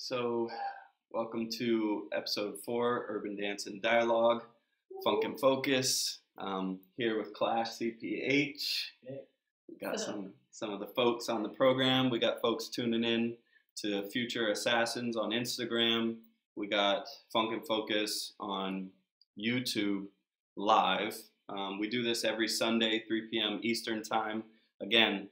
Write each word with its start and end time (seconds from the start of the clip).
So, 0.00 0.48
welcome 1.10 1.50
to 1.58 2.08
episode 2.12 2.54
four, 2.64 3.06
Urban 3.08 3.34
Dance 3.34 3.66
and 3.66 3.82
Dialogue, 3.82 4.44
Funk 5.02 5.24
and 5.24 5.38
Focus. 5.40 6.20
Um, 6.38 6.78
here 6.96 7.18
with 7.18 7.34
Clash 7.34 7.70
CPH. 7.70 8.90
We 9.68 9.76
got 9.82 9.98
some 9.98 10.34
some 10.52 10.72
of 10.72 10.78
the 10.78 10.86
folks 10.86 11.28
on 11.28 11.42
the 11.42 11.48
program. 11.48 12.10
We 12.10 12.20
got 12.20 12.40
folks 12.40 12.68
tuning 12.68 13.02
in 13.02 13.36
to 13.78 14.08
Future 14.10 14.52
Assassins 14.52 15.16
on 15.16 15.30
Instagram. 15.30 16.18
We 16.54 16.68
got 16.68 17.08
Funk 17.32 17.52
and 17.52 17.66
Focus 17.66 18.34
on 18.38 18.90
YouTube 19.36 20.06
live. 20.56 21.18
Um, 21.48 21.80
we 21.80 21.88
do 21.88 22.04
this 22.04 22.22
every 22.22 22.46
Sunday, 22.46 23.02
3 23.08 23.22
p.m. 23.32 23.58
Eastern 23.64 24.04
Time. 24.04 24.44
Again, 24.80 25.28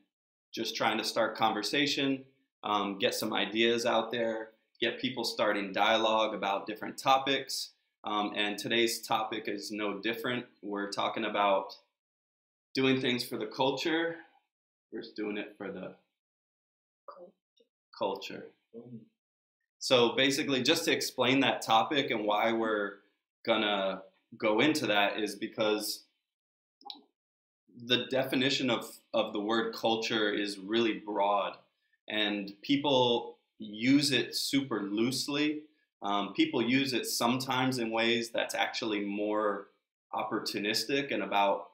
just 0.52 0.74
trying 0.74 0.98
to 0.98 1.05
start 1.05 1.37
conversation, 1.37 2.24
um, 2.65 2.98
get 2.98 3.15
some 3.15 3.33
ideas 3.33 3.87
out 3.87 4.10
there, 4.10 4.48
get 4.80 5.01
people 5.01 5.25
starting 5.25 5.73
dialogue 5.73 6.35
about 6.35 6.66
different 6.66 6.98
topics. 6.98 7.71
Um, 8.05 8.33
and 8.37 8.59
today's 8.59 9.01
topic 9.01 9.45
is 9.47 9.71
no 9.71 9.99
different. 9.99 10.47
We're 10.62 10.91
talking 10.91 11.25
about 11.25 11.75
doing 12.75 13.01
things 13.01 13.25
for 13.25 13.37
the 13.39 13.47
culture 13.47 14.16
versus 14.93 15.12
doing 15.12 15.39
it 15.39 15.55
for 15.57 15.73
the 15.73 15.95
culture. 17.97 18.47
So 19.79 20.15
basically, 20.15 20.63
just 20.63 20.85
to 20.85 20.93
explain 20.93 21.40
that 21.40 21.63
topic 21.63 22.11
and 22.11 22.24
why 22.24 22.52
we're 22.52 22.95
gonna 23.45 24.02
go 24.37 24.61
into 24.61 24.87
that 24.87 25.18
is 25.18 25.35
because 25.35 26.05
the 27.85 28.07
definition 28.11 28.71
of, 28.71 28.99
of 29.13 29.33
the 29.33 29.40
word 29.40 29.74
culture 29.74 30.33
is 30.33 30.59
really 30.59 30.95
broad 30.95 31.57
and 32.09 32.52
people 32.63 33.35
use 33.59 34.12
it 34.12 34.35
super 34.35 34.82
loosely. 34.82 35.62
Um, 36.02 36.32
people 36.35 36.62
use 36.62 36.93
it 36.93 37.07
sometimes 37.07 37.79
in 37.79 37.90
ways 37.90 38.30
that's 38.30 38.54
actually 38.54 39.01
more 39.04 39.68
opportunistic 40.15 41.12
and 41.12 41.23
about 41.23 41.68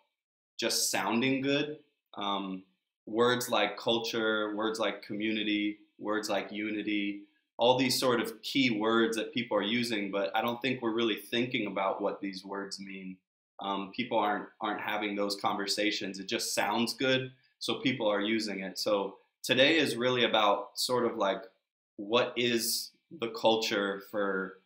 just 0.58 0.90
sounding 0.90 1.42
good. 1.42 1.78
Um, 2.14 2.62
words 3.06 3.48
like 3.48 3.76
culture, 3.76 4.54
words 4.54 4.78
like 4.78 5.02
community, 5.02 5.78
words 5.98 6.28
like 6.28 6.52
unity, 6.52 7.22
all 7.58 7.78
these 7.78 7.98
sort 7.98 8.20
of 8.20 8.40
key 8.42 8.70
words 8.70 9.16
that 9.16 9.32
people 9.32 9.56
are 9.56 9.62
using, 9.62 10.10
but 10.10 10.30
I 10.34 10.42
don't 10.42 10.60
think 10.60 10.82
we're 10.82 10.94
really 10.94 11.16
thinking 11.16 11.66
about 11.66 12.00
what 12.00 12.20
these 12.20 12.44
words 12.44 12.80
mean. 12.80 13.16
Um, 13.60 13.92
people 13.94 14.18
aren't 14.18 14.48
aren't 14.60 14.80
having 14.80 15.14
those 15.14 15.36
conversations. 15.36 16.18
It 16.18 16.26
just 16.26 16.54
sounds 16.54 16.94
good, 16.94 17.30
so 17.60 17.76
people 17.76 18.08
are 18.08 18.20
using 18.20 18.60
it. 18.60 18.78
So 18.78 19.18
today 19.42 19.78
is 19.78 19.94
really 19.96 20.24
about 20.24 20.70
sort 20.74 21.06
of 21.06 21.16
like 21.16 21.42
what 22.08 22.32
is 22.36 22.90
the 23.20 23.28
culture 23.28 24.02
for 24.10 24.58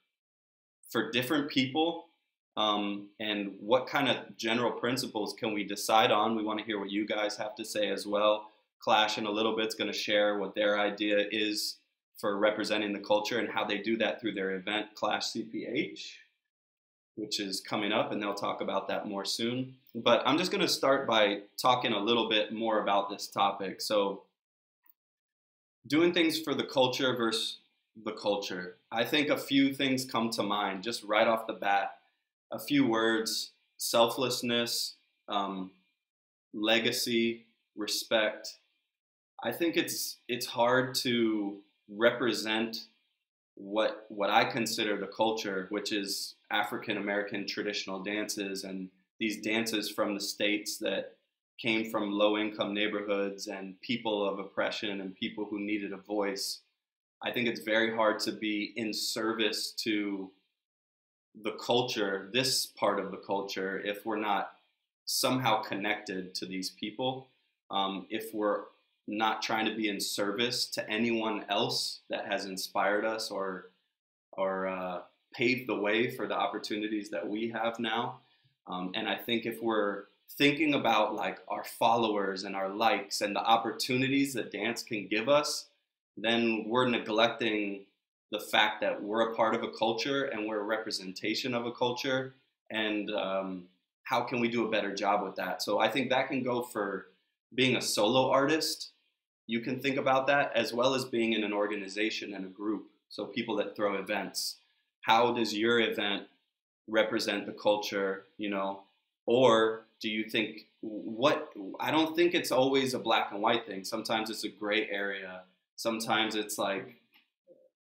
for 0.88 1.10
different 1.10 1.50
people? 1.50 2.06
Um, 2.56 3.08
and 3.20 3.54
what 3.60 3.86
kind 3.86 4.08
of 4.08 4.36
general 4.36 4.72
principles 4.72 5.34
can 5.34 5.52
we 5.52 5.62
decide 5.64 6.10
on? 6.10 6.36
We 6.36 6.42
want 6.42 6.58
to 6.58 6.64
hear 6.64 6.78
what 6.78 6.90
you 6.90 7.06
guys 7.06 7.36
have 7.36 7.54
to 7.56 7.64
say 7.64 7.90
as 7.90 8.06
well. 8.06 8.48
Clash 8.78 9.18
in 9.18 9.26
a 9.26 9.30
little 9.30 9.54
bit 9.54 9.66
is 9.66 9.74
going 9.74 9.92
to 9.92 9.98
share 9.98 10.38
what 10.38 10.54
their 10.54 10.78
idea 10.78 11.26
is 11.30 11.76
for 12.18 12.38
representing 12.38 12.92
the 12.92 12.98
culture 12.98 13.38
and 13.38 13.48
how 13.48 13.64
they 13.64 13.78
do 13.78 13.96
that 13.98 14.20
through 14.20 14.32
their 14.32 14.52
event 14.52 14.86
clash 14.94 15.32
cph 15.32 16.00
which 17.16 17.40
is 17.40 17.60
coming 17.60 17.92
up 17.92 18.12
and 18.12 18.22
they'll 18.22 18.34
talk 18.34 18.60
about 18.60 18.88
that 18.88 19.08
more 19.08 19.24
soon. 19.24 19.74
But 19.94 20.22
i'm 20.26 20.36
just 20.36 20.50
going 20.50 20.60
to 20.60 20.68
start 20.68 21.06
by 21.06 21.40
talking 21.60 21.92
a 21.92 21.98
little 21.98 22.28
bit 22.28 22.52
more 22.52 22.82
about 22.82 23.10
this 23.10 23.26
topic. 23.26 23.80
So 23.80 24.22
doing 25.86 26.12
things 26.12 26.40
for 26.40 26.54
the 26.54 26.64
culture 26.64 27.14
versus 27.16 27.58
the 28.04 28.12
culture. 28.12 28.76
I 28.92 29.04
think 29.04 29.28
a 29.28 29.38
few 29.38 29.72
things 29.72 30.04
come 30.04 30.30
to 30.30 30.42
mind 30.42 30.82
just 30.82 31.02
right 31.04 31.26
off 31.26 31.46
the 31.46 31.54
bat. 31.54 31.98
A 32.52 32.58
few 32.58 32.86
words 32.86 33.52
selflessness, 33.78 34.96
um, 35.28 35.70
legacy, 36.54 37.46
respect. 37.76 38.58
I 39.42 39.52
think 39.52 39.76
it's 39.76 40.18
it's 40.28 40.46
hard 40.46 40.94
to 40.96 41.58
represent 41.88 42.86
what 43.54 44.06
what 44.08 44.30
I 44.30 44.44
consider 44.44 44.98
the 44.98 45.06
culture, 45.06 45.66
which 45.70 45.92
is 45.92 46.36
African 46.50 46.96
American 46.96 47.46
traditional 47.46 48.02
dances 48.02 48.64
and 48.64 48.88
these 49.18 49.40
dances 49.40 49.90
from 49.90 50.14
the 50.14 50.20
states 50.20 50.78
that 50.78 51.15
came 51.58 51.90
from 51.90 52.10
low 52.10 52.36
income 52.36 52.74
neighborhoods 52.74 53.46
and 53.46 53.80
people 53.80 54.28
of 54.28 54.38
oppression 54.38 55.00
and 55.00 55.14
people 55.14 55.46
who 55.48 55.58
needed 55.60 55.92
a 55.92 55.96
voice, 55.96 56.60
I 57.22 57.32
think 57.32 57.48
it's 57.48 57.60
very 57.60 57.94
hard 57.94 58.20
to 58.20 58.32
be 58.32 58.72
in 58.76 58.92
service 58.92 59.72
to 59.84 60.30
the 61.42 61.52
culture, 61.52 62.30
this 62.32 62.66
part 62.66 62.98
of 62.98 63.10
the 63.10 63.16
culture, 63.18 63.80
if 63.80 64.04
we're 64.06 64.16
not 64.16 64.52
somehow 65.04 65.62
connected 65.62 66.34
to 66.34 66.46
these 66.46 66.70
people, 66.70 67.28
um, 67.70 68.06
if 68.10 68.32
we're 68.34 68.64
not 69.06 69.42
trying 69.42 69.66
to 69.66 69.74
be 69.74 69.88
in 69.88 70.00
service 70.00 70.66
to 70.66 70.90
anyone 70.90 71.44
else 71.48 72.00
that 72.10 72.26
has 72.26 72.44
inspired 72.44 73.04
us 73.04 73.30
or 73.30 73.70
or 74.32 74.66
uh, 74.66 75.00
paved 75.32 75.68
the 75.68 75.74
way 75.74 76.10
for 76.10 76.26
the 76.26 76.36
opportunities 76.36 77.08
that 77.10 77.26
we 77.26 77.48
have 77.48 77.78
now. 77.78 78.20
Um, 78.66 78.92
and 78.94 79.08
I 79.08 79.14
think 79.14 79.46
if 79.46 79.62
we're 79.62 80.04
thinking 80.32 80.74
about 80.74 81.14
like 81.14 81.38
our 81.48 81.64
followers 81.64 82.44
and 82.44 82.54
our 82.54 82.68
likes 82.68 83.20
and 83.20 83.34
the 83.34 83.40
opportunities 83.40 84.34
that 84.34 84.52
dance 84.52 84.82
can 84.82 85.06
give 85.06 85.28
us, 85.28 85.66
then 86.16 86.64
we're 86.66 86.88
neglecting 86.88 87.84
the 88.32 88.40
fact 88.40 88.80
that 88.80 89.02
we're 89.02 89.32
a 89.32 89.34
part 89.34 89.54
of 89.54 89.62
a 89.62 89.70
culture 89.70 90.24
and 90.24 90.46
we're 90.46 90.60
a 90.60 90.64
representation 90.64 91.54
of 91.54 91.66
a 91.66 91.72
culture. 91.72 92.34
And 92.70 93.10
um, 93.10 93.64
how 94.02 94.22
can 94.22 94.40
we 94.40 94.48
do 94.48 94.66
a 94.66 94.70
better 94.70 94.94
job 94.94 95.22
with 95.22 95.36
that? 95.36 95.62
So 95.62 95.78
I 95.78 95.88
think 95.88 96.10
that 96.10 96.28
can 96.28 96.42
go 96.42 96.62
for 96.62 97.06
being 97.54 97.76
a 97.76 97.82
solo 97.82 98.30
artist. 98.30 98.90
You 99.46 99.60
can 99.60 99.80
think 99.80 99.96
about 99.96 100.26
that 100.26 100.52
as 100.54 100.72
well 100.72 100.94
as 100.94 101.04
being 101.04 101.32
in 101.32 101.44
an 101.44 101.52
organization 101.52 102.34
and 102.34 102.44
a 102.44 102.48
group. 102.48 102.86
So 103.08 103.26
people 103.26 103.56
that 103.56 103.76
throw 103.76 103.94
events. 103.94 104.56
How 105.02 105.32
does 105.32 105.54
your 105.54 105.80
event 105.80 106.24
represent 106.88 107.46
the 107.46 107.52
culture? 107.52 108.24
You 108.38 108.50
know, 108.50 108.82
or 109.26 109.85
do 110.00 110.08
you 110.08 110.28
think 110.28 110.66
what 110.80 111.52
I 111.80 111.90
don't 111.90 112.14
think 112.14 112.34
it's 112.34 112.52
always 112.52 112.94
a 112.94 112.98
black 112.98 113.32
and 113.32 113.40
white 113.40 113.66
thing. 113.66 113.84
Sometimes 113.84 114.30
it's 114.30 114.44
a 114.44 114.48
gray 114.48 114.88
area. 114.90 115.42
Sometimes 115.76 116.34
it's 116.34 116.58
like 116.58 116.96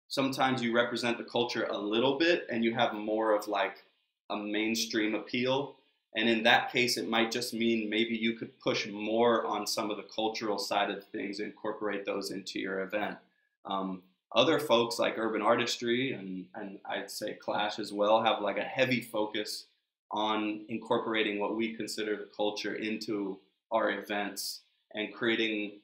sometimes 0.07 0.61
you 0.61 0.73
represent 0.73 1.17
the 1.17 1.23
culture 1.23 1.65
a 1.65 1.77
little 1.77 2.17
bit 2.17 2.45
and 2.49 2.63
you 2.63 2.73
have 2.73 2.93
more 2.93 3.35
of 3.35 3.47
like 3.47 3.83
a 4.29 4.37
mainstream 4.37 5.15
appeal. 5.15 5.75
And 6.15 6.27
in 6.27 6.43
that 6.43 6.71
case, 6.73 6.97
it 6.97 7.07
might 7.07 7.31
just 7.31 7.53
mean 7.53 7.89
maybe 7.89 8.17
you 8.17 8.33
could 8.33 8.59
push 8.59 8.87
more 8.87 9.45
on 9.45 9.65
some 9.65 9.89
of 9.89 9.95
the 9.95 10.07
cultural 10.13 10.59
side 10.59 10.89
of 10.89 11.05
things, 11.05 11.39
incorporate 11.39 12.05
those 12.05 12.31
into 12.31 12.59
your 12.59 12.81
event. 12.81 13.17
Um, 13.65 14.01
other 14.33 14.59
folks 14.59 14.99
like 14.99 15.17
Urban 15.17 15.41
Artistry 15.41 16.13
and, 16.13 16.45
and 16.55 16.79
I'd 16.85 17.11
say 17.11 17.33
Clash 17.33 17.79
as 17.79 17.93
well 17.93 18.21
have 18.23 18.41
like 18.41 18.57
a 18.57 18.63
heavy 18.63 19.01
focus 19.01 19.65
on 20.11 20.65
incorporating 20.67 21.39
what 21.39 21.55
we 21.55 21.73
consider 21.73 22.17
the 22.17 22.29
culture 22.35 22.75
into 22.75 23.39
our 23.71 23.91
events 23.91 24.61
and 24.93 25.13
creating 25.13 25.79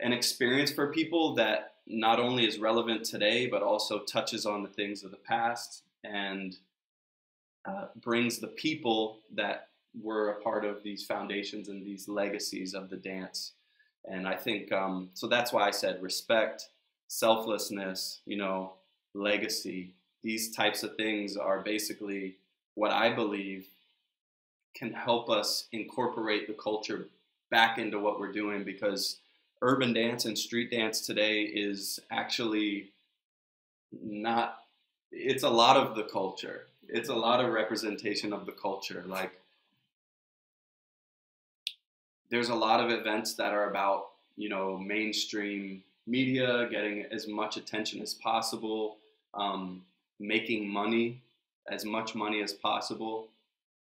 an 0.00 0.12
experience 0.12 0.72
for 0.72 0.92
people 0.92 1.34
that 1.34 1.74
not 1.86 2.18
only 2.18 2.46
is 2.46 2.58
relevant 2.58 3.04
today, 3.04 3.46
but 3.46 3.62
also 3.62 4.00
touches 4.00 4.46
on 4.46 4.62
the 4.62 4.68
things 4.68 5.02
of 5.04 5.10
the 5.10 5.16
past 5.16 5.82
and 6.04 6.56
uh, 7.66 7.86
brings 7.96 8.38
the 8.38 8.48
people 8.48 9.18
that 9.34 9.68
were 10.00 10.30
a 10.30 10.40
part 10.42 10.64
of 10.64 10.82
these 10.82 11.04
foundations 11.04 11.68
and 11.68 11.84
these 11.84 12.08
legacies 12.08 12.74
of 12.74 12.88
the 12.88 12.96
dance. 12.96 13.52
And 14.08 14.26
I 14.26 14.34
think, 14.34 14.72
um, 14.72 15.10
so 15.14 15.26
that's 15.26 15.52
why 15.52 15.66
I 15.66 15.70
said 15.70 16.02
respect, 16.02 16.68
selflessness, 17.08 18.20
you 18.24 18.36
know, 18.36 18.74
legacy. 19.14 19.94
These 20.22 20.54
types 20.54 20.82
of 20.82 20.96
things 20.96 21.36
are 21.36 21.60
basically 21.60 22.36
what 22.80 22.92
I 22.92 23.12
believe 23.12 23.66
can 24.74 24.90
help 24.90 25.28
us 25.28 25.68
incorporate 25.70 26.46
the 26.46 26.54
culture 26.54 27.08
back 27.50 27.76
into 27.76 27.98
what 27.98 28.18
we're 28.18 28.32
doing 28.32 28.64
because 28.64 29.18
urban 29.60 29.92
dance 29.92 30.24
and 30.24 30.38
street 30.38 30.70
dance 30.70 31.02
today 31.02 31.42
is 31.42 32.00
actually 32.10 32.88
not 33.92 34.60
it's 35.12 35.42
a 35.42 35.50
lot 35.50 35.76
of 35.76 35.94
the 35.94 36.04
culture. 36.04 36.68
It's 36.88 37.10
a 37.10 37.14
lot 37.14 37.44
of 37.44 37.52
representation 37.52 38.32
of 38.32 38.46
the 38.46 38.52
culture. 38.52 39.04
Like 39.06 39.32
there's 42.30 42.48
a 42.48 42.54
lot 42.54 42.80
of 42.80 42.90
events 42.90 43.34
that 43.34 43.52
are 43.52 43.68
about 43.68 44.06
you 44.38 44.48
know 44.48 44.78
mainstream 44.78 45.82
media 46.06 46.66
getting 46.70 47.04
as 47.10 47.28
much 47.28 47.58
attention 47.58 48.00
as 48.00 48.14
possible 48.14 48.96
um, 49.34 49.82
making 50.18 50.66
money 50.66 51.20
as 51.70 51.84
much 51.84 52.14
money 52.14 52.42
as 52.42 52.52
possible. 52.52 53.28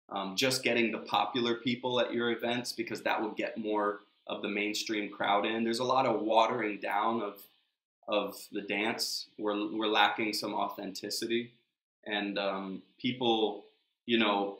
Um, 0.09 0.35
just 0.35 0.63
getting 0.63 0.91
the 0.91 0.99
popular 0.99 1.55
people 1.55 1.99
at 1.99 2.13
your 2.13 2.31
events 2.31 2.71
because 2.71 3.01
that 3.03 3.19
will 3.21 3.31
get 3.31 3.57
more 3.57 4.01
of 4.27 4.41
the 4.41 4.49
mainstream 4.49 5.09
crowd 5.09 5.45
in. 5.45 5.63
There's 5.63 5.79
a 5.79 5.83
lot 5.83 6.05
of 6.05 6.21
watering 6.21 6.79
down 6.79 7.21
of 7.21 7.41
of 8.07 8.37
the 8.51 8.61
dance. 8.61 9.27
We're 9.37 9.71
we're 9.71 9.87
lacking 9.87 10.33
some 10.33 10.53
authenticity, 10.53 11.53
and 12.05 12.37
um, 12.37 12.83
people, 12.99 13.65
you 14.05 14.19
know, 14.19 14.59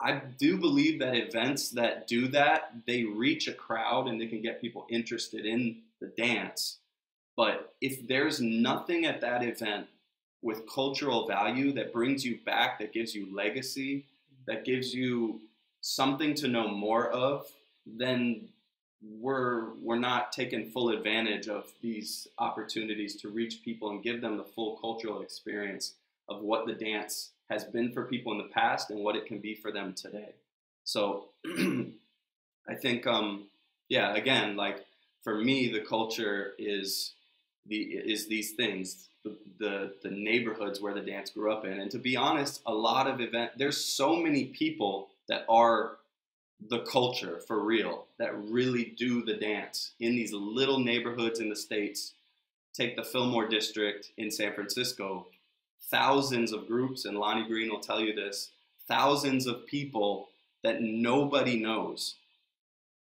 I 0.00 0.20
do 0.38 0.58
believe 0.58 0.98
that 1.00 1.16
events 1.16 1.70
that 1.70 2.06
do 2.06 2.28
that, 2.28 2.72
they 2.86 3.04
reach 3.04 3.48
a 3.48 3.54
crowd 3.54 4.06
and 4.06 4.20
they 4.20 4.26
can 4.26 4.42
get 4.42 4.60
people 4.60 4.86
interested 4.90 5.46
in 5.46 5.78
the 6.00 6.08
dance. 6.08 6.78
But 7.36 7.74
if 7.80 8.06
there's 8.06 8.40
nothing 8.40 9.06
at 9.06 9.20
that 9.22 9.42
event 9.42 9.86
with 10.44 10.68
cultural 10.68 11.26
value 11.26 11.72
that 11.72 11.92
brings 11.92 12.24
you 12.24 12.38
back, 12.44 12.78
that 12.78 12.92
gives 12.92 13.14
you 13.14 13.34
legacy, 13.34 14.04
that 14.46 14.64
gives 14.64 14.94
you 14.94 15.40
something 15.80 16.34
to 16.34 16.46
know 16.48 16.68
more 16.68 17.08
of, 17.08 17.46
then 17.86 18.46
we're 19.02 19.74
we're 19.82 19.98
not 19.98 20.32
taking 20.32 20.70
full 20.70 20.90
advantage 20.90 21.48
of 21.48 21.72
these 21.80 22.28
opportunities 22.38 23.16
to 23.16 23.28
reach 23.28 23.62
people 23.64 23.90
and 23.90 24.02
give 24.02 24.20
them 24.20 24.36
the 24.36 24.44
full 24.44 24.76
cultural 24.76 25.22
experience 25.22 25.94
of 26.28 26.42
what 26.42 26.66
the 26.66 26.74
dance 26.74 27.30
has 27.50 27.64
been 27.64 27.92
for 27.92 28.04
people 28.04 28.32
in 28.32 28.38
the 28.38 28.52
past 28.52 28.90
and 28.90 29.00
what 29.00 29.16
it 29.16 29.26
can 29.26 29.38
be 29.38 29.54
for 29.54 29.72
them 29.72 29.94
today. 29.94 30.34
So 30.84 31.30
I 32.68 32.74
think 32.80 33.06
um 33.06 33.48
yeah, 33.88 34.14
again, 34.14 34.56
like 34.56 34.84
for 35.22 35.38
me 35.38 35.70
the 35.70 35.80
culture 35.80 36.52
is 36.58 37.14
the 37.66 37.76
is 37.76 38.26
these 38.26 38.52
things 38.52 39.08
the, 39.58 39.94
the 40.02 40.10
neighborhoods 40.10 40.80
where 40.80 40.94
the 40.94 41.00
dance 41.00 41.30
grew 41.30 41.52
up 41.52 41.64
in. 41.64 41.80
And 41.80 41.90
to 41.90 41.98
be 41.98 42.16
honest 42.16 42.60
a 42.66 42.74
lot 42.74 43.06
of 43.06 43.20
event 43.20 43.52
there's 43.56 43.82
so 43.82 44.16
many 44.16 44.46
people 44.46 45.08
that 45.28 45.44
are 45.48 45.96
the 46.68 46.80
culture 46.80 47.40
for 47.46 47.60
real 47.60 48.06
that 48.18 48.38
really 48.48 48.94
do 48.96 49.24
the 49.24 49.34
dance 49.34 49.92
in 50.00 50.14
these 50.14 50.32
little 50.32 50.78
neighborhoods 50.78 51.40
in 51.40 51.48
the 51.48 51.56
states. 51.56 52.12
Take 52.72 52.96
the 52.96 53.04
fillmore 53.04 53.48
district 53.48 54.10
in 54.16 54.30
san 54.30 54.54
francisco. 54.54 55.26
Thousands 55.90 56.52
of 56.52 56.66
groups 56.66 57.04
and 57.04 57.18
lonnie 57.18 57.46
green 57.46 57.70
will 57.70 57.80
tell 57.80 58.00
you 58.00 58.14
this 58.14 58.50
thousands 58.86 59.46
of 59.46 59.66
people 59.66 60.28
that 60.62 60.80
nobody 60.80 61.58
knows 61.58 62.16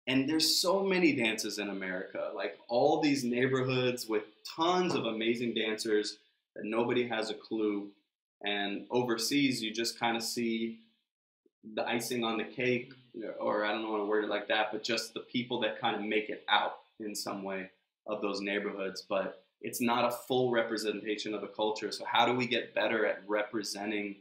and 0.07 0.27
there's 0.27 0.59
so 0.59 0.83
many 0.83 1.13
dances 1.13 1.59
in 1.59 1.69
america 1.69 2.31
like 2.35 2.57
all 2.67 3.01
these 3.01 3.23
neighborhoods 3.23 4.07
with 4.07 4.23
tons 4.55 4.95
of 4.95 5.05
amazing 5.05 5.53
dancers 5.53 6.17
that 6.55 6.65
nobody 6.65 7.07
has 7.07 7.29
a 7.29 7.33
clue 7.33 7.89
and 8.43 8.85
overseas 8.91 9.61
you 9.61 9.73
just 9.73 9.99
kind 9.99 10.17
of 10.17 10.23
see 10.23 10.79
the 11.75 11.87
icing 11.87 12.23
on 12.23 12.37
the 12.37 12.43
cake 12.43 12.93
or 13.39 13.65
I 13.65 13.71
don't 13.71 13.83
know 13.83 13.91
want 13.91 14.03
to 14.03 14.07
word 14.07 14.23
it 14.23 14.29
like 14.29 14.47
that, 14.47 14.71
but 14.71 14.83
just 14.83 15.13
the 15.13 15.21
people 15.21 15.59
that 15.61 15.79
kind 15.79 15.95
of 15.95 16.01
make 16.01 16.29
it 16.29 16.43
out 16.49 16.79
in 16.99 17.15
some 17.15 17.43
way 17.43 17.69
of 18.07 18.21
those 18.21 18.41
neighborhoods. 18.41 19.03
But 19.07 19.43
it's 19.61 19.81
not 19.81 20.05
a 20.05 20.15
full 20.27 20.51
representation 20.51 21.33
of 21.33 21.41
the 21.41 21.47
culture. 21.47 21.91
So 21.91 22.05
how 22.05 22.25
do 22.25 22.33
we 22.33 22.47
get 22.47 22.73
better 22.73 23.05
at 23.05 23.23
representing 23.27 24.17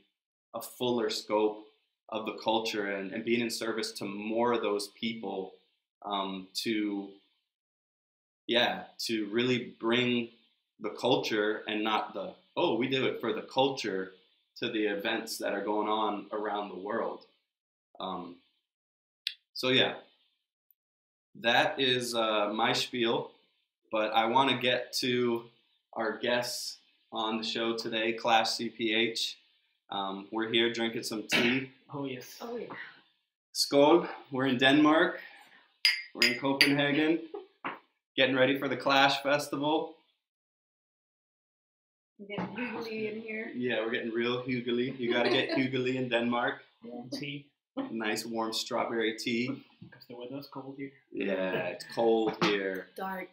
a 0.54 0.60
fuller 0.60 1.10
scope 1.10 1.64
of 2.10 2.26
the 2.26 2.38
culture 2.44 2.92
and, 2.92 3.12
and 3.12 3.24
being 3.24 3.40
in 3.40 3.50
service 3.50 3.92
to 3.92 4.04
more 4.04 4.52
of 4.52 4.60
those 4.60 4.88
people 4.88 5.52
um, 6.04 6.48
to 6.54 7.08
yeah 8.46 8.84
to 8.98 9.28
really 9.30 9.74
bring 9.80 10.28
the 10.80 10.90
culture 10.90 11.62
and 11.68 11.82
not 11.82 12.12
the 12.14 12.32
oh 12.56 12.76
we 12.76 12.88
do 12.88 13.06
it 13.06 13.20
for 13.20 13.32
the 13.32 13.42
culture 13.42 14.12
to 14.56 14.68
the 14.70 14.84
events 14.84 15.38
that 15.38 15.52
are 15.52 15.64
going 15.64 15.88
on 15.88 16.26
around 16.32 16.68
the 16.68 16.78
world 16.78 17.26
um, 18.00 18.36
so 19.54 19.68
yeah, 19.68 19.94
that 21.40 21.78
is 21.78 22.14
uh, 22.14 22.50
my 22.52 22.72
spiel. 22.72 23.30
But 23.90 24.12
I 24.12 24.24
want 24.24 24.50
to 24.50 24.56
get 24.56 24.92
to 24.94 25.44
our 25.92 26.18
guests 26.18 26.78
on 27.12 27.36
the 27.38 27.44
show 27.44 27.76
today, 27.76 28.12
Clash 28.12 28.56
CPH. 28.56 29.34
Um, 29.90 30.26
we're 30.32 30.50
here 30.50 30.72
drinking 30.72 31.02
some 31.04 31.24
tea. 31.30 31.70
Oh 31.94 32.06
yes. 32.06 32.38
Oh 32.40 32.56
yeah. 32.56 32.74
Skål. 33.54 34.08
We're 34.30 34.46
in 34.46 34.56
Denmark. 34.56 35.20
We're 36.14 36.32
in 36.32 36.38
Copenhagen, 36.38 37.20
getting 38.16 38.36
ready 38.36 38.58
for 38.58 38.68
the 38.68 38.76
Clash 38.76 39.22
Festival. 39.22 39.94
Getting 42.28 42.54
hugely 42.54 43.08
in 43.08 43.20
here. 43.22 43.50
Yeah, 43.54 43.80
we're 43.80 43.92
getting 43.92 44.10
real 44.10 44.42
hugely. 44.42 44.90
You 44.90 45.10
got 45.10 45.22
to 45.22 45.30
get 45.30 45.50
hugely 45.54 45.96
in 45.96 46.10
Denmark. 46.10 46.56
Warm 46.84 47.08
tea. 47.10 47.46
Nice 47.90 48.26
warm 48.26 48.52
strawberry 48.52 49.16
tea. 49.16 49.64
Because 49.82 50.04
the 50.06 50.14
weather's 50.14 50.48
cold 50.48 50.74
here. 50.76 50.92
Yeah, 51.10 51.52
it's 51.68 51.86
cold 51.94 52.36
here. 52.42 52.88
Dark. 52.94 53.30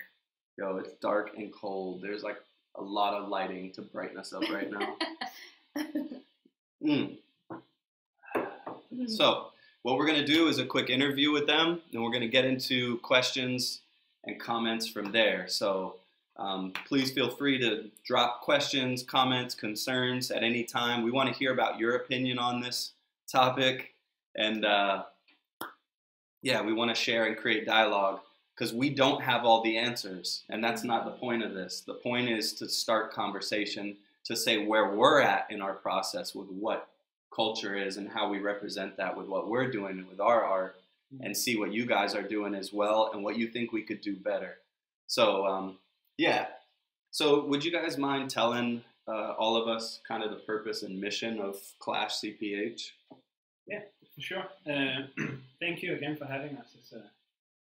Yo, 0.57 0.77
it's 0.77 0.93
dark 1.01 1.31
and 1.37 1.53
cold. 1.53 2.01
There's 2.01 2.23
like 2.23 2.37
a 2.75 2.81
lot 2.81 3.13
of 3.13 3.27
lighting 3.27 3.73
to 3.73 3.81
brighten 3.81 4.17
us 4.17 4.31
up 4.33 4.43
right 4.49 4.71
now. 4.71 4.95
Mm. 6.81 7.17
So, 9.07 9.47
what 9.83 9.97
we're 9.97 10.05
going 10.05 10.19
to 10.19 10.25
do 10.25 10.47
is 10.47 10.59
a 10.59 10.65
quick 10.65 10.89
interview 10.89 11.31
with 11.31 11.47
them, 11.47 11.81
and 11.93 12.03
we're 12.03 12.11
going 12.11 12.21
to 12.21 12.27
get 12.27 12.45
into 12.45 12.97
questions 12.97 13.81
and 14.25 14.39
comments 14.39 14.87
from 14.87 15.11
there. 15.11 15.47
So, 15.47 15.95
um, 16.37 16.71
please 16.87 17.11
feel 17.11 17.29
free 17.29 17.59
to 17.59 17.89
drop 18.05 18.41
questions, 18.41 19.03
comments, 19.03 19.53
concerns 19.53 20.31
at 20.31 20.41
any 20.41 20.63
time. 20.63 21.03
We 21.03 21.11
want 21.11 21.27
to 21.29 21.35
hear 21.37 21.51
about 21.51 21.79
your 21.79 21.95
opinion 21.95 22.39
on 22.39 22.61
this 22.61 22.91
topic, 23.29 23.93
and 24.35 24.63
uh, 24.63 25.03
yeah, 26.41 26.61
we 26.61 26.73
want 26.73 26.95
to 26.95 26.95
share 26.95 27.25
and 27.25 27.35
create 27.35 27.65
dialogue 27.65 28.21
because 28.55 28.73
we 28.73 28.89
don't 28.89 29.21
have 29.21 29.43
all 29.43 29.63
the 29.63 29.77
answers, 29.77 30.43
and 30.49 30.63
that's 30.63 30.83
not 30.83 31.05
the 31.05 31.11
point 31.11 31.43
of 31.43 31.53
this. 31.53 31.81
The 31.85 31.95
point 31.95 32.29
is 32.29 32.53
to 32.53 32.69
start 32.69 33.13
conversation, 33.13 33.97
to 34.25 34.35
say 34.35 34.65
where 34.65 34.93
we're 34.93 35.21
at 35.21 35.47
in 35.49 35.61
our 35.61 35.73
process 35.73 36.33
with 36.33 36.47
what 36.49 36.87
culture 37.33 37.75
is 37.75 37.97
and 37.97 38.09
how 38.09 38.29
we 38.29 38.39
represent 38.39 38.97
that 38.97 39.15
with 39.15 39.27
what 39.27 39.47
we're 39.49 39.69
doing 39.69 39.99
and 39.99 40.07
with 40.07 40.19
our 40.19 40.43
art 40.43 40.79
and 41.21 41.35
see 41.35 41.57
what 41.57 41.73
you 41.73 41.85
guys 41.85 42.13
are 42.13 42.21
doing 42.21 42.53
as 42.53 42.71
well 42.71 43.11
and 43.13 43.23
what 43.23 43.37
you 43.37 43.47
think 43.47 43.71
we 43.71 43.81
could 43.81 44.01
do 44.01 44.15
better. 44.15 44.57
So, 45.07 45.45
um, 45.45 45.77
yeah. 46.17 46.47
So, 47.11 47.45
would 47.45 47.65
you 47.65 47.71
guys 47.71 47.97
mind 47.97 48.29
telling 48.29 48.83
uh, 49.07 49.33
all 49.33 49.57
of 49.57 49.67
us 49.67 50.01
kind 50.07 50.23
of 50.23 50.29
the 50.29 50.37
purpose 50.37 50.83
and 50.83 50.99
mission 50.99 51.39
of 51.39 51.57
Clash 51.79 52.19
CPH? 52.21 52.91
Yeah, 53.65 53.81
for 54.13 54.21
sure. 54.21 54.43
Uh, 54.67 55.07
thank 55.59 55.81
you 55.81 55.95
again 55.95 56.15
for 56.15 56.25
having 56.25 56.57
us. 56.57 56.67
It's 56.79 56.93
uh, 56.93 57.01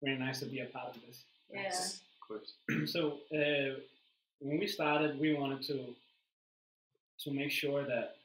very 0.03 0.19
nice 0.19 0.41
to 0.41 0.47
be 0.47 0.61
a 0.61 0.67
part 0.67 0.95
of 0.95 1.03
this. 1.07 1.23
Yeah. 1.51 1.69
Of 1.69 2.29
course. 2.29 2.93
so 2.93 3.19
uh, 3.35 3.81
when 4.41 4.59
we 4.59 4.67
started, 4.67 5.19
we 5.19 5.33
wanted 5.33 5.63
to 5.69 5.95
to 7.21 7.33
make 7.33 7.51
sure 7.51 7.85
that 7.85 8.18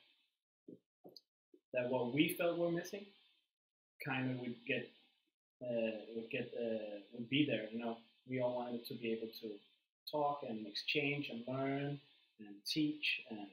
that 1.73 1.89
what 1.89 2.13
we 2.13 2.35
felt 2.37 2.57
were 2.57 2.71
missing 2.71 3.05
kind 4.05 4.31
of 4.31 4.39
would 4.39 4.55
get 4.67 4.89
uh, 5.63 5.97
would 6.15 6.29
get 6.29 6.53
uh, 6.59 6.99
would 7.13 7.29
be 7.29 7.45
there. 7.45 7.65
You 7.71 7.79
know, 7.79 7.97
we 8.29 8.41
all 8.41 8.55
wanted 8.55 8.85
to 8.87 8.93
be 8.95 9.11
able 9.11 9.31
to 9.41 9.49
talk 10.11 10.41
and 10.47 10.67
exchange 10.67 11.29
and 11.29 11.43
learn 11.47 11.99
and 12.39 12.55
teach 12.65 13.21
and 13.29 13.47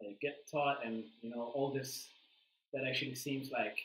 uh, 0.00 0.12
get 0.20 0.48
taught 0.50 0.84
and 0.84 1.04
you 1.22 1.30
know 1.30 1.52
all 1.54 1.72
this 1.72 2.08
that 2.72 2.84
actually 2.86 3.14
seems 3.14 3.50
like 3.50 3.76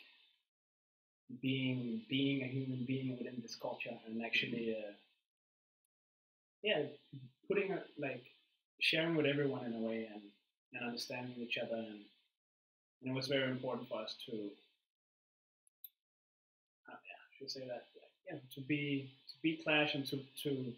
being 1.42 2.02
being 2.08 2.42
a 2.42 2.46
human 2.46 2.84
being 2.86 3.16
within 3.18 3.38
this 3.42 3.56
culture 3.56 3.96
and 4.06 4.24
actually 4.24 4.76
uh, 4.78 4.92
yeah 6.62 6.82
putting 7.48 7.72
a, 7.72 7.82
like 7.98 8.24
sharing 8.80 9.16
with 9.16 9.26
everyone 9.26 9.64
in 9.64 9.74
a 9.74 9.78
way 9.78 10.08
and, 10.12 10.22
and 10.74 10.86
understanding 10.86 11.34
each 11.38 11.58
other 11.58 11.76
and, 11.76 12.00
and 13.04 13.12
it 13.12 13.14
was 13.16 13.28
very 13.28 13.50
important 13.50 13.88
for 13.88 14.00
us 14.00 14.16
to 14.26 14.32
uh, 16.88 16.92
yeah, 16.92 16.96
I 16.96 17.30
should 17.38 17.50
say 17.50 17.66
that 17.68 17.84
yeah 18.30 18.38
to 18.54 18.60
be 18.62 19.10
to 19.28 19.34
be 19.42 19.60
clash 19.62 19.94
and 19.94 20.06
to 20.06 20.18
to 20.42 20.72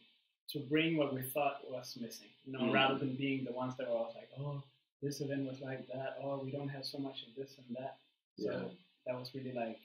to 0.52 0.58
bring 0.68 0.96
what 0.96 1.14
we 1.14 1.22
thought 1.22 1.60
was 1.70 1.96
missing 2.00 2.28
you 2.44 2.52
know 2.52 2.60
Mm. 2.60 2.72
rather 2.74 2.98
than 2.98 3.14
being 3.16 3.44
the 3.44 3.52
ones 3.52 3.74
that 3.76 3.88
were 3.88 3.96
always 3.96 4.14
like 4.16 4.30
oh 4.40 4.62
this 5.02 5.20
event 5.20 5.46
was 5.48 5.60
like 5.60 5.86
that 5.88 6.18
oh 6.22 6.40
we 6.44 6.50
don't 6.50 6.68
have 6.68 6.84
so 6.84 6.98
much 6.98 7.22
of 7.26 7.34
this 7.36 7.52
and 7.58 7.76
that 7.76 7.96
so 8.38 8.50
Yeah. 8.50 8.64
that 9.06 9.18
was 9.18 9.34
really 9.34 9.52
like 9.52 9.78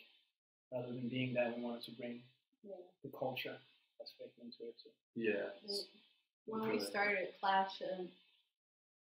rather 0.71 0.87
than 0.87 1.07
being 1.09 1.33
that 1.33 1.55
we 1.55 1.63
wanted 1.63 1.83
to 1.85 1.91
bring 1.91 2.21
Yeah. 2.63 2.75
the 3.03 3.09
culture 3.09 3.57
aspect 4.01 4.33
into 4.41 4.63
it 4.69 4.75
too. 4.81 4.89
Yeah. 5.15 5.49
When 6.45 6.69
we 6.69 6.79
started 6.79 7.33
Clash, 7.39 7.81
um, 7.91 8.07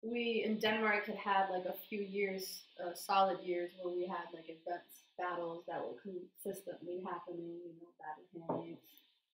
we 0.03 0.45
in 0.45 0.59
Denmark 0.59 1.07
had 1.07 1.17
had 1.17 1.51
like 1.51 1.65
a 1.65 1.75
few 1.89 2.01
years, 2.01 2.63
uh, 2.85 2.95
solid 2.95 3.41
years, 3.43 3.71
where 3.81 3.95
we 3.95 4.07
had 4.07 4.27
like 4.33 4.47
events, 4.49 5.03
battles 5.19 5.65
that 5.67 5.81
were 5.81 5.97
consistently 6.01 7.03
happening. 7.05 7.59
You 7.65 7.73
know, 7.81 7.91
Battle 7.99 8.65
Hands, 8.65 8.79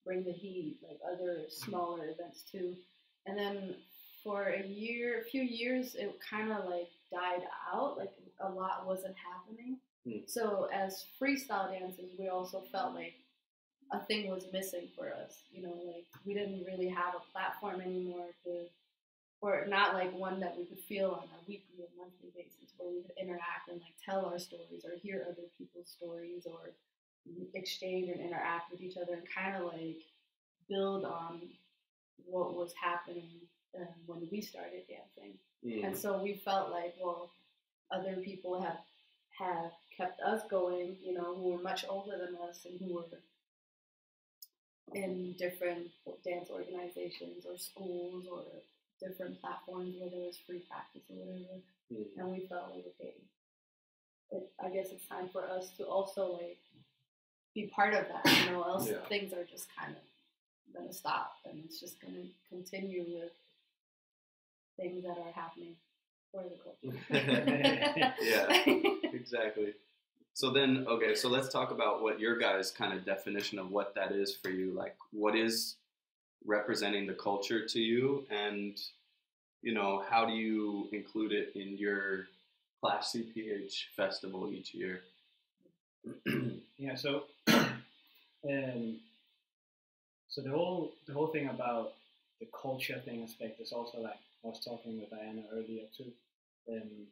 Bring 0.04 0.24
the 0.24 0.32
Heat, 0.32 0.78
like 0.82 0.98
other 1.10 1.44
smaller 1.48 2.08
events 2.08 2.44
too. 2.50 2.74
And 3.26 3.38
then 3.38 3.74
for 4.22 4.44
a 4.44 4.66
year, 4.66 5.20
a 5.20 5.24
few 5.24 5.42
years, 5.42 5.94
it 5.94 6.18
kind 6.28 6.50
of 6.50 6.64
like 6.64 6.88
died 7.12 7.46
out. 7.72 7.98
Like 7.98 8.12
a 8.40 8.48
lot 8.48 8.86
wasn't 8.86 9.14
happening. 9.16 9.78
Hmm. 10.06 10.26
So 10.26 10.68
as 10.72 11.04
freestyle 11.20 11.70
dancers, 11.70 12.10
we 12.18 12.28
also 12.28 12.62
felt 12.72 12.94
like 12.94 13.14
a 13.92 14.00
thing 14.06 14.30
was 14.30 14.46
missing 14.52 14.88
for 14.96 15.12
us. 15.12 15.42
You 15.52 15.62
know, 15.62 15.74
like 15.86 16.06
we 16.24 16.34
didn't 16.34 16.64
really 16.64 16.88
have 16.88 17.14
a 17.14 17.32
platform 17.32 17.80
anymore 17.80 18.28
to, 18.44 18.64
or 19.44 19.66
not 19.66 19.94
like 19.94 20.12
one 20.16 20.40
that 20.40 20.56
we 20.56 20.64
could 20.64 20.78
feel 20.78 21.10
on 21.10 21.28
a 21.28 21.40
weekly 21.46 21.76
or 21.80 21.88
monthly 21.98 22.30
basis 22.34 22.72
where 22.78 22.90
we 22.90 23.02
could 23.02 23.18
interact 23.20 23.68
and 23.68 23.80
like 23.80 23.94
tell 24.02 24.24
our 24.24 24.38
stories 24.38 24.84
or 24.84 24.96
hear 25.02 25.26
other 25.28 25.46
people's 25.58 25.88
stories 25.88 26.46
or 26.46 26.72
exchange 27.52 28.08
and 28.08 28.20
interact 28.20 28.70
with 28.70 28.80
each 28.80 28.96
other 28.96 29.12
and 29.12 29.22
kind 29.28 29.56
of 29.56 29.72
like 29.72 30.00
build 30.68 31.04
on 31.04 31.42
what 32.24 32.54
was 32.54 32.72
happening 32.80 33.40
um, 33.76 33.86
when 34.06 34.26
we 34.32 34.40
started 34.40 34.82
dancing. 34.88 35.34
Mm. 35.64 35.86
And 35.86 35.96
so 35.96 36.22
we 36.22 36.34
felt 36.34 36.70
like, 36.70 36.94
well, 37.02 37.30
other 37.90 38.16
people 38.16 38.60
have 38.62 38.78
have 39.38 39.72
kept 39.96 40.20
us 40.20 40.42
going, 40.48 40.96
you 41.02 41.12
know, 41.12 41.34
who 41.34 41.50
were 41.50 41.62
much 41.62 41.84
older 41.88 42.16
than 42.16 42.36
us 42.48 42.64
and 42.64 42.78
who 42.80 42.94
were 42.94 43.04
in 44.94 45.34
different 45.38 45.88
dance 46.24 46.50
organizations 46.50 47.44
or 47.44 47.58
schools 47.58 48.26
or 48.30 48.44
different 49.06 49.40
platforms, 49.40 49.94
whether 50.00 50.16
it 50.16 50.26
was 50.26 50.38
free 50.46 50.60
practice 50.68 51.02
or 51.10 51.16
whatever. 51.16 51.60
Mm. 51.92 52.06
And 52.18 52.32
we 52.32 52.46
felt 52.46 52.70
like, 52.74 52.84
okay, 52.94 53.14
it, 54.30 54.50
I 54.64 54.68
guess 54.70 54.88
it's 54.90 55.06
time 55.06 55.28
for 55.32 55.42
us 55.48 55.70
to 55.78 55.84
also 55.84 56.32
like 56.32 56.58
be 57.54 57.70
part 57.74 57.94
of 57.94 58.04
that, 58.08 58.44
you 58.44 58.50
know, 58.52 58.62
else 58.62 58.88
Yeah. 58.88 59.04
things 59.08 59.32
are 59.32 59.44
just 59.44 59.68
kind 59.76 59.94
of 59.94 60.74
gonna 60.74 60.92
stop 60.92 61.36
and 61.44 61.62
it's 61.64 61.78
just 61.80 62.00
gonna 62.00 62.24
continue 62.48 63.04
with 63.14 63.32
things 64.76 65.04
that 65.04 65.16
are 65.18 65.32
happening 65.32 65.76
for 66.32 66.42
the 66.42 66.56
culture. 66.56 66.98
Yeah. 68.20 68.48
exactly. 69.12 69.74
So 70.32 70.50
then, 70.50 70.84
okay, 70.88 71.14
so 71.14 71.28
let's 71.28 71.48
talk 71.48 71.70
about 71.70 72.02
what 72.02 72.18
your 72.18 72.36
guys' 72.36 72.72
kind 72.72 72.92
of 72.92 73.04
definition 73.04 73.56
of 73.60 73.70
what 73.70 73.94
that 73.94 74.10
is 74.10 74.34
for 74.34 74.50
you. 74.50 74.72
Like, 74.72 74.96
what 75.12 75.36
is 75.36 75.76
representing 76.46 77.06
the 77.06 77.14
culture 77.14 77.66
to 77.66 77.80
you, 77.80 78.26
and 78.30 78.80
you 79.62 79.72
know, 79.72 80.04
how 80.08 80.26
do 80.26 80.32
you 80.32 80.88
include 80.92 81.32
it 81.32 81.52
in 81.54 81.78
your 81.78 82.26
Clash 82.80 83.12
CPH 83.12 83.86
festival 83.96 84.50
each 84.52 84.74
year? 84.74 85.02
Yeah, 86.76 86.96
so 86.96 87.22
um, 87.48 88.96
so 90.28 90.42
the 90.42 90.50
whole 90.50 90.92
the 91.06 91.14
whole 91.14 91.28
thing 91.28 91.48
about 91.48 91.92
the 92.40 92.46
culture 92.60 93.00
thing 93.04 93.22
aspect 93.22 93.60
is 93.60 93.72
also 93.72 94.00
like 94.00 94.18
I 94.44 94.48
was 94.48 94.60
talking 94.62 94.98
with 95.00 95.10
Diana 95.10 95.42
earlier 95.52 95.84
too. 95.96 96.12
Um, 96.68 97.06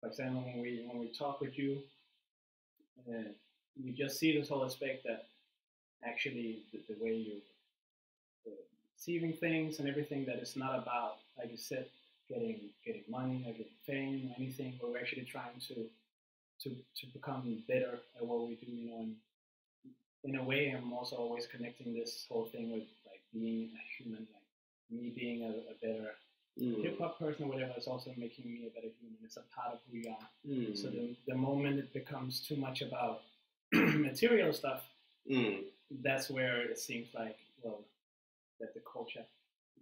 for 0.00 0.08
example, 0.08 0.42
when 0.42 0.60
we 0.60 0.84
when 0.90 0.98
we 1.00 1.06
talk 1.06 1.40
with 1.40 1.56
you, 1.56 1.78
uh, 3.08 3.30
you 3.76 3.92
just 3.92 4.18
see 4.18 4.36
this 4.36 4.48
whole 4.48 4.64
aspect 4.64 5.04
that 5.04 5.26
actually 6.04 6.58
the, 6.72 6.80
the 6.92 7.04
way 7.04 7.14
you 7.14 7.40
receiving 8.96 9.32
things 9.32 9.78
and 9.78 9.88
everything 9.88 10.24
that 10.26 10.36
it's 10.36 10.56
not 10.56 10.78
about 10.78 11.16
like 11.38 11.50
you 11.50 11.56
said 11.56 11.86
getting 12.28 12.60
getting 12.84 13.02
money 13.08 13.42
or 13.46 13.52
getting 13.52 13.78
fame 13.86 14.30
or 14.30 14.34
anything. 14.38 14.74
But 14.80 14.90
we're 14.90 14.98
actually 14.98 15.24
trying 15.24 15.58
to 15.68 15.74
to 16.62 16.70
to 16.70 17.06
become 17.12 17.62
better 17.68 17.98
at 18.16 18.24
what 18.26 18.46
we 18.48 18.54
do, 18.56 18.70
you 18.70 18.90
know, 18.90 18.98
and 19.00 19.14
in 20.22 20.36
a 20.36 20.44
way, 20.44 20.68
I'm 20.76 20.92
also 20.92 21.16
always 21.16 21.46
connecting 21.46 21.94
this 21.94 22.26
whole 22.28 22.44
thing 22.44 22.70
with 22.72 22.82
like 23.06 23.22
being 23.32 23.70
a 23.74 24.02
human, 24.02 24.26
like 24.34 24.42
me 24.90 25.10
being 25.16 25.42
a, 25.44 25.48
a 25.72 25.74
better 25.82 26.10
Mm. 26.60 26.82
hip 26.82 26.98
hop 26.98 27.16
person 27.18 27.44
or 27.44 27.48
whatever. 27.48 27.72
It's 27.76 27.86
also 27.86 28.12
making 28.18 28.52
me 28.52 28.66
a 28.66 28.70
better 28.74 28.92
human. 29.00 29.16
It's 29.24 29.36
a 29.36 29.42
part 29.54 29.74
of 29.74 29.78
who 29.88 29.98
we 30.00 30.08
are. 30.08 30.28
Mm. 30.46 30.76
So 30.76 30.88
the 30.90 31.14
the 31.28 31.36
moment 31.36 31.78
it 31.78 31.92
becomes 31.94 32.40
too 32.40 32.56
much 32.56 32.82
about 32.82 33.22
material 33.72 34.52
stuff, 34.52 34.82
Mm. 35.30 35.64
that's 36.02 36.28
where 36.28 36.60
it 36.62 36.78
seems 36.78 37.08
like 37.14 37.38
well 37.62 37.84
that 38.60 38.74
the 38.74 38.80
culture 38.80 39.24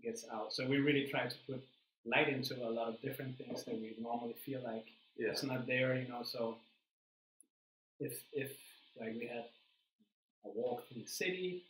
gets 0.03 0.25
out. 0.33 0.53
So 0.53 0.67
we 0.67 0.79
really 0.79 1.07
try 1.09 1.27
to 1.27 1.37
put 1.47 1.63
light 2.07 2.29
into 2.29 2.55
a 2.65 2.71
lot 2.71 2.89
of 2.89 3.01
different 3.03 3.37
things 3.37 3.65
that 3.65 3.75
we 3.75 3.95
normally 4.01 4.35
feel 4.45 4.63
like 4.63 4.87
Yeah. 5.17 5.31
it's 5.31 5.43
not 5.43 5.67
there, 5.67 5.97
you 6.01 6.09
know. 6.09 6.23
So 6.23 6.59
if 8.01 8.23
if 8.33 8.53
like 9.01 9.15
we 9.15 9.27
had 9.27 9.47
a 10.45 10.49
walk 10.55 10.85
in 10.95 11.03
the 11.03 11.09
city 11.09 11.65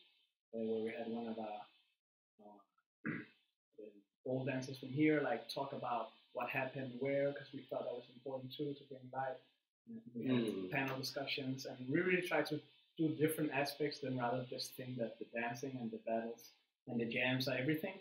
uh, 0.54 0.58
where 0.58 0.82
we 0.84 0.90
had 0.92 1.08
one 1.08 1.26
of 1.26 1.38
our 1.38 1.60
uh, 2.44 3.10
old 4.26 4.46
dancers 4.46 4.78
from 4.78 4.90
here 4.90 5.20
like 5.22 5.48
talk 5.52 5.72
about 5.72 6.10
what 6.34 6.48
happened 6.50 6.92
where 7.00 7.30
because 7.30 7.48
we 7.52 7.60
thought 7.68 7.84
that 7.84 7.94
was 7.94 8.04
important 8.14 8.52
too 8.54 8.74
to 8.74 8.84
bring 8.90 9.00
light. 9.12 9.38
We 10.14 10.26
had 10.26 10.36
Mm. 10.36 10.70
panel 10.70 10.98
discussions 10.98 11.64
and 11.64 11.78
we 11.88 12.00
really 12.00 12.20
try 12.20 12.42
to 12.42 12.60
do 12.98 13.08
different 13.08 13.50
aspects 13.52 14.00
than 14.00 14.18
rather 14.18 14.44
just 14.50 14.74
think 14.74 14.98
that 14.98 15.18
the 15.18 15.24
dancing 15.40 15.78
and 15.80 15.90
the 15.90 15.96
battles 16.06 16.50
and 16.88 17.00
the 17.00 17.04
jams 17.06 17.48
are 17.48 17.56
everything. 17.56 17.94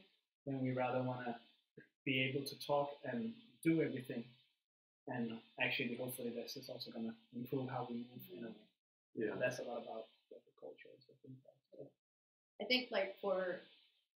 Then 0.46 0.62
we 0.62 0.72
rather 0.72 1.02
want 1.04 1.26
to 1.26 1.36
be 2.06 2.22
able 2.24 2.46
to 2.46 2.60
talk 2.66 2.92
and 3.04 3.34
do 3.64 3.82
everything 3.82 4.24
and 5.08 5.38
actually 5.62 5.96
hopefully 5.96 6.32
this 6.36 6.56
is 6.58 6.70
also 6.70 6.92
going 6.92 7.06
to 7.06 7.16
improve 7.38 7.70
how 7.70 7.88
we 7.90 7.96
move 7.98 8.24
in 8.36 8.44
a 8.44 8.48
way. 8.48 8.68
Yeah. 9.16 9.34
That's 9.40 9.60
a 9.60 9.64
lot 9.64 9.80
about 9.84 10.06
what 10.30 10.42
the 10.46 10.54
culture 10.60 10.92
is. 10.98 11.04
I 11.10 11.16
think 11.24 11.36
that's, 11.78 11.92
I 12.62 12.66
think 12.66 12.90
like 12.92 13.16
for 13.22 13.62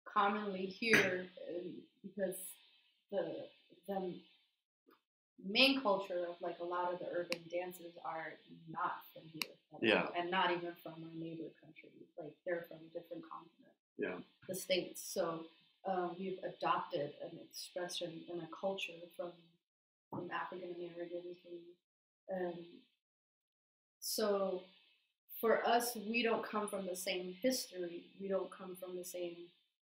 commonly 0.06 0.66
here, 0.66 1.28
um, 1.50 1.72
because 2.02 2.36
the 3.12 3.46
the 3.88 4.14
main 5.48 5.82
culture 5.82 6.26
of 6.28 6.36
like 6.42 6.58
a 6.60 6.66
lot 6.66 6.92
of 6.94 7.00
the 7.00 7.08
urban 7.14 7.40
dances 7.50 7.94
are 8.04 8.34
not 8.70 9.06
from 9.14 9.24
here, 9.32 9.54
at 9.74 9.74
all, 9.74 9.80
Yeah. 9.82 10.20
and 10.20 10.30
not 10.30 10.52
even 10.52 10.74
from 10.84 10.94
our 11.06 11.16
neighbor 11.16 11.48
countries. 11.64 12.10
Like 12.18 12.34
they're 12.46 12.66
from 12.68 12.78
a 12.84 12.90
different 12.94 13.24
continent, 13.30 13.74
Yeah. 14.00 14.16
the 14.48 14.56
states. 14.56 15.02
So 15.14 15.46
um, 15.86 16.16
we've 16.18 16.40
adopted 16.44 17.12
an 17.24 17.38
expression 17.44 18.22
and 18.32 18.42
a 18.42 18.48
culture 18.60 18.94
from 19.16 19.32
from 20.10 20.30
African 20.32 20.70
Americans. 20.76 21.38
From, 21.44 22.48
um, 22.48 22.66
so 24.00 24.64
for 25.40 25.66
us, 25.68 25.96
we 26.10 26.24
don't 26.24 26.44
come 26.44 26.68
from 26.68 26.86
the 26.88 26.96
same 26.96 27.36
history. 27.42 28.06
We 28.20 28.28
don't 28.28 28.50
come 28.50 28.76
from 28.76 28.96
the 28.98 29.06
same 29.06 29.36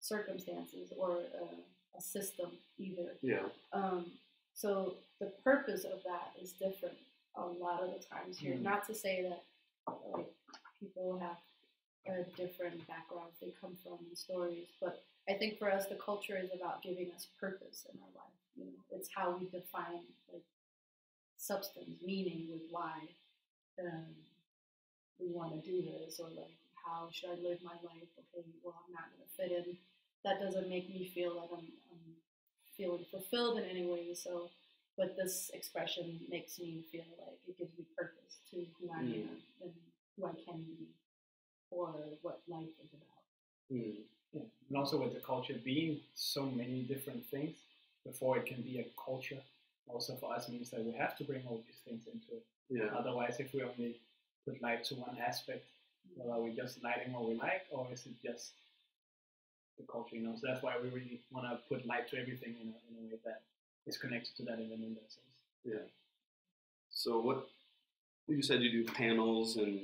circumstances 0.00 0.92
or 0.99 1.18
uh, 1.40 1.97
a 1.97 2.00
system 2.00 2.52
either. 2.78 3.12
Yeah. 3.23 3.47
Um, 3.73 4.06
so 4.54 4.94
the 5.21 5.33
purpose 5.42 5.85
of 5.85 6.02
that 6.04 6.33
is 6.40 6.52
different 6.52 6.97
a 7.37 7.44
lot 7.44 7.83
of 7.83 7.90
the 7.90 8.04
times 8.04 8.38
here. 8.38 8.54
Mm. 8.54 8.62
Not 8.62 8.87
to 8.87 8.94
say 8.94 9.23
that 9.23 9.42
like 10.12 10.26
people 10.80 11.18
have 11.18 11.37
different 12.37 12.87
backgrounds 12.87 13.37
they 13.40 13.54
come 13.61 13.76
from 13.82 13.99
and 14.08 14.16
stories, 14.16 14.66
but 14.80 15.02
I 15.28 15.34
think 15.34 15.58
for 15.58 15.70
us 15.73 15.87
the 15.87 15.96
culture 15.96 16.37
is 16.37 16.50
about 16.54 16.82
giving 16.82 17.11
us 17.14 17.26
purpose 17.40 17.87
in 17.92 17.99
our 18.00 18.12
life. 18.14 18.38
You 18.56 18.66
know, 18.66 18.78
it's 18.92 19.08
how 19.14 19.37
we 19.38 19.46
define 19.46 20.04
like 20.32 20.44
substance, 21.38 21.96
meaning 22.04 22.49
with 22.52 22.62
why 22.70 22.94
um, 23.80 24.14
we 25.20 25.28
want 25.32 25.52
to 25.54 25.61
do 25.70 25.82
this, 25.82 26.20
or 26.20 26.28
like 26.30 26.54
how 26.84 27.08
should 27.12 27.30
I 27.30 27.34
live 27.42 27.58
my 27.64 27.76
life? 27.84 28.11
Okay, 28.18 28.46
well 28.62 28.75
I'm 28.87 28.92
not 28.92 29.08
gonna 29.12 29.30
fit 29.37 29.52
in. 29.66 29.76
That 30.25 30.40
doesn't 30.40 30.68
make 30.68 30.88
me 30.88 31.11
feel 31.14 31.37
like 31.37 31.50
I'm, 31.52 31.68
I'm 31.92 32.04
feeling 32.76 33.04
fulfilled 33.11 33.58
in 33.58 33.64
any 33.64 33.87
way. 33.87 34.14
So, 34.14 34.50
but 34.96 35.16
this 35.16 35.50
expression 35.54 36.20
makes 36.30 36.58
me 36.58 36.84
feel 36.92 37.04
like 37.18 37.38
it 37.49 37.58
gives 37.58 37.76
me 37.78 37.84
purpose 37.96 38.38
to 38.50 38.64
who 38.80 38.90
I 38.92 39.02
Mm. 39.02 39.14
am 39.28 39.42
and 39.62 39.73
who 40.16 40.26
I 40.26 40.34
can 40.44 40.62
be, 40.64 40.88
or 41.71 41.94
what 42.23 42.40
life 42.49 42.75
is 42.83 42.90
about. 42.92 43.14
Mm. 43.73 43.94
yeah. 44.33 44.42
And 44.68 44.78
also 44.78 44.99
with 44.99 45.14
the 45.14 45.21
culture 45.21 45.54
being 45.64 46.00
so 46.14 46.47
many 46.47 46.83
different 46.83 47.25
things 47.26 47.56
before 48.04 48.38
it 48.38 48.47
can 48.47 48.62
be 48.62 48.78
a 48.78 48.87
culture. 49.02 49.40
Also 49.87 50.14
for 50.16 50.35
us 50.35 50.49
means 50.49 50.71
that 50.71 50.85
we 50.85 50.92
have 50.92 51.16
to 51.18 51.25
bring 51.25 51.42
all 51.47 51.62
these 51.66 51.80
things 51.85 52.06
into 52.06 52.26
it. 52.33 52.44
Yeah. 52.71 52.99
Otherwise, 52.99 53.37
if 53.38 53.52
we 53.52 53.62
only 53.62 53.97
put 54.47 54.61
light 54.62 54.85
to 54.85 54.94
one 54.94 55.16
aspect, 55.25 55.64
well, 56.16 56.38
are 56.38 56.42
we 56.42 56.52
just 56.52 56.83
lighting 56.83 57.12
what 57.12 57.28
we 57.28 57.35
like, 57.35 57.62
or 57.71 57.87
is 57.92 58.06
it 58.06 58.12
just 58.23 58.52
the 59.78 59.85
culture? 59.90 60.16
You 60.16 60.26
know, 60.26 60.35
so 60.35 60.47
that's 60.47 60.62
why 60.62 60.75
we 60.83 60.88
really 60.88 61.21
want 61.30 61.47
to 61.49 61.59
put 61.68 61.87
light 61.87 62.09
to 62.11 62.21
everything 62.21 62.54
in 62.61 62.68
a, 62.68 62.76
in 62.88 63.06
a 63.06 63.11
way 63.11 63.18
that 63.25 63.42
is 63.87 63.97
connected 63.97 64.37
to 64.37 64.42
that 64.44 64.54
event 64.54 64.83
in 64.83 64.94
that 64.94 65.11
sense. 65.11 65.35
Yeah. 65.64 65.87
So 66.90 67.21
what 67.21 67.49
you 68.28 68.42
said 68.42 68.62
you 68.62 68.71
do 68.71 68.92
panels 68.92 69.56
and 69.56 69.80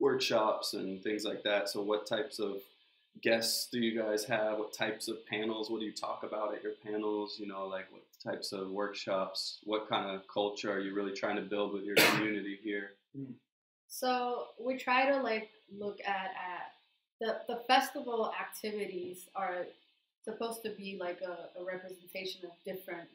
workshops 0.00 0.74
and 0.74 1.02
things 1.02 1.24
like 1.24 1.42
that. 1.44 1.68
So 1.68 1.82
what 1.82 2.06
types 2.06 2.38
of 2.38 2.58
guests 3.20 3.68
do 3.70 3.80
you 3.80 4.00
guys 4.00 4.24
have? 4.24 4.58
What 4.58 4.72
types 4.72 5.08
of 5.08 5.24
panels? 5.26 5.70
What 5.70 5.80
do 5.80 5.86
you 5.86 5.92
talk 5.92 6.22
about 6.22 6.54
at 6.54 6.62
your 6.62 6.74
panels? 6.84 7.36
You 7.38 7.46
know, 7.46 7.66
like 7.66 7.86
what 7.90 8.02
types 8.22 8.52
of 8.52 8.70
workshops? 8.70 9.58
What 9.64 9.88
kind 9.88 10.10
of 10.10 10.26
culture 10.28 10.72
are 10.72 10.80
you 10.80 10.94
really 10.94 11.12
trying 11.12 11.36
to 11.36 11.42
build 11.42 11.72
with 11.72 11.84
your 11.84 11.96
community 11.96 12.58
here? 12.62 12.92
Mm. 13.18 13.34
So 13.88 14.48
we 14.60 14.76
try 14.76 15.10
to 15.10 15.22
like 15.22 15.50
look 15.76 16.00
at 16.06 16.30
at 16.36 16.72
the 17.20 17.40
the 17.48 17.60
festival 17.66 18.32
activities 18.38 19.28
are 19.34 19.66
supposed 20.24 20.62
to 20.62 20.70
be 20.70 20.98
like 21.00 21.20
a, 21.22 21.60
a 21.60 21.64
representation 21.64 22.44
of 22.44 22.50
different 22.64 23.08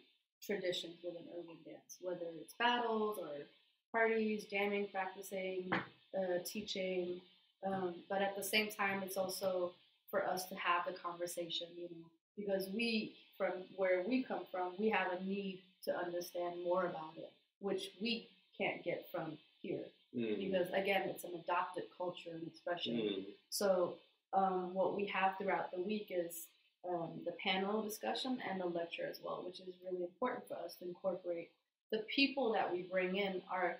traditions 0.46 0.96
within 1.04 1.24
urban 1.38 1.58
dance, 1.63 1.98
whether 2.02 2.25
it's 2.42 2.54
battles 2.56 3.18
or 3.20 3.46
parties, 3.92 4.46
jamming, 4.46 4.88
practicing, 4.92 5.72
uh, 6.17 6.39
teaching, 6.46 7.22
Um, 7.65 7.96
but 8.10 8.22
at 8.22 8.36
the 8.36 8.43
same 8.43 8.70
time, 8.70 9.03
it's 9.03 9.17
also 9.17 9.72
for 10.10 10.25
us 10.25 10.46
to 10.46 10.55
have 10.55 10.86
the 10.86 10.93
conversation, 10.93 11.67
you 11.77 11.84
know, 11.84 12.08
because 12.38 12.70
we, 12.74 13.13
from 13.38 13.53
where 13.75 14.03
we 14.08 14.24
come 14.24 14.41
from, 14.51 14.74
we 14.77 14.89
have 14.89 15.08
a 15.12 15.24
need 15.24 15.62
to 15.86 15.96
understand 15.96 16.55
more 16.63 16.86
about 16.86 17.13
it, 17.17 17.32
which 17.60 17.91
we 18.01 18.27
can't 18.58 18.84
get 18.84 19.08
from 19.12 19.38
here. 19.62 19.86
Mm. 20.15 20.38
Because 20.38 20.67
again, 20.74 21.03
it's 21.10 21.24
an 21.24 21.32
adopted 21.43 21.86
culture 21.98 22.32
and 22.34 22.46
expression. 22.48 22.96
Mm. 22.96 23.25
So 23.50 23.96
um, 24.34 24.74
what 24.74 24.96
we 24.96 25.05
have 25.08 25.38
throughout 25.38 25.72
the 25.72 25.82
week 25.82 26.08
is 26.10 26.48
um, 26.88 27.12
the 27.25 27.34
panel 27.43 27.82
discussion 27.82 28.39
and 28.50 28.60
the 28.60 28.65
lecture 28.65 29.08
as 29.10 29.20
well, 29.24 29.41
which 29.46 29.60
is 29.60 29.74
really 29.86 30.03
important 30.03 30.48
for 30.48 30.55
us 30.55 30.75
to 30.79 30.86
incorporate. 30.86 31.50
The 31.91 32.03
people 32.13 32.51
that 32.53 32.72
we 32.72 32.82
bring 32.82 33.15
in 33.17 33.41
are 33.51 33.77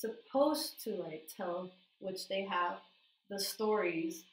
supposed 0.00 0.82
to 0.84 0.90
like 0.96 1.28
tell, 1.36 1.70
which 1.98 2.28
they 2.28 2.42
have, 2.42 2.78
the 3.28 3.38
stories 3.38 4.24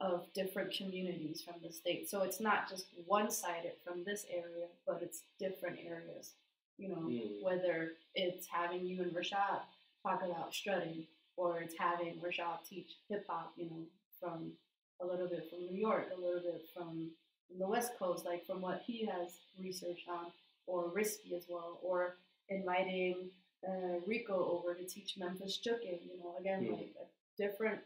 of 0.00 0.26
different 0.34 0.72
communities 0.72 1.42
from 1.42 1.54
the 1.62 1.72
state. 1.72 2.08
So 2.08 2.22
it's 2.22 2.40
not 2.40 2.68
just 2.68 2.86
one-sided 3.06 3.72
from 3.84 4.04
this 4.04 4.26
area, 4.30 4.66
but 4.86 5.00
it's 5.02 5.22
different 5.38 5.78
areas. 5.84 6.32
You 6.78 6.88
know, 6.90 6.96
Mm. 7.08 7.42
whether 7.42 7.92
it's 8.14 8.46
having 8.46 8.86
you 8.86 9.02
and 9.02 9.12
Rashad 9.14 9.62
talk 10.02 10.22
about 10.22 10.54
strutting, 10.54 11.06
or 11.36 11.60
it's 11.60 11.76
having 11.78 12.20
Rashad 12.20 12.64
teach 12.68 12.90
hip 13.08 13.26
hop, 13.26 13.52
you 13.56 13.66
know, 13.70 13.86
from 14.20 14.52
a 15.00 15.06
little 15.06 15.28
bit 15.28 15.48
from 15.50 15.60
New 15.66 15.78
York, 15.78 16.10
a 16.12 16.20
little 16.20 16.40
bit 16.40 16.68
from 16.74 17.10
the 17.58 17.66
West 17.66 17.98
Coast, 17.98 18.24
like 18.24 18.44
from 18.46 18.60
what 18.60 18.82
he 18.82 19.04
has 19.06 19.38
researched 19.58 20.08
on, 20.08 20.32
or 20.66 20.88
Risky 20.88 21.34
as 21.34 21.44
well, 21.48 21.78
or 21.82 22.16
inviting 22.48 23.30
uh, 23.66 24.00
Rico 24.06 24.58
over 24.58 24.74
to 24.74 24.84
teach 24.84 25.16
Memphis 25.16 25.58
Juking, 25.64 26.00
you 26.04 26.18
know, 26.22 26.34
again, 26.38 26.64
Hmm. 26.64 26.72
like 26.74 26.94
a 27.00 27.06
different 27.42 27.80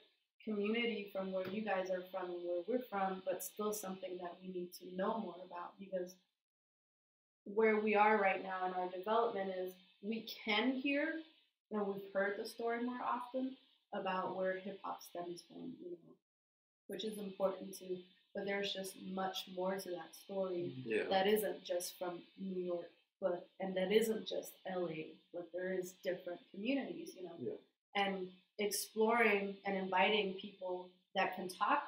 community 0.45 1.11
from 1.13 1.33
where 1.33 1.47
you 1.49 1.61
guys 1.63 1.91
are 1.91 2.03
from 2.11 2.31
and 2.31 2.45
where 2.45 2.63
we're 2.67 2.79
from, 2.85 3.23
but 3.25 3.43
still 3.45 3.73
something 3.73 4.17
that 4.19 4.35
we 4.43 4.49
need 4.49 4.73
to 4.75 4.95
know 4.97 5.19
more 5.19 5.37
about 5.45 5.79
because 5.79 6.15
where 7.45 7.81
we 7.81 7.95
are 7.95 8.19
right 8.19 8.43
now 8.43 8.67
in 8.67 8.75
our 8.75 8.89
development 8.89 9.51
is 9.59 9.73
we 10.03 10.21
can 10.45 10.73
hear 10.73 11.21
and 11.71 11.87
we've 11.87 12.13
heard 12.13 12.37
the 12.39 12.47
story 12.47 12.83
more 12.83 13.01
often 13.05 13.57
about 13.93 14.37
where 14.37 14.59
hip 14.59 14.81
hop 14.83 15.03
stems 15.03 15.43
from, 15.49 15.73
you 15.83 15.91
know, 15.91 16.15
which 16.89 17.05
is 17.05 17.19
important 17.19 17.77
too. 17.77 17.99
But 18.35 18.45
there's 18.45 18.73
just 18.73 18.95
much 19.13 19.49
more 19.57 19.77
to 19.77 19.91
that 19.91 20.15
story 20.15 20.73
Yeah. 20.85 21.05
that 21.11 21.27
isn't 21.27 21.65
just 21.65 21.99
from 21.99 22.23
New 22.39 22.61
York, 22.63 22.91
but 23.21 23.49
and 23.61 23.77
that 23.77 23.93
isn't 23.93 24.27
just 24.27 24.53
LA, 24.69 25.13
but 25.33 25.49
there 25.53 25.73
is 25.73 25.95
different 26.03 26.41
communities, 26.55 27.11
you 27.17 27.25
know. 27.25 27.35
Yeah. 27.39 27.53
And 27.95 28.29
exploring 28.59 29.57
and 29.65 29.77
inviting 29.77 30.35
people 30.35 30.89
that 31.15 31.35
can 31.35 31.49
talk 31.49 31.83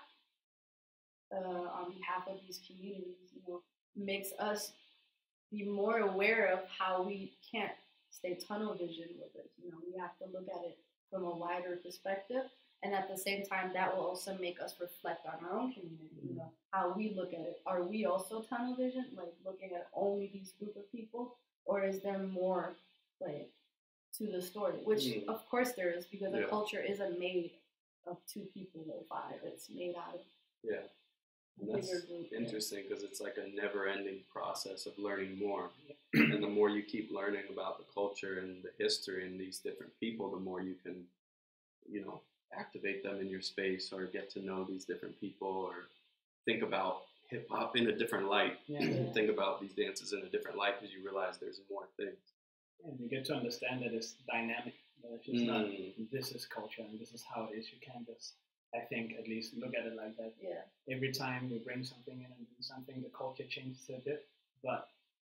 uh, 1.32 1.38
on 1.38 1.92
behalf 1.92 2.26
of 2.28 2.38
these 2.46 2.60
communities, 2.66 3.30
you 3.34 3.40
know, 3.46 3.62
makes 3.96 4.28
us 4.38 4.72
be 5.50 5.64
more 5.64 5.98
aware 5.98 6.46
of 6.52 6.60
how 6.78 7.02
we 7.02 7.32
can't 7.52 7.72
stay 8.10 8.34
tunnel 8.48 8.74
vision 8.74 9.08
with 9.20 9.34
it. 9.34 9.50
You 9.62 9.70
know, 9.70 9.78
we 9.86 9.98
have 10.00 10.16
to 10.18 10.24
look 10.32 10.48
at 10.48 10.64
it 10.64 10.78
from 11.10 11.24
a 11.24 11.36
wider 11.36 11.76
perspective. 11.76 12.44
And 12.82 12.94
at 12.94 13.08
the 13.08 13.16
same 13.16 13.44
time, 13.44 13.70
that 13.74 13.94
will 13.96 14.04
also 14.04 14.36
make 14.38 14.60
us 14.60 14.74
reflect 14.80 15.24
on 15.26 15.44
our 15.44 15.56
own 15.58 15.72
community, 15.72 16.16
you 16.28 16.34
know, 16.34 16.50
how 16.72 16.92
we 16.96 17.14
look 17.14 17.32
at 17.32 17.40
it. 17.40 17.60
Are 17.64 17.84
we 17.84 18.06
also 18.06 18.42
tunnel 18.42 18.74
vision, 18.74 19.06
like 19.16 19.32
looking 19.44 19.70
at 19.74 19.86
only 19.94 20.30
these 20.32 20.52
group 20.58 20.74
of 20.76 20.90
people? 20.90 21.36
Or 21.64 21.84
is 21.84 22.00
there 22.02 22.18
more 22.18 22.74
like 23.20 23.50
to 24.18 24.26
the 24.26 24.42
story? 24.42 24.78
Which 24.82 25.04
Mm. 25.04 25.28
of 25.28 25.48
course 25.48 25.72
there 25.72 25.90
is, 25.92 26.06
because 26.06 26.32
Yeah. 26.34 26.40
a 26.40 26.48
culture 26.48 26.80
isn't 26.82 27.18
made 27.20 27.52
of 28.04 28.18
two 28.26 28.46
people 28.46 28.84
or 28.90 29.04
five. 29.04 29.40
It's 29.44 29.70
made 29.70 29.94
out 29.94 30.16
of 30.16 30.20
Yeah. 30.64 30.82
And 31.60 31.68
that's 31.72 32.04
group. 32.06 32.32
interesting 32.32 32.82
because 32.88 33.04
it's 33.04 33.20
like 33.20 33.36
a 33.36 33.46
never-ending 33.46 34.24
process 34.24 34.86
of 34.86 34.98
learning 34.98 35.38
more, 35.38 35.70
and 36.14 36.42
the 36.42 36.48
more 36.48 36.68
you 36.68 36.82
keep 36.82 37.12
learning 37.12 37.46
about 37.48 37.78
the 37.78 37.84
culture 37.92 38.40
and 38.40 38.60
the 38.64 38.72
history 38.78 39.24
and 39.26 39.38
these 39.38 39.60
different 39.60 39.96
people, 40.00 40.30
the 40.32 40.40
more 40.40 40.60
you 40.62 40.74
can, 40.74 41.06
you 41.88 42.00
know, 42.04 42.20
activate 42.58 43.02
them 43.02 43.20
in 43.20 43.28
your 43.28 43.40
space 43.40 43.92
or 43.92 44.04
get 44.06 44.30
to 44.30 44.40
know 44.44 44.64
these 44.64 44.84
different 44.84 45.18
people 45.20 45.48
or 45.48 45.88
think 46.44 46.62
about 46.62 47.02
hip 47.30 47.48
hop 47.50 47.76
in 47.76 47.88
a 47.88 47.96
different 47.96 48.28
light. 48.28 48.58
Yeah. 48.66 48.80
think 49.14 49.30
about 49.30 49.60
these 49.60 49.72
dances 49.72 50.12
in 50.12 50.20
a 50.20 50.28
different 50.28 50.56
light 50.56 50.80
because 50.80 50.94
you 50.94 51.02
realize 51.04 51.38
there's 51.38 51.60
more 51.70 51.84
things. 51.96 52.18
And 52.84 52.98
you 53.00 53.08
get 53.08 53.24
to 53.26 53.34
understand 53.34 53.82
that 53.84 53.92
it's 53.94 54.14
dynamic. 54.26 54.74
That 55.02 55.12
it's 55.14 55.26
just 55.26 55.44
not 55.44 55.64
Mm. 55.66 56.10
this 56.10 56.32
is 56.32 56.46
culture 56.46 56.82
and 56.82 56.98
this 57.00 57.12
is 57.12 57.22
how 57.22 57.48
it 57.52 57.56
is. 57.58 57.66
You 57.72 57.78
can't 57.80 58.06
just, 58.06 58.34
I 58.74 58.80
think, 58.80 59.14
at 59.18 59.26
least 59.28 59.54
look 59.56 59.74
at 59.74 59.86
it 59.86 59.96
like 59.96 60.16
that. 60.16 60.32
Yeah. 60.40 60.62
Every 60.94 61.12
time 61.12 61.50
we 61.50 61.58
bring 61.58 61.84
something 61.84 62.14
in 62.18 62.24
and 62.26 62.46
do 62.56 62.62
something, 62.62 63.00
the 63.02 63.08
culture 63.16 63.44
changes 63.48 63.88
a 63.88 63.98
bit, 64.00 64.26
but 64.62 64.88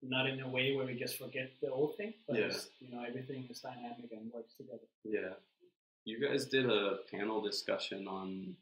not 0.01 0.27
in 0.27 0.39
a 0.41 0.47
way 0.49 0.75
where 0.75 0.85
we 0.85 0.95
just 0.95 1.17
forget 1.17 1.51
the 1.61 1.69
old 1.69 1.95
thing. 1.95 2.13
But 2.27 2.37
Yeah. 2.37 2.45
it's, 2.45 2.69
you 2.79 2.89
know, 2.93 3.03
everything 3.03 3.45
is 3.49 3.59
dynamic 3.61 4.11
and 4.11 4.31
works 4.33 4.53
together. 4.55 4.87
Yeah. 5.05 5.33
You 6.05 6.19
guys 6.19 6.45
did 6.45 6.69
a 6.69 6.97
panel 7.09 7.41
discussion 7.41 8.07
on 8.07 8.55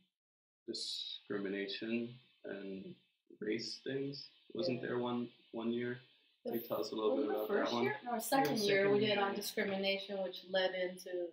discrimination 0.67 2.09
and 2.45 2.93
race 3.39 3.79
things. 3.83 4.27
Wasn't 4.53 4.81
there 4.81 4.99
one 4.99 5.27
one 5.51 5.71
year? 5.71 5.97
Can 6.43 6.55
you 6.55 6.61
tell 6.61 6.81
us 6.81 6.91
a 6.91 6.95
little 6.95 7.17
bit 7.17 7.25
it 7.25 7.29
about 7.31 7.47
first 7.47 7.71
that 7.71 7.75
one? 7.75 7.83
year? 7.83 7.95
No, 8.05 8.19
second 8.19 8.57
Yeah, 8.59 8.63
year 8.63 8.91
we 8.91 8.99
second 8.99 9.15
did 9.15 9.17
on 9.17 9.35
discrimination, 9.35 10.21
which 10.23 10.43
led 10.51 10.71
into 10.75 11.29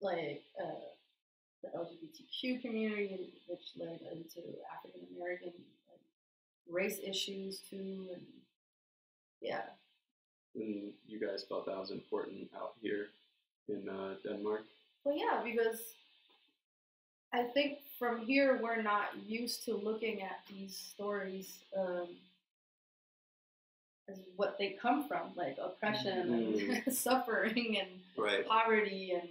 like 0.00 0.42
uh, 0.60 0.90
the 1.62 1.68
LGBTQ 1.68 2.60
community, 2.60 3.32
which 3.46 3.60
led 3.76 4.00
into 4.12 4.40
African 4.76 5.06
American 5.16 5.52
like, 5.88 6.00
race 6.68 6.98
issues 7.04 7.60
too, 7.70 8.08
and 8.12 8.22
yeah, 9.40 9.62
And 10.56 10.92
you 11.06 11.20
guys 11.20 11.44
felt 11.48 11.66
that 11.66 11.78
was 11.78 11.90
important 11.90 12.48
out 12.56 12.74
here 12.80 13.06
in 13.68 13.88
uh, 13.88 14.14
Denmark. 14.24 14.62
Well, 15.04 15.16
yeah, 15.16 15.40
because 15.44 15.80
I 17.32 17.44
think 17.44 17.78
from 17.98 18.24
here 18.24 18.58
we're 18.62 18.82
not 18.82 19.06
used 19.26 19.64
to 19.66 19.74
looking 19.76 20.22
at 20.22 20.40
these 20.48 20.76
stories 20.76 21.58
um, 21.78 22.08
as 24.08 24.18
what 24.36 24.58
they 24.58 24.70
come 24.80 25.06
from, 25.08 25.28
like 25.36 25.56
oppression 25.62 26.34
and 26.84 26.94
suffering 26.94 27.78
and 27.80 27.88
Right. 28.16 28.46
poverty 28.46 29.12
and 29.12 29.28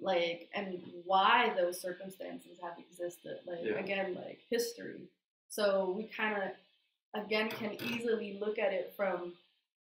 like 0.00 0.48
and 0.54 0.80
why 1.04 1.52
those 1.56 1.80
circumstances 1.80 2.52
have 2.62 2.78
existed 2.78 3.38
like 3.46 3.58
Yeah. 3.64 3.72
again 3.78 4.14
like 4.14 4.38
history 4.48 5.00
so 5.48 5.92
we 5.96 6.04
kind 6.04 6.40
of 6.40 7.20
again 7.24 7.48
can 7.50 7.76
easily 7.82 8.38
look 8.38 8.58
at 8.58 8.72
it 8.72 8.92
from 8.96 9.32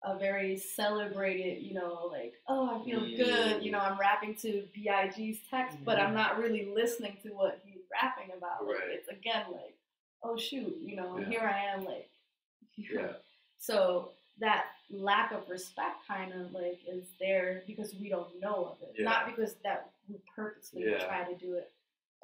a 0.05 0.19
very 0.19 0.57
celebrated 0.57 1.63
you 1.63 1.75
know 1.75 2.11
like 2.11 2.33
oh 2.49 2.81
i 2.81 2.85
feel 2.85 3.01
good 3.01 3.63
you 3.63 3.71
know 3.71 3.79
i'm 3.79 3.99
rapping 3.99 4.35
to 4.35 4.65
big's 4.75 5.39
text 5.51 5.77
but 5.85 5.99
i'm 5.99 6.07
mm-hmm. 6.07 6.17
not 6.17 6.39
really 6.39 6.71
listening 6.75 7.17
to 7.23 7.29
what 7.31 7.61
he's 7.65 7.83
rapping 7.93 8.35
about 8.37 8.67
like 8.67 8.77
Right. 8.77 8.89
it's 8.93 9.09
again 9.09 9.45
like 9.53 9.75
oh 10.23 10.37
shoot 10.37 10.77
you 10.83 10.97
know 10.97 11.19
Yeah. 11.19 11.29
here 11.29 11.41
i 11.41 11.75
am 11.75 11.85
like 11.85 12.09
Yeah. 12.77 13.13
so 13.59 14.13
that 14.41 14.65
lack 14.91 15.33
of 15.33 15.49
respect 15.49 16.07
kind 16.09 16.33
of 16.33 16.53
like 16.53 16.81
is 16.89 17.05
there 17.21 17.63
because 17.67 17.95
we 18.01 18.09
don't 18.09 18.41
know 18.41 18.73
of 18.73 18.83
it, 18.83 18.95
Yeah. 18.99 19.05
not 19.05 19.27
because 19.27 19.55
that 19.63 19.91
we 20.09 20.17
purposely 20.35 20.83
try 20.83 21.25
to 21.25 21.37
do 21.37 21.55
it. 21.55 21.71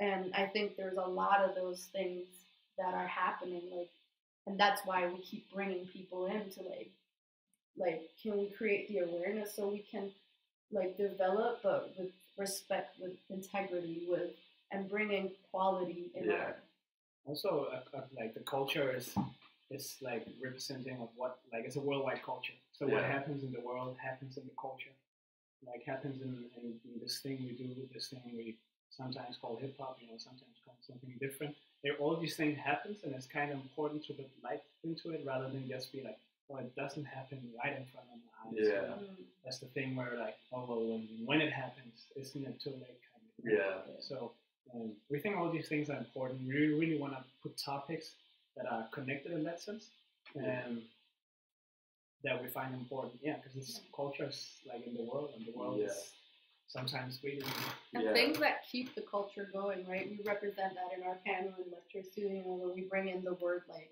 And 0.00 0.34
I 0.34 0.46
think 0.46 0.76
there's 0.76 0.96
a 0.96 1.06
lot 1.06 1.40
of 1.40 1.54
those 1.54 1.84
things 1.92 2.26
that 2.76 2.94
are 2.94 3.06
happening, 3.06 3.62
like, 3.74 3.90
and 4.46 4.58
that's 4.58 4.82
why 4.84 5.06
we 5.06 5.18
keep 5.20 5.50
bringing 5.52 5.86
people 5.86 6.26
in 6.26 6.50
to 6.50 6.62
like, 6.62 6.90
like, 7.76 8.10
can 8.22 8.36
we 8.38 8.50
create 8.50 8.88
the 8.88 8.98
awareness 8.98 9.54
so 9.54 9.68
we 9.68 9.84
can 9.90 10.10
like 10.72 10.96
develop, 10.96 11.60
but 11.62 11.94
with 11.98 12.10
respect, 12.36 12.96
with 13.00 13.12
integrity, 13.30 14.06
with 14.08 14.30
and 14.72 14.90
bring 14.90 15.12
in 15.12 15.30
quality 15.50 16.10
in 16.14 16.28
Yeah. 16.28 16.34
our 16.34 16.56
Also, 17.24 17.68
uh, 17.72 17.96
uh, 17.96 18.02
like 18.16 18.34
the 18.34 18.40
culture 18.40 18.94
is 18.94 19.14
is 19.70 19.96
like 20.00 20.24
representing 20.40 21.00
of 21.00 21.08
what 21.16 21.40
like 21.52 21.64
it's 21.64 21.76
a 21.76 21.80
worldwide 21.80 22.22
culture. 22.22 22.54
So 22.72 22.86
what 22.86 23.04
happens 23.04 23.42
in 23.42 23.52
the 23.52 23.60
world 23.60 23.96
happens 23.98 24.36
in 24.36 24.44
the 24.44 24.54
culture. 24.60 24.94
Like 25.66 25.82
happens 25.84 26.22
in, 26.22 26.44
in, 26.56 26.66
in 26.84 27.00
this 27.02 27.18
thing 27.20 27.38
we 27.42 27.52
do, 27.52 27.88
this 27.92 28.08
thing 28.08 28.22
we 28.32 28.58
sometimes 28.90 29.36
call 29.40 29.56
hip 29.56 29.74
hop, 29.78 29.98
you 30.00 30.06
know, 30.08 30.18
sometimes 30.18 30.56
call 30.64 30.76
something 30.86 31.14
different. 31.20 31.56
There, 31.82 31.94
all 31.98 32.16
these 32.16 32.36
things 32.36 32.56
happens, 32.58 32.98
and 33.02 33.14
it's 33.14 33.26
kind 33.26 33.50
of 33.50 33.58
important 33.58 34.04
to 34.06 34.12
put 34.12 34.30
light 34.44 34.62
into 34.84 35.10
it 35.10 35.24
rather 35.26 35.48
than 35.48 35.66
just 35.68 35.92
be 35.92 36.02
like, 36.02 36.18
oh, 36.50 36.56
it 36.58 36.74
doesn't 36.76 37.04
happen 37.04 37.38
right 37.62 37.76
in 37.76 37.84
front 37.86 38.06
of 38.12 38.18
my 38.24 38.32
eyes. 38.50 38.66
you 38.68 38.72
Yeah. 38.72 38.88
know? 38.88 38.98
Mm, 39.02 39.24
That's 39.44 39.58
the 39.58 39.66
thing 39.66 39.96
where 39.96 40.16
like, 40.18 40.36
oh, 40.52 40.64
well, 40.68 40.80
when, 40.80 41.08
when 41.24 41.40
it 41.40 41.52
happens, 41.52 42.04
isn't 42.16 42.44
it 42.46 42.60
too 42.60 42.70
late? 42.70 43.00
Kind 43.12 43.24
of 43.28 43.44
thing. 43.44 43.56
Yeah. 43.56 44.00
So 44.00 44.32
um, 44.74 44.92
we 45.10 45.18
think 45.18 45.36
all 45.36 45.50
these 45.50 45.68
things 45.68 45.90
are 45.90 45.98
important. 45.98 46.40
We 46.46 46.54
really, 46.54 46.74
really 46.80 46.98
want 46.98 47.12
to 47.14 47.24
put 47.42 47.56
topics 47.56 48.12
that 48.56 48.66
are 48.70 48.88
connected 48.92 49.32
in 49.32 49.44
that 49.44 49.60
sense, 49.60 49.90
um, 50.36 50.82
that 52.24 52.42
we 52.42 52.48
find 52.48 52.74
important. 52.74 53.14
Yeah, 53.22 53.36
because 53.36 53.56
it's 53.56 53.80
cultures 53.94 54.58
like 54.66 54.86
in 54.86 54.94
the 54.94 55.02
world, 55.02 55.30
and 55.36 55.46
the 55.46 55.52
world 55.56 55.78
Yeah. 55.78 55.86
is 55.86 56.12
sometimes 56.68 57.20
we 57.22 57.38
do. 57.38 57.46
And 57.94 58.04
Yeah. 58.04 58.12
things 58.12 58.38
that 58.38 58.64
keep 58.70 58.94
the 58.94 59.02
culture 59.02 59.44
going, 59.52 59.86
right? 59.86 60.08
We 60.10 60.22
represent 60.24 60.74
that 60.74 60.92
in 60.96 61.02
our 61.04 61.16
panel 61.16 61.54
and 61.62 61.70
lectures 61.70 62.08
too, 62.14 62.22
you 62.22 62.42
know, 62.44 62.54
where 62.54 62.74
we 62.74 62.82
bring 62.82 63.08
in 63.08 63.22
the 63.22 63.34
word 63.34 63.64
like 63.68 63.90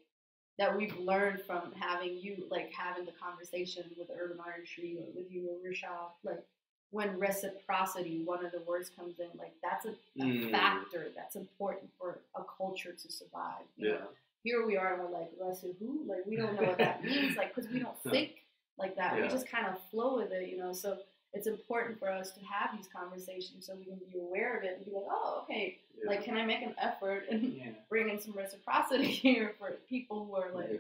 that 0.58 0.76
we've 0.76 0.96
learned 0.98 1.40
from 1.46 1.72
having 1.78 2.16
you 2.18 2.46
like 2.50 2.72
having 2.72 3.04
the 3.04 3.12
conversation 3.12 3.84
with 3.98 4.08
urban 4.18 4.38
artistry 4.44 4.96
or 5.00 5.06
with 5.14 5.30
you 5.30 5.48
or 5.50 5.68
Rashad, 5.68 6.10
like 6.22 6.44
when 6.90 7.18
reciprocity, 7.18 8.22
one 8.24 8.44
of 8.44 8.52
the 8.52 8.60
words 8.60 8.88
comes 8.96 9.18
in, 9.18 9.26
like 9.38 9.54
that's 9.62 9.84
a, 9.86 9.90
a 9.90 9.94
Mm. 10.24 10.50
factor 10.52 11.08
that's 11.16 11.34
important 11.34 11.90
for 11.98 12.20
a 12.36 12.42
culture 12.56 12.92
to 12.92 13.12
survive. 13.12 13.64
you 13.76 13.88
know? 13.88 13.94
Yeah. 13.94 14.04
Here 14.44 14.66
we 14.66 14.76
are, 14.76 14.94
and 14.94 15.02
we're 15.02 15.18
like, 15.18 15.30
Reci 15.42 15.74
who? 15.78 16.04
Like 16.06 16.24
we 16.26 16.36
don't 16.36 16.54
know 16.54 16.68
what 16.68 16.78
that 16.78 17.02
means, 17.04 17.36
like 17.36 17.54
because 17.54 17.70
we 17.70 17.80
don't 17.80 17.98
think 18.10 18.44
like 18.78 18.94
that. 18.96 19.20
We 19.20 19.26
just 19.28 19.48
kind 19.48 19.66
of 19.66 19.78
flow 19.90 20.18
with 20.18 20.30
it, 20.32 20.48
you 20.48 20.58
know. 20.58 20.72
So 20.72 20.98
it's 21.34 21.46
important 21.46 21.98
for 21.98 22.08
us 22.10 22.30
to 22.32 22.40
have 22.44 22.76
these 22.76 22.88
conversations 22.94 23.66
so 23.66 23.74
we 23.76 23.84
can 23.84 23.98
be 24.12 24.18
aware 24.20 24.56
of 24.56 24.64
it 24.64 24.76
and 24.76 24.84
be 24.86 24.92
like, 24.92 25.04
oh, 25.10 25.40
okay, 25.44 25.78
Yeah. 25.96 26.10
like 26.10 26.24
can 26.24 26.36
I 26.36 26.44
make 26.44 26.62
an 26.62 26.74
effort 26.80 27.24
and 27.30 27.52
Yeah. 27.52 27.70
bring 27.88 28.08
in 28.08 28.20
some 28.20 28.32
reciprocity 28.34 29.06
here 29.26 29.54
for 29.58 29.72
people 29.88 30.24
who 30.26 30.36
are 30.36 30.52
like, 30.52 30.70
Yeah. 30.70 30.78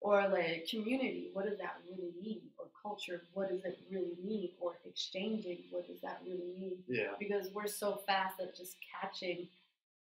or 0.00 0.28
like 0.28 0.66
community, 0.68 1.30
what 1.34 1.44
does 1.48 1.58
that 1.58 1.76
really 1.90 2.12
mean? 2.20 2.40
Or 2.58 2.66
culture, 2.82 3.22
what 3.34 3.50
does 3.50 3.62
it 3.64 3.78
really 3.90 4.16
mean? 4.24 4.50
Or 4.58 4.78
exchanging, 4.86 5.58
what 5.70 5.86
does 5.86 6.00
that 6.00 6.20
really 6.26 6.50
mean? 6.58 6.78
Yeah. 6.88 7.12
Because 7.18 7.48
we're 7.52 7.66
so 7.66 8.00
fast 8.06 8.40
at 8.40 8.56
just 8.56 8.76
catching, 9.00 9.48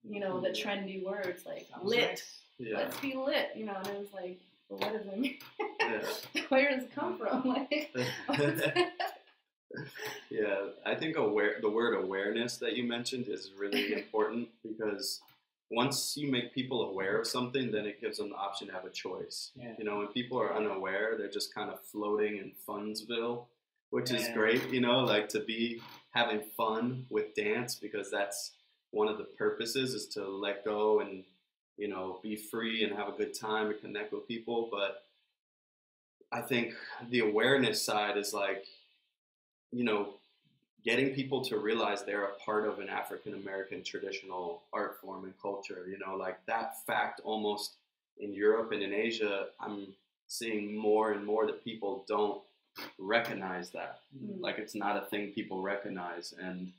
you 0.05 0.21
know, 0.21 0.40
the 0.40 0.51
trendy 0.51 1.03
words 1.05 1.47
like 1.47 1.66
Sounds 1.71 1.85
lit. 1.85 2.09
nice. 2.11 2.40
Yeah. 2.59 2.77
Let's 2.77 2.99
be 3.01 3.14
lit, 3.14 3.53
you 3.57 3.64
know. 3.64 3.77
And 3.77 3.87
it 3.88 3.99
was 3.99 4.12
like, 4.12 4.38
well, 4.69 4.79
what 4.81 4.93
does 4.93 5.07
it 5.07 5.19
mean? 5.19 5.38
Where 6.51 6.71
does 6.71 6.85
it 6.85 6.95
come 6.95 7.16
from? 7.19 7.49
Like, 7.49 7.90
yeah, 10.30 10.66
I 10.85 10.94
think 10.94 11.16
aware 11.16 11.56
the 11.61 11.70
word 11.70 11.94
awareness 11.94 12.56
that 12.59 12.76
you 12.76 12.85
mentioned 12.85 13.28
is 13.28 13.52
really 13.59 13.92
important 13.96 14.48
because 14.62 15.20
once 15.70 16.16
you 16.16 16.30
make 16.30 16.52
people 16.52 16.88
aware 16.88 17.18
of 17.18 17.26
something, 17.26 17.70
then 17.70 17.87
it 17.87 18.00
gives 18.00 18.18
them 18.18 18.30
the 18.30 18.35
option 18.35 18.66
to 18.66 18.72
have 18.72 18.85
a 18.85 18.90
choice. 18.90 19.52
Yeah. 19.54 19.72
You 19.78 19.85
know, 19.85 19.98
when 19.98 20.09
people 20.09 20.40
are 20.40 20.54
unaware, 20.54 21.14
they're 21.16 21.30
just 21.30 21.54
kind 21.54 21.70
of 21.70 21.80
floating 21.80 22.38
in 22.38 22.52
Funsville, 22.66 23.46
which 23.90 24.11
is 24.11 24.28
great. 24.35 24.68
You 24.70 24.80
know, 24.80 25.00
like 25.00 25.28
to 25.30 25.40
be 25.40 25.80
having 26.11 26.40
fun 26.56 27.06
with 27.09 27.35
dance 27.37 27.76
because 27.76 28.11
that's 28.11 28.52
one 28.90 29.06
of 29.06 29.18
the 29.18 29.24
purposes 29.24 29.94
is 29.94 30.06
to 30.09 30.26
let 30.26 30.64
go 30.64 30.98
and 30.98 31.22
you 31.76 31.87
know 31.87 32.18
be 32.20 32.35
free 32.35 32.83
and 32.83 32.92
have 32.96 33.09
a 33.09 33.12
good 33.12 33.33
time 33.38 33.70
and 33.70 33.80
connect 33.80 34.12
with 34.12 34.26
people. 34.26 34.68
But 34.72 35.04
I 36.33 36.40
think 36.40 36.74
the 37.09 37.20
awareness 37.20 37.83
side 37.83 38.16
is 38.16 38.33
like, 38.33 38.64
you 39.72 39.85
know, 39.85 40.14
getting 40.85 41.11
people 41.11 41.44
to 41.44 41.59
realize 41.59 42.02
they're 42.02 42.24
a 42.24 42.35
part 42.44 42.66
of 42.66 42.78
an 42.78 42.88
African 42.88 43.35
American 43.35 43.83
traditional 43.83 44.62
art 44.72 44.98
form 45.00 45.24
and 45.24 45.35
culture. 45.40 45.87
You 45.88 45.98
know, 45.98 46.16
like 46.16 46.38
that 46.46 46.85
fact 46.87 47.20
almost 47.24 47.74
in 48.18 48.33
Europe 48.33 48.72
and 48.72 48.83
in 48.83 48.92
Asia, 48.92 49.46
I'm 49.61 49.88
seeing 50.26 50.76
more 50.76 51.12
and 51.12 51.24
more 51.24 51.46
that 51.46 51.64
people 51.64 52.04
don't 52.06 52.40
recognize 52.98 53.70
that. 53.70 54.00
Mm. 54.16 54.40
Like 54.40 54.59
it's 54.59 54.74
not 54.74 54.96
a 54.96 55.06
thing 55.06 55.28
people 55.28 55.62
recognize. 55.62 56.35
And 56.40 56.72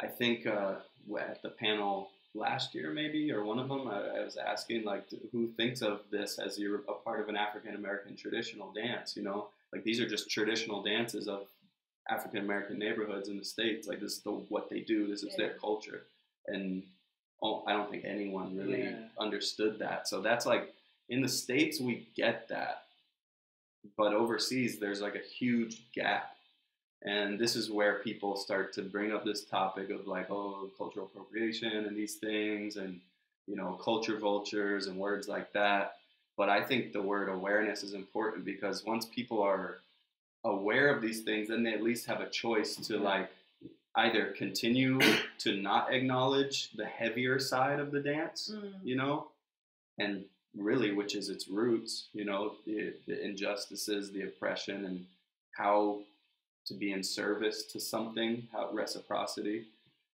I 0.00 0.06
think 0.06 0.46
uh, 0.46 0.76
at 1.18 1.42
the 1.42 1.50
panel 1.50 2.08
last 2.34 2.74
year, 2.74 2.90
maybe, 2.90 3.30
or 3.30 3.44
one 3.44 3.58
of 3.58 3.68
them, 3.68 3.86
I, 3.86 4.18
I 4.18 4.24
was 4.24 4.36
asking 4.36 4.84
like 4.84 5.04
who 5.30 5.48
thinks 5.48 5.82
of 5.82 6.00
this 6.10 6.38
as 6.38 6.58
you're 6.58 6.82
a 6.88 6.94
part 7.04 7.20
of 7.20 7.28
an 7.28 7.36
African 7.36 7.74
American 7.74 8.16
traditional 8.16 8.72
dance. 8.72 9.16
You 9.16 9.22
know, 9.22 9.48
like 9.72 9.84
these 9.84 10.00
are 10.00 10.08
just 10.08 10.30
traditional 10.30 10.82
dances 10.82 11.28
of 11.28 11.46
African 12.08 12.40
American 12.40 12.78
neighborhoods 12.78 13.28
in 13.28 13.38
the 13.38 13.44
states. 13.44 13.88
Like 13.88 14.00
this 14.00 14.12
is 14.14 14.20
the, 14.20 14.30
what 14.30 14.68
they 14.70 14.80
do. 14.80 15.06
This 15.06 15.22
is 15.22 15.34
their 15.36 15.54
culture, 15.54 16.02
and 16.46 16.82
oh, 17.42 17.64
I 17.66 17.72
don't 17.72 17.90
think 17.90 18.04
anyone 18.04 18.56
really 18.56 18.82
Yeah. 18.84 18.96
understood 19.18 19.78
that. 19.80 20.08
So 20.08 20.20
that's 20.20 20.46
like 20.46 20.72
in 21.08 21.20
the 21.22 21.28
states 21.28 21.80
we 21.80 22.06
get 22.16 22.48
that, 22.48 22.82
but 23.96 24.12
overseas 24.14 24.78
there's 24.78 25.00
like 25.00 25.14
a 25.14 25.18
huge 25.38 25.82
gap. 25.94 26.30
And 27.06 27.38
this 27.38 27.54
is 27.54 27.70
where 27.70 27.96
people 27.98 28.34
start 28.34 28.72
to 28.74 28.82
bring 28.82 29.12
up 29.12 29.24
this 29.26 29.44
topic 29.44 29.90
of 29.90 30.06
like, 30.06 30.30
oh, 30.30 30.70
cultural 30.78 31.04
appropriation 31.06 31.84
and 31.86 31.94
these 31.96 32.14
things, 32.14 32.76
and 32.76 33.00
you 33.46 33.56
know, 33.56 33.78
culture 33.82 34.18
vultures 34.18 34.86
and 34.86 34.96
words 34.98 35.28
like 35.28 35.52
that. 35.52 35.96
But 36.36 36.48
I 36.48 36.62
think 36.62 36.92
the 36.92 37.02
word 37.02 37.28
awareness 37.28 37.82
is 37.82 37.92
important 37.92 38.44
because 38.46 38.84
once 38.84 39.04
people 39.04 39.42
are 39.42 39.78
aware 40.44 40.88
of 40.94 41.00
these 41.02 41.20
things, 41.22 41.48
then 41.48 41.62
they 41.62 41.72
at 41.72 41.82
least 41.82 42.06
have 42.06 42.20
a 42.20 42.28
choice 42.28 42.76
to 42.76 42.98
like 42.98 43.30
either 43.96 44.26
continue 44.36 44.98
to 45.38 45.56
not 45.56 45.92
acknowledge 45.92 46.70
the 46.72 46.84
heavier 46.84 47.38
side 47.38 47.80
of 47.80 47.90
the 47.90 48.00
dance, 48.00 48.50
Mm. 48.52 48.72
you 48.82 48.96
know, 48.96 49.28
and 49.98 50.24
really, 50.56 50.92
which 50.92 51.14
is 51.14 51.28
its 51.28 51.48
roots, 51.48 52.08
you 52.12 52.24
know, 52.24 52.54
the, 52.66 52.92
the 53.06 53.24
injustices, 53.24 54.10
the 54.12 54.22
oppression, 54.22 54.84
and 54.84 55.06
how 55.52 56.00
to 56.66 56.74
be 56.74 56.92
in 56.92 57.02
service 57.02 57.64
to 57.64 57.78
something, 57.80 58.46
how 58.52 58.70
reciprocity, 58.72 59.66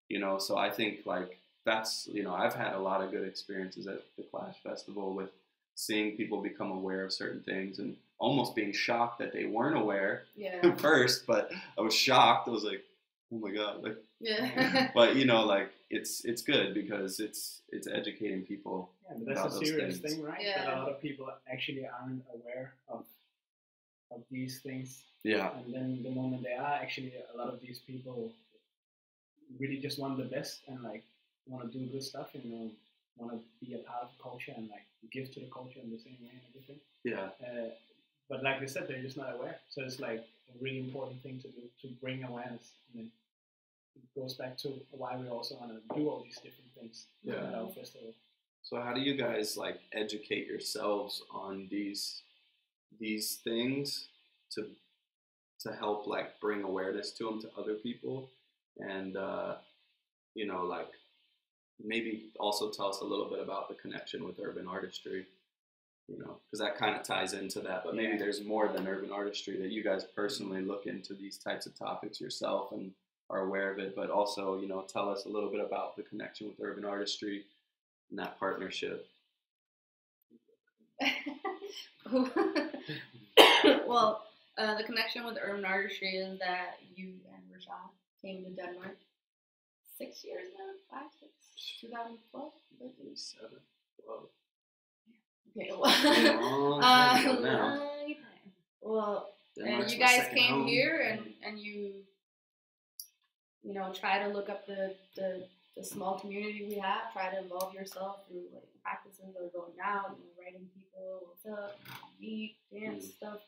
you 0.08 0.18
know. 0.18 0.38
So 0.38 0.56
I 0.58 0.70
think 0.70 1.06
like 1.06 1.38
that's, 1.64 2.08
you 2.12 2.22
know, 2.22 2.34
I've 2.34 2.54
had 2.54 2.74
a 2.74 2.78
lot 2.80 3.02
of 3.02 3.10
good 3.10 3.26
experiences 3.26 3.86
at 3.86 4.02
the 4.16 4.22
Clash 4.24 4.56
Festival 4.62 5.14
with 5.14 5.30
seeing 5.74 6.16
people 6.16 6.40
become 6.42 6.70
aware 6.70 7.04
of 7.04 7.12
certain 7.12 7.40
things 7.42 7.78
and 7.78 7.96
almost 8.20 8.54
being 8.54 8.72
shocked 8.72 9.18
that 9.18 9.32
they 9.32 9.46
weren't 9.46 9.76
aware 9.76 10.24
yeah, 10.36 10.74
first, 10.86 11.26
but 11.26 11.50
I 11.78 11.80
was 11.80 11.94
shocked. 11.94 12.46
I 12.48 12.52
was 12.52 12.64
like, 12.64 12.84
oh 13.32 13.38
my 13.38 13.50
god, 13.50 13.82
like 13.82 13.96
yeah. 14.20 14.90
but 14.94 15.16
you 15.16 15.24
know, 15.24 15.42
like 15.44 15.70
it's 15.90 16.24
it's 16.24 16.42
good 16.42 16.74
because 16.74 17.18
it's 17.18 17.62
it's 17.70 17.88
educating 17.88 18.42
people. 18.42 18.90
Yeah, 19.08 19.16
but 19.18 19.26
that's 19.26 19.40
about 19.40 19.62
a 19.62 19.66
serious 19.66 19.98
things. 19.98 20.14
thing, 20.14 20.22
right? 20.24 20.44
That 20.56 20.64
Yeah. 20.66 20.76
a 20.76 20.80
lot 20.82 20.88
of 20.94 21.00
people 21.02 21.26
actually 21.50 21.84
aren't 21.88 22.22
aware 22.36 22.74
of 22.88 23.04
of 24.12 24.22
these 24.30 24.60
things, 24.60 24.88
Yeah, 25.22 25.50
and 25.56 25.72
then 25.74 26.02
the 26.02 26.10
moment 26.10 26.42
they 26.42 26.54
are, 26.54 26.74
actually, 26.84 27.12
a 27.32 27.36
lot 27.36 27.48
of 27.54 27.60
these 27.60 27.78
people 27.90 28.32
really 29.60 29.78
just 29.78 29.98
want 30.00 30.16
the 30.18 30.24
best 30.36 30.60
and 30.68 30.82
like 30.82 31.04
want 31.46 31.62
to 31.70 31.78
do 31.78 31.86
good 31.86 32.02
stuff 32.02 32.28
and 32.34 32.44
you 32.44 32.50
know, 32.56 32.70
want 33.16 33.32
to 33.32 33.40
be 33.64 33.74
a 33.74 33.78
part 33.78 34.02
of 34.02 34.08
the 34.16 34.22
culture 34.22 34.52
and 34.56 34.68
like 34.68 34.86
give 35.12 35.32
to 35.34 35.40
the 35.40 35.50
culture 35.58 35.80
in 35.82 35.90
the 35.90 35.98
same 35.98 36.18
way 36.22 36.30
and 36.32 36.42
everything. 36.50 36.80
yeah, 37.04 37.28
Uh, 37.40 37.70
but 38.30 38.42
like 38.42 38.62
I 38.62 38.66
said, 38.66 38.86
they're 38.88 39.02
just 39.02 39.16
not 39.18 39.34
aware. 39.34 39.56
So 39.68 39.82
it's 39.82 40.00
like 40.00 40.20
a 40.20 40.64
really 40.64 40.78
important 40.78 41.22
thing 41.22 41.38
to 41.40 41.48
do 41.48 41.62
to 41.82 41.88
bring 42.00 42.22
awareness. 42.24 42.70
And 42.94 43.02
then 43.04 43.10
it 43.96 44.20
goes 44.20 44.34
back 44.34 44.56
to 44.58 44.72
why 44.92 45.16
we 45.16 45.28
also 45.28 45.56
want 45.56 45.72
to 45.72 45.96
do 45.96 46.08
all 46.08 46.22
these 46.22 46.36
different 46.36 46.70
things 46.78 47.06
Yeah. 47.22 47.34
at 47.48 47.54
our 47.54 47.68
festival. 47.68 48.14
So 48.62 48.80
how 48.80 48.92
do 48.94 49.00
you 49.00 49.16
guys 49.16 49.56
like 49.56 49.80
educate 49.92 50.46
yourselves 50.46 51.22
on 51.30 51.66
these 51.70 52.22
these 52.98 53.36
things 53.44 54.08
to 54.54 54.66
to 55.60 55.72
help 55.74 56.06
like 56.06 56.40
bring 56.40 56.62
awareness 56.62 57.12
to 57.12 57.24
them 57.24 57.40
to 57.42 57.48
other 57.58 57.74
people 57.74 58.30
and 58.78 59.16
uh, 59.16 59.54
you 60.34 60.46
know 60.46 60.64
like 60.64 60.88
maybe 61.82 62.30
also 62.38 62.70
tell 62.70 62.88
us 62.88 63.00
a 63.00 63.04
little 63.04 63.28
bit 63.30 63.40
about 63.40 63.68
the 63.68 63.74
connection 63.74 64.24
with 64.24 64.38
urban 64.44 64.66
artistry 64.66 65.26
you 66.10 66.18
know 66.18 66.38
because 66.44 66.58
that 66.60 66.76
kind 66.76 66.96
of 66.96 67.02
ties 67.02 67.32
into 67.32 67.60
that 67.60 67.82
but 67.84 67.94
maybe 67.94 68.12
Yeah. 68.12 68.18
there's 68.18 68.42
more 68.44 68.68
than 68.68 68.86
urban 68.88 69.12
artistry 69.12 69.56
that 69.60 69.70
you 69.70 69.82
guys 69.84 70.04
personally 70.04 70.62
look 70.62 70.86
into 70.86 71.14
these 71.14 71.38
types 71.38 71.66
of 71.66 71.74
topics 71.78 72.20
yourself 72.20 72.72
and 72.72 72.92
are 73.30 73.44
aware 73.46 73.70
of 73.72 73.78
it 73.78 73.94
but 73.94 74.10
also 74.10 74.60
you 74.60 74.66
know 74.68 74.82
tell 74.82 75.08
us 75.08 75.24
a 75.24 75.28
little 75.28 75.50
bit 75.50 75.60
about 75.64 75.96
the 75.96 76.02
connection 76.02 76.48
with 76.48 76.60
urban 76.60 76.84
artistry 76.84 77.44
and 78.10 78.18
that 78.18 78.38
partnership 78.38 79.06
well, 83.86 84.24
uh, 84.58 84.74
the 84.76 84.84
connection 84.84 85.24
with 85.24 85.38
urban 85.42 85.64
artistry 85.64 86.16
is 86.16 86.38
that 86.38 86.78
you 86.94 87.14
and 87.32 87.42
Rashad 87.50 87.90
came 88.20 88.44
to 88.44 88.50
Denmark 88.50 88.98
six 89.96 90.22
years 90.24 90.48
now, 90.58 90.66
five, 90.90 91.08
six, 91.18 91.32
2012. 91.80 92.52
Seven. 93.14 93.58
Whoa. 94.04 94.28
Okay, 95.56 95.70
well, 95.72 96.80
uh, 96.82 97.22
long 97.24 97.72
time. 97.72 98.16
Well, 98.82 99.28
and 99.56 99.90
you 99.90 99.98
guys 99.98 100.26
came 100.34 100.54
home. 100.54 100.66
here 100.66 101.00
and, 101.00 101.32
and 101.44 101.58
you 101.58 101.92
you 103.62 103.74
know 103.74 103.92
try 103.92 104.18
to 104.22 104.28
look 104.28 104.48
up 104.48 104.66
the, 104.66 104.94
the 105.16 105.46
the 105.76 105.84
small 105.84 106.18
community 106.18 106.66
we 106.68 106.76
have 106.78 107.12
try 107.12 107.30
to 107.30 107.38
involve 107.42 107.74
yourself 107.74 108.26
through 108.28 108.44
like 108.54 108.64
practices 108.82 109.36
or 109.38 109.48
going 109.58 109.76
out 109.84 110.16
you 110.18 110.24
know 110.24 110.32
writing 110.42 110.66
people 110.74 111.20
what's 111.28 111.46
up 111.58 111.78
meet 112.20 112.56
dance 112.72 113.04
Mm. 113.06 113.16
stuff 113.16 113.38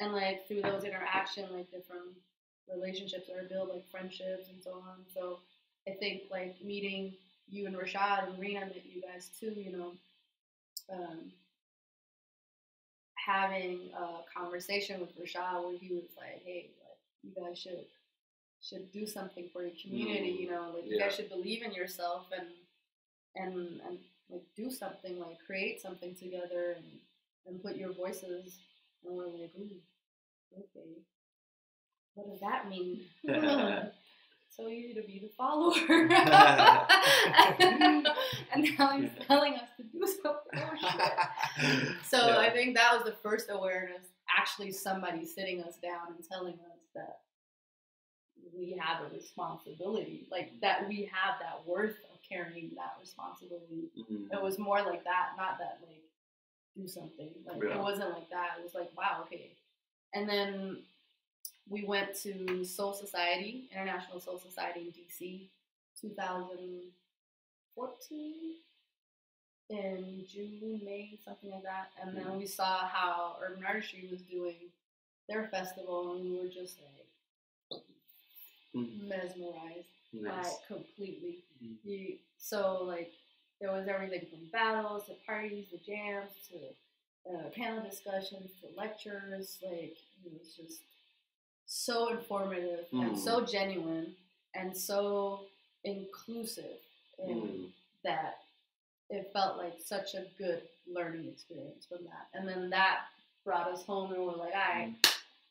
and 0.00 0.12
like 0.12 0.46
through 0.48 0.62
those 0.62 0.84
interaction 0.84 1.44
like 1.52 1.70
different 1.70 2.16
relationships 2.72 3.28
are 3.30 3.46
built 3.48 3.68
like 3.72 3.86
friendships 3.90 4.48
and 4.52 4.60
so 4.62 4.72
on 4.72 5.04
so 5.12 5.38
i 5.86 5.92
think 5.92 6.22
like 6.30 6.56
meeting 6.64 7.12
you 7.48 7.66
and 7.66 7.76
rashad 7.76 8.28
and 8.28 8.38
rena 8.40 8.60
met 8.60 8.82
you 8.84 9.00
guys 9.02 9.30
too 9.38 9.52
you 9.56 9.70
know 9.76 9.92
um, 10.92 11.32
having 13.16 13.90
a 13.96 14.20
conversation 14.36 15.00
with 15.00 15.16
Rashad 15.18 15.62
where 15.64 15.76
he 15.78 15.94
was 15.94 16.04
like, 16.16 16.42
"Hey, 16.44 16.70
like 16.80 16.98
you 17.22 17.32
guys 17.34 17.58
should 17.58 17.86
should 18.62 18.90
do 18.92 19.06
something 19.06 19.48
for 19.52 19.62
your 19.62 19.74
community. 19.82 20.30
You 20.30 20.50
know, 20.50 20.72
like 20.74 20.86
you 20.86 20.96
Yeah. 20.98 21.06
guys 21.06 21.16
should 21.16 21.28
believe 21.28 21.62
in 21.62 21.72
yourself 21.72 22.30
and 22.36 22.48
and 23.36 23.80
and 23.82 23.98
like 24.30 24.44
do 24.56 24.70
something, 24.70 25.18
like 25.20 25.38
create 25.46 25.80
something 25.80 26.14
together 26.14 26.72
and 26.76 27.00
and 27.46 27.62
put 27.62 27.76
your 27.76 27.92
voices. 27.92 28.58
And 29.04 29.16
we're 29.16 29.26
like, 29.28 29.52
ooh, 29.58 29.80
okay, 30.58 31.02
what 32.14 32.28
does 32.28 32.40
that 32.40 32.68
mean? 32.68 33.04
so 34.56 34.68
easy 34.68 34.94
to 34.94 35.02
be 35.02 35.18
the 35.18 35.28
follower. 35.36 35.74
and 38.52 38.68
now 38.78 38.98
he's 38.98 39.10
telling 39.26 39.54
us 39.54 39.68
to 39.76 39.82
do 39.84 40.06
something. 40.06 40.62
Oh. 41.56 41.94
So 42.08 42.18
Yeah. 42.28 42.38
I 42.38 42.50
think 42.50 42.74
that 42.76 42.92
was 42.94 43.04
the 43.04 43.16
first 43.22 43.46
awareness. 43.50 44.02
Actually, 44.36 44.72
somebody 44.72 45.24
sitting 45.24 45.62
us 45.62 45.76
down 45.82 46.14
and 46.16 46.24
telling 46.28 46.54
us 46.54 46.80
that 46.94 47.18
we 48.56 48.76
have 48.80 49.04
a 49.10 49.14
responsibility, 49.14 50.26
like 50.30 50.52
that 50.60 50.88
we 50.88 51.10
have 51.12 51.38
that 51.40 51.66
worth 51.66 51.96
of 52.12 52.18
carrying 52.28 52.70
that 52.76 52.94
responsibility. 53.00 53.90
Mhm. 53.96 54.32
It 54.32 54.42
was 54.42 54.58
more 54.58 54.82
like 54.82 55.04
that, 55.04 55.30
not 55.36 55.58
that 55.58 55.78
like 55.86 56.02
do 56.76 56.86
something. 56.88 57.32
Like 57.46 57.62
Yeah. 57.62 57.76
it 57.78 57.82
wasn't 57.82 58.10
like 58.10 58.28
that. 58.30 58.58
It 58.58 58.64
was 58.64 58.74
like 58.74 58.94
wow, 58.96 59.22
okay. 59.22 59.56
And 60.12 60.28
then 60.28 60.84
we 61.68 61.84
went 61.84 62.14
to 62.22 62.64
Soul 62.64 62.92
Society, 62.92 63.68
International 63.72 64.20
Soul 64.20 64.38
Society 64.38 64.80
in 64.80 64.92
DC, 64.92 65.48
2014 66.00 68.54
in 69.70 70.24
June, 70.28 70.80
May, 70.84 71.18
something 71.24 71.50
like 71.50 71.62
that. 71.62 71.90
And 72.02 72.14
then 72.16 72.36
we 72.38 72.46
saw 72.46 72.86
how 72.86 73.36
Urban 73.42 73.64
Artistry 73.64 74.06
was 74.10 74.20
doing 74.22 74.56
their 75.28 75.48
festival, 75.48 76.12
and 76.16 76.30
we 76.30 76.36
were 76.38 76.48
just 76.48 76.78
like 76.82 77.06
Mhm. 78.74 79.08
mesmerized 79.08 79.88
by 80.12 80.20
Nice. 80.20 80.58
it 80.60 80.66
completely. 80.66 81.44
Mhm. 81.62 81.78
You, 81.84 82.18
so 82.36 82.82
like 82.84 83.12
there 83.60 83.72
was 83.72 83.88
everything 83.88 84.26
from 84.26 84.46
battles 84.50 85.06
to 85.06 85.14
parties 85.26 85.68
to 85.70 85.78
jams 85.78 86.32
to 86.48 86.74
uh, 87.26 87.48
panel 87.50 87.82
discussions 87.82 88.50
to 88.60 88.68
lectures. 88.76 89.58
Like 89.62 89.96
it 90.24 90.32
was 90.38 90.54
just 90.54 90.82
so 91.74 92.08
informative 92.10 92.86
and 92.92 93.12
Mm. 93.12 93.18
so 93.18 93.44
genuine 93.44 94.14
and 94.54 94.76
so 94.76 95.46
inclusive, 95.82 96.78
and 97.18 97.42
Mm. 97.42 97.72
that 98.04 98.44
it 99.10 99.32
felt 99.32 99.56
like 99.58 99.80
such 99.80 100.14
a 100.14 100.22
good 100.38 100.68
learning 100.86 101.26
experience 101.28 101.84
from 101.86 102.04
that. 102.04 102.28
And 102.32 102.48
then 102.48 102.70
that 102.70 103.06
brought 103.44 103.68
us 103.68 103.84
home, 103.84 104.12
and 104.12 104.24
we're 104.24 104.32
like, 104.36 104.54
all 104.54 104.74
right, 104.74 104.94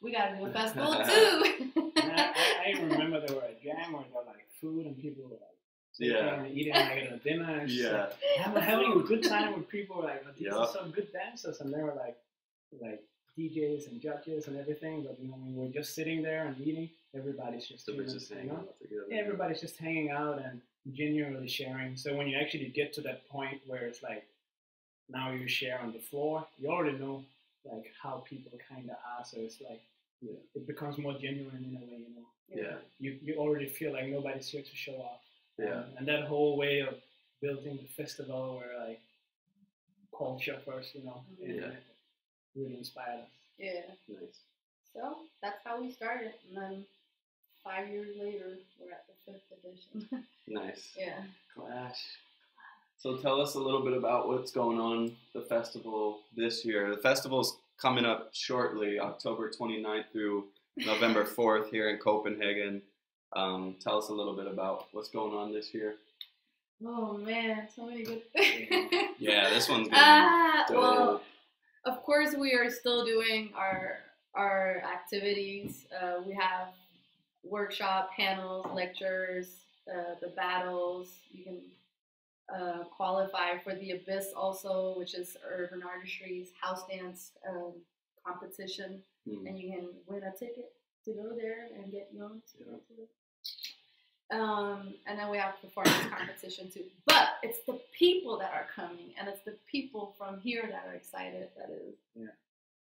we 0.01 0.11
gotta 0.11 0.37
do 0.37 0.45
a 0.45 0.51
festival 0.51 0.93
too. 0.93 1.91
I, 1.97 2.33
I, 2.35 2.73
I 2.77 2.81
remember 2.81 3.19
there 3.19 3.35
were 3.35 3.43
a 3.43 3.53
jam 3.63 3.93
where 3.93 4.03
there 4.03 4.13
were 4.13 4.25
like 4.25 4.47
food 4.61 4.85
and 4.85 4.97
people 4.97 5.23
were 5.25 5.31
like 5.35 5.57
sitting 5.91 6.13
Yeah. 6.15 6.35
and 6.43 6.57
eating 6.57 6.73
like 6.73 7.03
at 7.03 7.11
a 7.13 7.17
dinner. 7.17 7.59
And 7.59 7.69
Yeah. 7.69 7.91
like, 7.91 8.21
having, 8.37 8.63
having 8.63 8.91
a 8.93 9.03
good 9.03 9.23
time 9.23 9.53
with 9.57 9.67
people 9.67 9.97
were 9.97 10.03
like, 10.03 10.23
oh, 10.25 10.31
these 10.31 10.47
Yeah. 10.47 10.55
are 10.55 10.67
some 10.67 10.91
good 10.91 11.11
dancers, 11.11 11.59
and 11.61 11.73
they 11.73 11.81
were 11.83 11.93
like, 11.93 12.17
like 12.81 13.03
DJs 13.37 13.87
and 13.91 13.99
judges 14.01 14.47
and 14.47 14.57
everything. 14.57 15.03
But 15.03 15.19
you 15.19 15.27
know, 15.29 15.35
when 15.35 15.55
we're 15.55 15.71
just 15.71 15.95
sitting 15.95 16.21
there 16.21 16.45
and 16.47 16.55
eating, 16.65 16.89
everybody's 17.15 17.67
just, 17.67 17.85
So 17.85 17.91
you 17.91 17.99
we're 17.99 18.07
know, 18.07 18.13
just 18.13 18.31
hanging 18.33 18.51
out 18.51 18.79
together. 18.81 19.03
yeah, 19.09 19.17
everybody's 19.17 19.61
just 19.61 19.77
hanging 19.77 20.11
out 20.11 20.39
and 20.43 20.61
genuinely 20.93 21.47
sharing. 21.47 21.95
So 21.97 22.15
when 22.15 22.27
you 22.27 22.37
actually 22.37 22.67
get 22.69 22.93
to 22.93 23.01
that 23.01 23.27
point 23.29 23.61
where 23.67 23.85
it's 23.85 24.03
like 24.03 24.25
now 25.09 25.31
you 25.31 25.47
share 25.47 25.79
on 25.79 25.91
the 25.93 25.99
floor, 25.99 26.45
you 26.57 26.69
already 26.69 26.97
know 26.97 27.23
like 27.65 27.85
how 28.01 28.23
people 28.29 28.51
kind 28.69 28.89
of 28.89 28.97
are. 29.17 29.23
So 29.25 29.37
it's 29.39 29.59
like 29.61 29.81
Yeah. 30.21 30.39
it 30.55 30.67
becomes 30.67 30.97
more 30.97 31.13
genuine 31.17 31.63
in 31.69 31.75
a 31.77 31.85
way, 31.85 31.99
you 32.07 32.15
know. 32.15 32.27
Yeah. 32.53 32.77
You 32.99 33.17
you 33.21 33.33
already 33.35 33.67
feel 33.67 33.93
like 33.93 34.07
nobody's 34.07 34.47
here 34.49 34.61
to 34.61 34.75
show 34.75 34.97
off. 35.09 35.21
Yeah. 35.57 35.79
Um, 35.79 35.85
and 35.97 36.07
that 36.07 36.23
whole 36.25 36.55
way 36.57 36.79
of 36.81 36.95
building 37.41 37.77
the 37.81 37.87
festival 38.03 38.57
where 38.57 38.73
like 38.87 39.01
culture 40.17 40.59
first, 40.65 40.93
you 40.95 41.03
know, 41.05 41.23
Yeah. 41.39 41.69
it 41.71 41.83
really 42.55 42.77
inspired 42.77 43.19
us. 43.21 43.27
yeah. 43.57 43.81
Nice. 44.07 44.39
So 44.93 45.17
that's 45.41 45.59
how 45.65 45.81
we 45.81 45.91
started, 45.91 46.33
and 46.47 46.57
then 46.57 46.85
five 47.63 47.89
years 47.89 48.15
later, 48.19 48.57
we're 48.79 48.91
at 48.91 49.05
the 49.07 49.31
fifth 49.31 49.51
edition. 49.63 50.23
Nice. 50.47 50.89
yeah. 50.97 51.23
Clash. 51.55 51.97
So 52.97 53.15
tell 53.17 53.39
us 53.41 53.55
a 53.55 53.59
little 53.59 53.81
bit 53.83 53.93
about 53.97 54.27
what's 54.27 54.51
going 54.51 54.77
on 54.79 55.15
the 55.33 55.41
festival 55.41 56.19
this 56.35 56.63
year. 56.65 56.93
The 56.93 57.01
festival's 57.01 57.57
coming 57.81 58.05
up 58.05 58.29
shortly, 58.33 58.99
October 58.99 59.49
29th 59.49 60.03
through 60.11 60.45
November 60.77 61.23
4th 61.37 61.69
here 61.69 61.89
in 61.89 61.97
Copenhagen. 61.97 62.81
Um, 63.35 63.75
tell 63.81 63.97
us 63.97 64.09
a 64.09 64.13
little 64.13 64.35
bit 64.35 64.47
about 64.47 64.87
what's 64.91 65.09
going 65.09 65.33
on 65.33 65.51
this 65.53 65.73
year. 65.73 65.95
Oh 66.85 67.17
man, 67.17 67.67
so 67.73 67.85
many 67.85 68.03
good 68.03 68.21
things. 68.33 68.67
Yeah, 69.17 69.49
this 69.49 69.69
one's 69.69 69.87
gonna 69.89 70.01
Ah, 70.01 70.65
well. 70.69 71.21
Of 71.85 72.01
course 72.03 72.33
we 72.35 72.53
are 72.53 72.69
still 72.69 73.05
doing 73.05 73.51
our 73.55 73.97
our 74.35 74.81
activities. 74.91 75.85
Uh, 76.01 76.21
we 76.25 76.33
have 76.33 76.69
workshop, 77.43 78.09
panels, 78.17 78.65
lectures, 78.73 79.57
uh, 79.93 80.15
the 80.21 80.29
battles. 80.29 81.09
You 81.31 81.43
can 81.43 81.59
uh, 82.53 82.83
qualify 82.85 83.57
for 83.63 83.75
the 83.75 83.91
Abyss 83.91 84.33
also, 84.35 84.95
which 84.97 85.13
is 85.13 85.37
Urban 85.47 85.83
Artistry's 85.83 86.49
house 86.59 86.81
dance 86.87 87.31
um, 87.47 87.73
competition, 88.25 89.01
Hmm. 89.29 89.45
and 89.47 89.57
you 89.59 89.71
can 89.71 89.87
win 90.07 90.23
a 90.23 90.31
ticket 90.37 90.73
to 91.05 91.13
go 91.13 91.33
there 91.35 91.67
and 91.75 91.91
get 91.91 92.09
young 92.13 92.41
ticket 92.51 92.67
Yeah. 92.89 92.95
to 92.95 93.01
it. 93.03 93.09
Um, 94.31 94.95
and 95.05 95.19
then 95.19 95.29
we 95.29 95.37
have 95.37 95.59
performance 95.61 95.95
competition 96.09 96.69
too. 96.71 96.83
But 97.05 97.29
it's 97.43 97.59
the 97.67 97.79
people 97.97 98.37
that 98.39 98.51
are 98.53 98.65
coming, 98.75 99.13
and 99.19 99.27
it's 99.27 99.41
the 99.41 99.55
people 99.69 100.15
from 100.17 100.39
here 100.39 100.67
that 100.71 100.85
are 100.87 100.95
excited. 100.95 101.49
That 101.57 101.69
is 101.69 101.95
Yeah. 102.15 102.27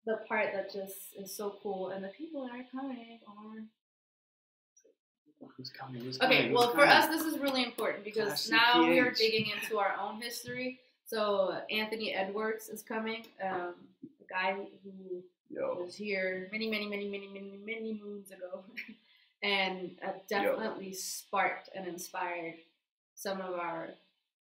the 0.04 0.16
part 0.28 0.52
that 0.52 0.72
just 0.72 1.14
is 1.16 1.34
so 1.34 1.58
cool. 1.62 1.90
And 1.90 2.02
the 2.02 2.08
people 2.08 2.44
that 2.46 2.52
are 2.58 2.64
coming 2.72 3.20
are 3.26 3.62
Who's 5.56 5.70
coming? 5.70 6.02
Who's 6.02 6.20
okay. 6.20 6.38
coming? 6.38 6.52
Well, 6.52 6.64
Who's 6.66 6.72
for 6.74 6.86
coming? 6.86 6.94
us, 6.94 7.08
this 7.08 7.22
is 7.32 7.38
really 7.38 7.62
important 7.62 8.02
because 8.04 8.26
Classic 8.48 8.52
now 8.52 8.88
we 8.88 8.98
are 8.98 9.12
digging 9.12 9.46
into 9.50 9.78
our 9.78 9.94
own 10.00 10.20
history. 10.20 10.80
So 11.06 11.60
Anthony 11.70 12.12
Edwards 12.12 12.68
is 12.68 12.82
coming, 12.82 13.24
um, 13.42 13.74
the 14.02 14.24
guy 14.28 14.54
who 14.82 15.22
Yo. 15.48 15.82
was 15.84 15.94
here 15.94 16.48
many, 16.50 16.68
many, 16.68 16.86
many, 16.88 17.08
many, 17.08 17.28
many, 17.28 17.56
many 17.64 18.00
moons 18.02 18.32
ago, 18.32 18.64
and 19.42 19.90
uh, 20.04 20.10
definitely 20.28 20.92
sparked 20.92 21.70
and 21.74 21.86
inspired 21.86 22.54
some 23.14 23.40
of 23.40 23.54
our 23.54 23.88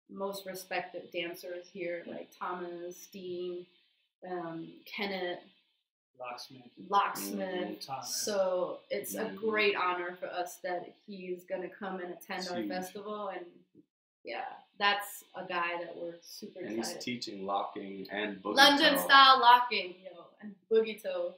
most 0.08 0.46
respected 0.46 1.10
dancers 1.12 1.66
here, 1.72 2.02
like 2.06 2.28
Thomas, 2.36 3.06
Dean, 3.12 3.64
um, 4.28 4.68
Kenneth, 4.84 5.38
Locksmith, 6.18 6.62
Locksmith. 6.88 7.80
Thomas. 7.86 8.14
So 8.14 8.80
it's 8.90 9.14
a 9.14 9.24
Mhm. 9.26 9.36
great 9.36 9.74
honor 9.76 10.16
for 10.16 10.26
us 10.26 10.56
that 10.58 10.94
he's 11.06 11.44
gonna 11.44 11.68
come 11.68 12.00
and 12.00 12.12
attend 12.12 12.40
It's 12.40 12.50
our 12.50 12.58
huge. 12.58 12.68
festival, 12.68 13.28
and 13.28 13.46
yeah, 14.24 14.44
that's 14.76 15.24
a 15.34 15.46
guy 15.46 15.82
that 15.82 15.96
we're 15.96 16.18
super 16.20 16.60
And 16.60 16.76
he's 16.76 16.94
teaching 16.98 17.46
locking 17.46 18.06
and 18.10 18.42
boogie 18.42 18.56
London 18.56 18.94
toe, 18.96 19.00
style 19.00 19.40
locking, 19.40 19.94
yo, 20.02 20.26
and 20.42 20.54
boogie 20.70 21.00
toe. 21.02 21.34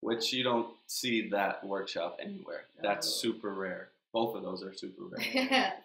Which 0.00 0.32
you 0.32 0.42
don't 0.42 0.68
see 0.86 1.28
that 1.30 1.64
workshop 1.64 2.18
anywhere. 2.22 2.64
That's 2.82 3.06
super 3.08 3.52
rare. 3.54 3.88
Both 4.12 4.36
of 4.36 4.42
those 4.42 4.62
are 4.62 4.72
super 4.74 5.02
rare. 5.04 5.72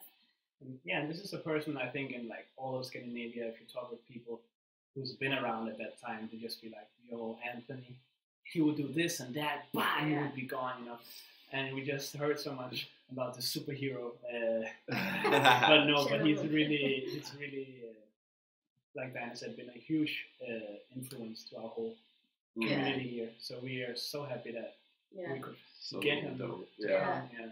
And, 0.63 0.77
yeah, 0.83 0.99
and 0.99 1.09
this 1.09 1.17
is 1.21 1.33
a 1.33 1.39
person 1.39 1.75
I 1.75 1.87
think 1.87 2.11
in 2.11 2.27
like 2.27 2.45
all 2.55 2.77
of 2.77 2.85
Scandinavia, 2.85 3.47
if 3.47 3.59
you 3.59 3.65
talk 3.73 3.89
with 3.89 4.07
people 4.07 4.39
who's 4.93 5.13
been 5.13 5.33
around 5.33 5.67
at 5.69 5.79
that 5.79 5.99
time, 5.99 6.27
to 6.29 6.37
just 6.37 6.61
be 6.61 6.69
like, 6.69 6.87
yo, 7.09 7.35
Anthony, 7.51 7.95
he 8.43 8.61
would 8.61 8.77
do 8.77 8.87
this 8.93 9.21
and 9.21 9.33
that, 9.33 9.63
bah, 9.73 9.95
and 9.99 10.07
he 10.09 10.13
Yeah. 10.13 10.21
would 10.21 10.35
be 10.35 10.43
gone, 10.43 10.75
you 10.81 10.85
know. 10.85 10.99
And 11.51 11.73
we 11.73 11.81
just 11.83 12.15
heard 12.15 12.39
so 12.39 12.53
much 12.53 12.89
about 13.11 13.33
the 13.33 13.41
superhero, 13.41 14.11
uh, 14.31 14.67
but 15.67 15.85
no, 15.85 16.07
but 16.07 16.23
he's 16.25 16.39
really, 16.43 17.07
he's 17.11 17.31
really, 17.39 17.67
uh, 17.89 17.93
like 18.95 19.15
Diana 19.15 19.35
said, 19.35 19.57
been 19.57 19.69
a 19.69 19.79
huge 19.79 20.27
uh, 20.47 20.75
influence 20.95 21.43
to 21.45 21.55
our 21.57 21.69
whole 21.69 21.95
Mm, 22.57 22.63
Yeah. 22.63 22.75
community 22.77 23.09
here. 23.09 23.29
So 23.39 23.59
we 23.59 23.81
are 23.83 23.95
so 23.95 24.23
happy 24.25 24.51
that 24.51 24.75
yeah. 25.11 25.33
we 25.33 25.39
could 25.39 25.55
So 25.79 25.99
get 25.99 26.19
him 26.23 26.37
dope. 26.37 26.67
to 26.79 26.87
Yeah. 26.87 27.27
yeah. 27.37 27.51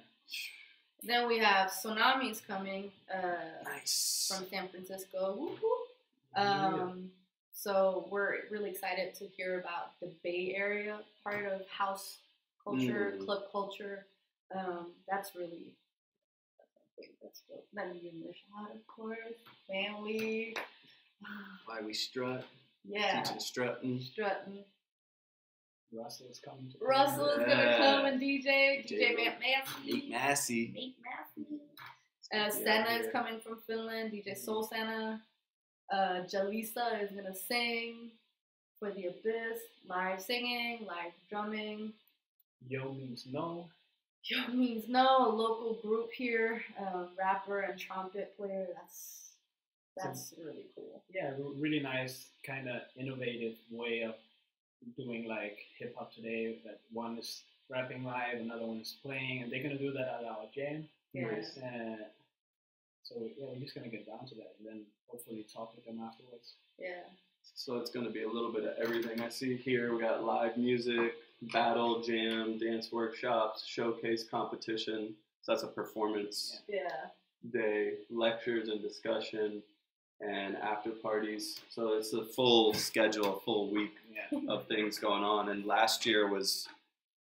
Then 1.01 1.27
we 1.27 1.37
have 1.39 1.71
Tsunamis 1.71 2.45
coming 2.45 2.91
uh, 3.13 3.63
Nice. 3.63 4.29
from 4.35 4.47
San 4.49 4.67
Francisco. 4.67 5.35
Whoop, 5.37 5.59
whoop. 5.61 5.87
Um, 6.35 7.11
so 7.53 8.07
we're 8.11 8.47
really 8.51 8.69
excited 8.69 9.15
to 9.15 9.25
hear 9.27 9.59
about 9.59 9.97
the 10.01 10.11
Bay 10.23 10.53
Area 10.55 10.99
part 11.23 11.45
of 11.45 11.65
house 11.67 12.17
culture, 12.63 13.13
Mm. 13.17 13.25
club 13.25 13.43
culture. 13.51 14.05
Um, 14.53 14.93
that's 15.09 15.35
really 15.35 15.73
that's 17.21 17.41
dope. 17.47 17.65
Then 17.71 17.93
Rashad, 18.03 18.75
of 18.75 18.85
course, 18.87 19.17
family. 19.67 20.55
Why 21.65 21.81
we 21.81 21.93
strut? 21.93 22.45
Yeah, 22.83 23.21
Teaching 23.23 23.39
strutting. 23.39 24.01
strutting. 24.01 24.65
Russell 25.91 26.27
is 26.29 26.39
coming. 26.39 26.69
To 26.71 26.77
Russell 26.85 27.27
is 27.29 27.39
gonna 27.39 27.63
Yeah. 27.63 27.77
come 27.77 28.05
and 28.05 28.19
DJ. 28.21 28.83
DJ 28.83 29.15
DJ 29.15 29.15
Matt 29.15 29.39
Massey. 29.39 29.91
Nate 29.93 30.09
Massey. 30.09 30.67
Nate 30.73 30.95
Massey. 31.01 31.55
Uh, 32.31 32.37
Yeah, 32.37 32.49
Senna 32.49 32.89
is 33.03 33.11
coming 33.11 33.39
from 33.39 33.59
Finland. 33.61 34.11
DJ 34.11 34.35
Soul 34.35 34.63
Senna. 34.63 35.25
Uh, 35.91 36.21
Jalisa 36.31 37.01
is 37.01 37.11
gonna 37.11 37.33
sing 37.33 38.11
for 38.77 38.91
the 38.91 39.07
Abyss. 39.07 39.59
Live 39.87 40.21
singing, 40.21 40.85
live 40.85 41.13
drumming. 41.29 41.93
Yo 42.67 42.93
means 42.93 43.25
no. 43.25 43.67
Yo 44.25 44.47
means 44.49 44.87
no, 44.87 45.27
a 45.27 45.31
local 45.33 45.73
group 45.81 46.11
here, 46.11 46.63
um, 46.77 47.15
rapper 47.17 47.61
and 47.61 47.79
trumpet 47.79 48.35
player. 48.37 48.67
That's 48.75 49.31
that's 49.95 50.33
really 50.37 50.65
cool. 50.75 51.03
Yeah, 51.09 51.33
really 51.55 51.79
nice, 51.79 52.29
kind 52.45 52.69
of 52.69 52.81
innovative 52.95 53.57
way 53.71 54.01
of 54.01 54.15
doing 54.97 55.27
like 55.27 55.57
hip 55.77 55.95
hop 55.97 56.13
today. 56.13 56.59
That 56.65 56.79
one 56.91 57.17
is 57.17 57.43
rapping 57.69 58.03
live, 58.03 58.39
another 58.39 58.65
one 58.65 58.77
is 58.77 58.95
playing, 59.03 59.43
and 59.43 59.51
they're 59.51 59.63
gonna 59.63 59.77
do 59.77 59.91
that 59.93 60.19
at 60.21 60.25
our 60.25 60.45
jam. 60.53 60.87
Yeah. 61.13 61.27
Uh, 61.27 62.03
so 63.03 63.15
yeah, 63.37 63.45
we're 63.53 63.59
just 63.59 63.75
gonna 63.75 63.89
get 63.89 64.05
down 64.05 64.25
to 64.27 64.35
that, 64.35 64.55
and 64.59 64.67
then 64.67 64.81
hopefully 65.07 65.45
talk 65.53 65.75
with 65.75 65.85
them 65.85 65.99
afterwards. 66.03 66.53
Yeah. 66.77 67.03
So 67.55 67.77
it's 67.77 67.89
going 67.89 68.05
to 68.05 68.11
be 68.11 68.23
a 68.23 68.27
little 68.29 68.51
bit 68.51 68.63
of 68.63 68.73
everything. 68.77 69.21
I 69.21 69.29
see 69.29 69.55
here 69.55 69.93
we 69.93 70.01
got 70.01 70.23
live 70.23 70.55
music, 70.57 71.13
battle, 71.51 72.01
jam, 72.01 72.57
dance 72.57 72.91
workshops, 72.91 73.65
showcase 73.65 74.23
competition. 74.29 75.15
So 75.41 75.53
that's 75.53 75.63
a 75.63 75.67
performance 75.67 76.61
Yeah. 76.69 77.07
day, 77.51 77.93
lectures 78.09 78.69
and 78.69 78.81
discussion, 78.81 79.63
and 80.21 80.57
after 80.57 80.91
parties. 80.91 81.61
So 81.69 81.93
it's 81.93 82.13
a 82.13 82.25
full 82.25 82.73
schedule, 82.73 83.37
a 83.37 83.39
full 83.41 83.69
week 83.69 83.95
Yeah. 84.13 84.39
of 84.49 84.67
things 84.67 84.99
going 84.99 85.23
on. 85.23 85.49
And 85.49 85.65
last 85.65 86.05
year 86.05 86.27
was 86.27 86.67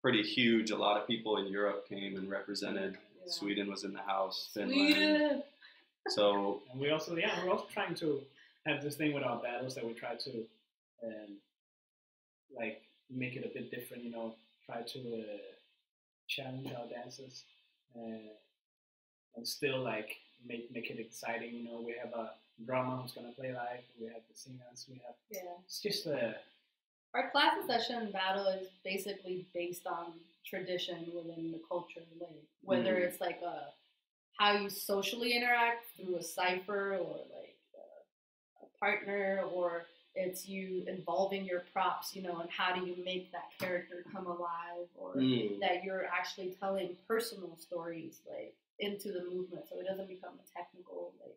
pretty 0.01 0.21
huge. 0.23 0.71
A 0.71 0.77
lot 0.77 0.99
of 0.99 1.07
people 1.07 1.37
in 1.37 1.47
Europe 1.47 1.87
came 1.87 2.17
and 2.17 2.29
represented. 2.29 2.97
Yeah. 3.25 3.31
Sweden 3.31 3.69
was 3.69 3.83
in 3.83 3.93
the 3.93 4.01
house. 4.01 4.49
Finland. 4.53 4.93
Sweden. 4.93 5.43
So 6.09 6.61
And 6.71 6.79
we 6.81 6.89
also, 6.89 7.15
yeah, 7.15 7.43
we're 7.43 7.51
also 7.51 7.67
trying 7.71 7.95
to 7.95 8.21
have 8.65 8.81
this 8.83 8.95
thing 8.95 9.13
with 9.13 9.23
our 9.23 9.41
battles 9.41 9.75
that 9.75 9.85
we 9.85 9.93
try 9.93 10.15
to, 10.15 10.45
um, 11.03 11.37
like, 12.51 12.81
make 13.09 13.35
it 13.35 13.45
a 13.45 13.49
bit 13.49 13.71
different. 13.71 14.03
You 14.03 14.11
know, 14.11 14.35
try 14.65 14.81
to 14.81 14.99
uh, 14.99 15.37
challenge 16.27 16.67
our 16.73 16.87
dancers, 16.87 17.43
uh, 17.95 18.33
and 19.35 19.47
still 19.47 19.79
like 19.79 20.17
make 20.45 20.71
make 20.71 20.89
it 20.89 20.99
exciting. 20.99 21.53
You 21.53 21.63
know, 21.63 21.81
we 21.81 21.93
have 22.01 22.13
a 22.13 22.31
drummer 22.65 22.97
who's 22.97 23.11
gonna 23.11 23.31
play 23.31 23.53
live. 23.53 23.83
We 23.99 24.07
have 24.07 24.21
the 24.29 24.35
singers. 24.37 24.85
We 24.89 24.95
have. 25.05 25.15
Yeah. 25.31 25.39
It's 25.65 25.81
just 25.81 26.07
uh, 26.07 26.33
Our 27.13 27.31
class 27.31 27.55
and 27.59 27.65
session 27.69 28.11
battle 28.11 28.47
is 28.47 28.67
basically 28.83 29.47
based 29.53 29.87
on 29.87 30.13
tradition 30.45 31.11
within 31.15 31.51
the 31.51 31.59
culture, 31.67 32.03
like 32.19 32.43
whether 32.61 32.95
Mhm. 32.95 33.07
it's 33.07 33.19
like 33.21 33.41
a 33.41 33.73
how 34.37 34.53
you 34.53 34.69
socially 34.69 35.33
interact 35.33 35.87
through 35.97 36.15
a 36.15 36.23
cipher 36.23 36.95
or 36.95 37.17
like 37.35 37.57
a, 37.75 38.65
a 38.65 38.67
partner, 38.79 39.41
or 39.53 39.85
it's 40.15 40.47
you 40.47 40.83
involving 40.87 41.43
your 41.45 41.61
props, 41.73 42.15
you 42.15 42.21
know, 42.21 42.39
and 42.39 42.49
how 42.49 42.73
do 42.73 42.85
you 42.85 42.95
make 43.03 43.31
that 43.31 43.49
character 43.59 44.03
come 44.13 44.27
alive, 44.27 44.87
or 44.95 45.15
mm, 45.15 45.59
that 45.59 45.83
you're 45.83 46.05
actually 46.05 46.55
telling 46.59 46.95
personal 47.07 47.55
stories 47.57 48.21
like 48.29 48.55
into 48.79 49.11
the 49.11 49.23
movement, 49.25 49.65
so 49.69 49.77
it 49.79 49.85
doesn't 49.85 50.07
become 50.07 50.33
a 50.39 50.57
technical 50.57 51.13
like 51.19 51.35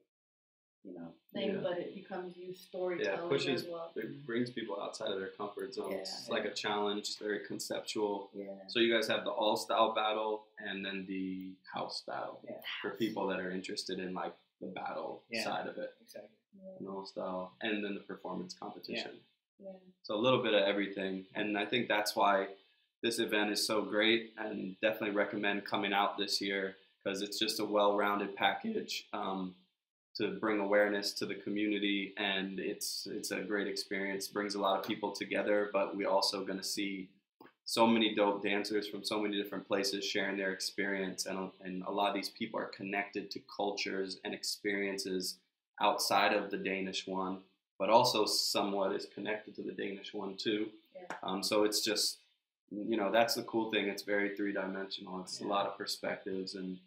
you 0.84 0.92
know 0.94 1.08
thing, 1.32 1.54
Yeah. 1.54 1.60
but 1.62 1.78
it 1.78 1.94
becomes 1.94 2.36
you 2.36 2.52
storytelling 2.54 3.28
pushes- 3.28 3.62
as 3.62 3.68
well. 3.68 3.92
it 3.96 4.26
brings 4.26 4.50
people 4.50 4.80
outside 4.80 5.10
of 5.10 5.18
their 5.18 5.28
comfort 5.30 5.72
zones. 5.74 5.92
Yeah. 5.92 5.98
It's 6.00 6.28
like 6.28 6.44
a 6.44 6.52
challenge, 6.52 7.00
it's 7.00 7.16
very 7.16 7.40
conceptual. 7.46 8.30
Yeah. 8.34 8.66
So 8.68 8.80
you 8.80 8.92
guys 8.92 9.06
have 9.08 9.24
the 9.24 9.30
all 9.30 9.56
style 9.56 9.94
battle 9.94 10.46
and 10.58 10.84
then 10.84 11.06
the 11.06 11.54
house 11.72 12.02
battle 12.06 12.40
Yeah. 12.44 12.60
for 12.80 12.90
people 12.90 13.26
that 13.28 13.38
are 13.40 13.50
interested 13.50 13.98
in 13.98 14.12
like 14.12 14.34
the 14.60 14.66
battle 14.68 15.24
Yeah. 15.30 15.44
side 15.44 15.66
of 15.68 15.78
it, 15.78 15.90
exactly. 16.00 16.30
Yeah. 16.54 16.76
and 16.80 16.88
all 16.88 17.06
style, 17.06 17.56
and 17.62 17.82
then 17.82 17.94
the 17.94 18.00
performance 18.02 18.52
competition. 18.54 19.18
Yeah. 19.58 19.72
So 20.02 20.14
a 20.14 20.20
little 20.20 20.42
bit 20.42 20.52
of 20.52 20.62
everything, 20.62 21.26
and 21.34 21.56
I 21.56 21.64
think 21.64 21.88
that's 21.88 22.14
why 22.14 22.48
this 23.02 23.18
event 23.20 23.50
is 23.52 23.66
so 23.66 23.82
great, 23.82 24.34
and 24.36 24.78
definitely 24.80 25.16
recommend 25.16 25.64
coming 25.64 25.92
out 25.94 26.18
this 26.18 26.40
year 26.42 26.76
because 27.02 27.22
it's 27.22 27.38
just 27.38 27.58
a 27.58 27.64
well-rounded 27.64 28.36
package 28.36 29.08
um, 29.14 29.56
to 30.16 30.32
bring 30.38 30.60
awareness 30.60 31.12
to 31.14 31.26
the 31.26 31.34
community, 31.34 32.14
and 32.16 32.58
it's 32.58 33.08
it's 33.10 33.30
a 33.30 33.40
great 33.40 33.66
experience. 33.66 34.28
Brings 34.28 34.54
a 34.54 34.60
lot 34.60 34.78
of 34.78 34.86
people 34.86 35.12
together, 35.12 35.70
but 35.72 35.96
we're 35.96 36.08
also 36.08 36.44
going 36.44 36.58
to 36.58 36.64
see 36.64 37.08
so 37.64 37.86
many 37.86 38.14
dope 38.14 38.42
dancers 38.42 38.88
from 38.88 39.04
so 39.04 39.20
many 39.20 39.40
different 39.40 39.66
places 39.66 40.04
sharing 40.04 40.36
their 40.36 40.52
experience, 40.52 41.26
and 41.26 41.50
and 41.64 41.82
a 41.86 41.90
lot 41.90 42.08
of 42.08 42.14
these 42.14 42.30
people 42.30 42.60
are 42.60 42.66
connected 42.66 43.30
to 43.30 43.40
cultures 43.54 44.18
and 44.24 44.34
experiences 44.34 45.38
outside 45.80 46.32
of 46.34 46.50
the 46.50 46.58
Danish 46.58 47.06
one 47.06 47.38
but 47.82 47.90
also 47.90 48.24
somewhat 48.24 48.94
is 48.94 49.08
connected 49.12 49.56
to 49.56 49.62
the 49.62 49.72
Danish 49.72 50.14
one 50.14 50.36
too. 50.36 50.68
Yeah. 50.94 51.16
Um, 51.24 51.42
so 51.42 51.64
it's 51.64 51.80
just, 51.84 52.18
you 52.70 52.96
know, 52.96 53.10
that's 53.10 53.34
the 53.34 53.42
cool 53.42 53.72
thing. 53.72 53.88
It's 53.88 54.04
very 54.04 54.36
three 54.36 54.52
dimensional. 54.52 55.20
It's 55.22 55.40
a 55.40 55.46
lot 55.48 55.66
of 55.66 55.76
perspectives, 55.76 56.54
and 56.54 56.78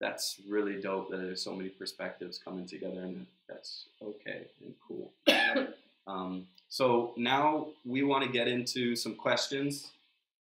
that's 0.00 0.40
really 0.48 0.80
dope 0.80 1.10
that 1.10 1.18
there's 1.18 1.42
so 1.42 1.54
many 1.54 1.68
perspectives 1.68 2.38
coming 2.38 2.66
together, 2.66 3.00
and 3.00 3.26
that's 3.48 3.86
okay 4.02 4.46
and 4.64 4.74
cool. 4.86 5.12
um, 6.06 6.46
so 6.68 7.12
now 7.16 7.68
we 7.84 8.02
want 8.02 8.24
to 8.24 8.30
get 8.30 8.48
into 8.48 8.94
some 8.94 9.14
questions, 9.14 9.90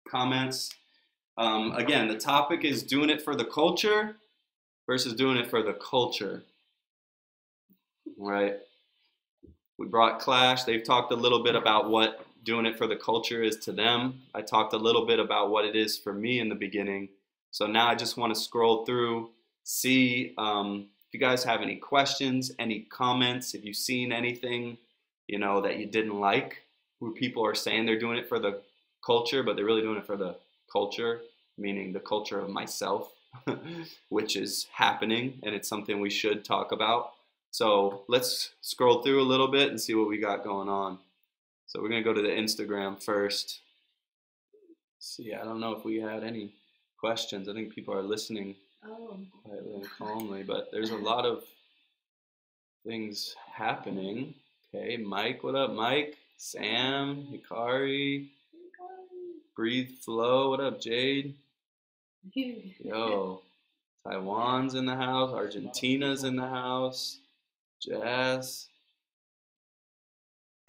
comments. 0.08 0.74
Um, 1.38 1.72
again, 1.72 2.08
the 2.08 2.18
topic 2.18 2.64
is 2.64 2.82
doing 2.82 3.10
it 3.10 3.22
for 3.22 3.34
the 3.34 3.44
culture 3.44 4.16
versus 4.86 5.14
doing 5.14 5.36
it 5.36 5.50
for 5.50 5.62
the 5.62 5.74
culture. 5.74 6.42
Right 8.18 8.56
we 9.78 9.86
brought 9.86 10.20
clash 10.20 10.64
they've 10.64 10.84
talked 10.84 11.12
a 11.12 11.16
little 11.16 11.42
bit 11.42 11.54
about 11.54 11.90
what 11.90 12.26
doing 12.44 12.66
it 12.66 12.78
for 12.78 12.86
the 12.86 12.96
culture 12.96 13.42
is 13.42 13.56
to 13.56 13.72
them 13.72 14.20
i 14.34 14.40
talked 14.40 14.72
a 14.72 14.78
little 14.78 15.06
bit 15.06 15.18
about 15.18 15.50
what 15.50 15.64
it 15.64 15.76
is 15.76 15.96
for 15.96 16.12
me 16.12 16.40
in 16.40 16.48
the 16.48 16.54
beginning 16.54 17.08
so 17.50 17.66
now 17.66 17.88
i 17.88 17.94
just 17.94 18.16
want 18.16 18.34
to 18.34 18.40
scroll 18.40 18.84
through 18.84 19.30
see 19.66 20.34
um, 20.38 20.86
if 21.06 21.14
you 21.14 21.20
guys 21.20 21.44
have 21.44 21.60
any 21.60 21.76
questions 21.76 22.52
any 22.58 22.80
comments 22.90 23.54
if 23.54 23.64
you've 23.64 23.76
seen 23.76 24.12
anything 24.12 24.76
you 25.26 25.38
know 25.38 25.60
that 25.60 25.78
you 25.78 25.86
didn't 25.86 26.20
like 26.20 26.62
where 26.98 27.12
people 27.12 27.44
are 27.44 27.54
saying 27.54 27.84
they're 27.84 27.98
doing 27.98 28.18
it 28.18 28.28
for 28.28 28.38
the 28.38 28.60
culture 29.04 29.42
but 29.42 29.56
they're 29.56 29.64
really 29.64 29.82
doing 29.82 29.98
it 29.98 30.06
for 30.06 30.16
the 30.16 30.36
culture 30.72 31.20
meaning 31.58 31.92
the 31.92 32.00
culture 32.00 32.38
of 32.38 32.48
myself 32.48 33.12
which 34.08 34.36
is 34.36 34.66
happening 34.72 35.38
and 35.42 35.54
it's 35.54 35.68
something 35.68 36.00
we 36.00 36.10
should 36.10 36.44
talk 36.44 36.72
about 36.72 37.12
so 37.56 38.02
let's 38.06 38.50
scroll 38.60 39.02
through 39.02 39.22
a 39.22 39.24
little 39.24 39.48
bit 39.48 39.70
and 39.70 39.80
see 39.80 39.94
what 39.94 40.08
we 40.08 40.18
got 40.18 40.44
going 40.44 40.68
on. 40.68 40.98
So 41.64 41.80
we're 41.80 41.88
gonna 41.88 42.02
go 42.02 42.12
to 42.12 42.20
the 42.20 42.28
Instagram 42.28 43.02
first. 43.02 43.60
See, 44.98 45.32
I 45.32 45.42
don't 45.42 45.60
know 45.60 45.72
if 45.72 45.82
we 45.82 45.96
had 45.96 46.22
any 46.22 46.52
questions. 47.00 47.48
I 47.48 47.54
think 47.54 47.74
people 47.74 47.94
are 47.94 48.02
listening 48.02 48.56
Oh. 48.88 49.18
quietly 49.44 49.74
and 49.74 49.90
calmly, 49.98 50.42
but 50.42 50.70
there's 50.70 50.90
a 50.90 50.96
lot 50.96 51.24
of 51.24 51.42
things 52.86 53.34
happening. 53.52 54.34
Okay, 54.74 54.96
Mike, 54.96 55.42
what 55.42 55.54
up, 55.54 55.72
Mike? 55.72 56.16
Sam, 56.36 57.26
Hikari, 57.32 58.28
Breathe 59.56 59.90
Flow, 60.00 60.50
what 60.50 60.60
up, 60.60 60.80
Jade? 60.80 61.34
Yo, 62.34 63.40
Taiwan's 64.04 64.74
in 64.74 64.86
the 64.86 64.96
house, 64.96 65.32
Argentina's 65.32 66.24
in 66.24 66.36
the 66.36 66.46
house, 66.46 67.18
Jazz. 67.80 68.68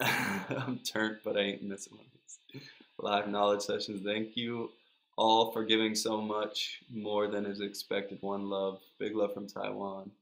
I'm 0.00 0.80
turned, 0.84 1.18
but 1.24 1.36
I 1.36 1.40
ain't 1.40 1.62
missing 1.62 1.94
one 1.96 2.06
of 2.06 2.12
these. 2.52 2.62
Live 2.98 3.28
knowledge 3.28 3.62
sessions. 3.62 4.04
Thank 4.04 4.36
you 4.36 4.70
all 5.18 5.50
for 5.50 5.64
giving 5.64 5.96
so 5.96 6.20
much 6.20 6.78
more 6.88 7.26
than 7.26 7.44
is 7.44 7.60
expected. 7.60 8.18
One 8.20 8.48
love. 8.48 8.78
Big 9.00 9.16
love 9.16 9.34
from 9.34 9.48
Taiwan. 9.48 10.12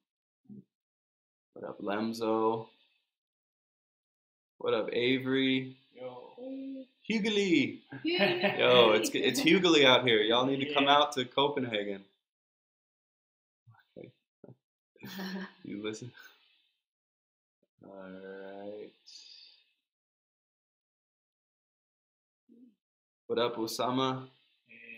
What 1.53 1.69
up, 1.69 1.81
Lemzo? 1.83 2.67
What 4.57 4.73
up, 4.73 4.89
Avery? 4.95 5.77
Yo. 5.95 6.87
Hugely. 7.03 7.83
Yo, 8.05 8.93
it's 8.93 9.11
it's 9.13 9.39
Hugely 9.39 9.85
out 9.85 10.07
here. 10.07 10.23
Y'all 10.23 10.47
need 10.47 10.61
to 10.61 10.73
come 10.73 10.89
out 10.89 11.13
to 11.13 11.27
Copenhagen. 11.27 12.03
Okay, 13.99 14.11
you 15.63 15.83
listen. 15.85 16.11
All 17.85 17.93
right. 17.93 18.91
What 23.27 23.39
up, 23.39 23.57
Osama? 23.57 24.29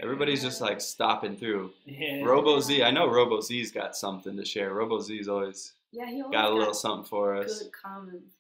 Everybody's 0.01 0.43
just 0.43 0.61
like 0.61 0.81
stopping 0.81 1.37
through. 1.37 1.73
Yeah. 1.85 2.23
Robo 2.23 2.61
Z, 2.61 2.83
I 2.85 2.91
know 2.91 3.09
Robo 3.11 3.41
Z's 3.41 3.73
got 3.73 3.97
something 3.97 4.37
to 4.37 4.45
share. 4.45 4.73
Robo 4.73 5.01
Z's 5.01 5.29
always 5.29 5.73
yeah, 5.91 6.07
he 6.09 6.23
always 6.23 6.33
got 6.33 6.51
a 6.51 6.55
little 6.55 6.75
something 6.75 7.05
for 7.09 7.35
us. 7.37 7.63
good 7.63 7.73
comments. 7.73 8.35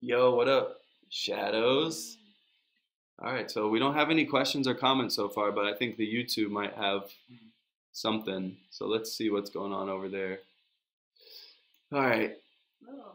Yo, 0.00 0.34
what 0.34 0.48
up? 0.48 0.80
Shadows. 1.08 2.18
All 3.18 3.32
right, 3.32 3.50
so 3.50 3.68
we 3.68 3.78
don't 3.78 3.94
have 3.94 4.10
any 4.10 4.26
questions 4.26 4.68
or 4.68 4.74
comments 4.74 5.14
so 5.14 5.28
far, 5.28 5.50
but 5.50 5.64
I 5.64 5.74
think 5.74 5.96
the 5.96 6.06
YouTube 6.06 6.50
might 6.50 6.74
have 6.74 7.04
something. 7.92 8.56
So 8.70 8.86
let's 8.86 9.12
see 9.12 9.30
what's 9.30 9.48
going 9.50 9.72
on 9.72 9.88
over 9.88 10.08
there. 10.08 10.40
All 11.92 12.00
right, 12.02 12.36
Oh. 12.88 13.12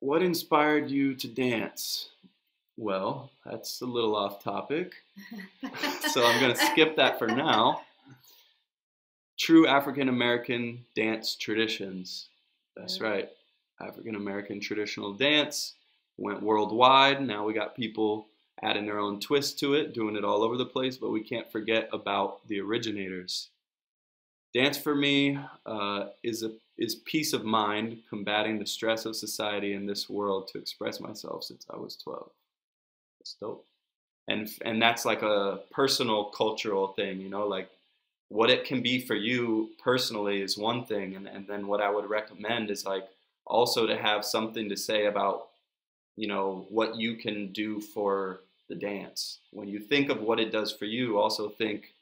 what 0.00 0.22
inspired 0.22 0.90
you 0.90 1.14
to 1.14 1.28
dance? 1.28 2.10
Well, 2.76 3.30
that's 3.44 3.80
a 3.82 3.86
little 3.86 4.16
off 4.16 4.42
topic, 4.42 4.94
so 6.12 6.24
I'm 6.24 6.40
going 6.40 6.54
to 6.54 6.66
skip 6.72 6.96
that 6.96 7.18
for 7.18 7.28
now. 7.28 7.82
True 9.38 9.66
African 9.66 10.08
American 10.08 10.84
dance 10.96 11.36
traditions. 11.36 12.28
That's 12.76 13.00
right. 13.00 13.28
African 13.80 14.16
American 14.16 14.60
traditional 14.60 15.12
dance 15.12 15.74
went 16.16 16.42
worldwide. 16.42 17.20
Now 17.20 17.44
we 17.44 17.52
got 17.52 17.76
people 17.76 18.26
adding 18.62 18.86
their 18.86 18.98
own 18.98 19.20
twist 19.20 19.58
to 19.60 19.74
it, 19.74 19.94
doing 19.94 20.16
it 20.16 20.24
all 20.24 20.42
over 20.42 20.56
the 20.56 20.66
place, 20.66 20.96
but 20.96 21.10
we 21.10 21.22
can't 21.22 21.50
forget 21.50 21.88
about 21.92 22.46
the 22.48 22.60
originators. 22.60 23.50
Dance 24.52 24.78
for 24.78 24.94
me 24.94 25.38
uh, 25.66 26.06
is 26.22 26.42
a 26.42 26.52
is 26.76 26.96
peace 26.96 27.32
of 27.32 27.44
mind, 27.44 27.98
combating 28.08 28.58
the 28.58 28.66
stress 28.66 29.04
of 29.04 29.14
society 29.14 29.74
in 29.74 29.86
this 29.86 30.10
world 30.10 30.48
to 30.48 30.58
express 30.58 30.98
myself 31.00 31.44
since 31.44 31.64
I 31.72 31.76
was 31.76 31.96
12. 31.96 32.30
That's 33.24 33.36
dope. 33.40 33.64
And 34.28 34.50
and 34.64 34.82
that's 34.82 35.04
like 35.06 35.22
a 35.22 35.60
personal 35.70 36.26
cultural 36.26 36.88
thing, 36.88 37.20
you 37.20 37.30
know, 37.30 37.46
like 37.46 37.70
what 38.28 38.50
it 38.50 38.64
can 38.64 38.82
be 38.82 39.00
for 39.00 39.14
you 39.14 39.70
personally 39.82 40.42
is 40.42 40.58
one 40.58 40.84
thing 40.84 41.16
and, 41.16 41.26
and 41.26 41.46
then 41.46 41.66
what 41.66 41.80
I 41.80 41.90
would 41.90 42.08
recommend 42.10 42.70
is 42.70 42.84
like 42.84 43.08
also 43.46 43.86
to 43.86 43.96
have 43.96 44.24
something 44.24 44.68
to 44.68 44.76
say 44.76 45.06
about 45.06 45.48
you 46.16 46.28
know 46.28 46.66
what 46.70 46.96
you 46.96 47.16
can 47.16 47.52
do 47.52 47.80
for 47.80 48.40
the 48.68 48.74
dance. 48.74 49.38
When 49.52 49.68
you 49.68 49.80
think 49.80 50.10
of 50.10 50.20
what 50.22 50.40
it 50.40 50.52
does 50.52 50.72
for 50.72 50.86
you, 50.86 51.18
also 51.18 51.48
think 51.48 51.94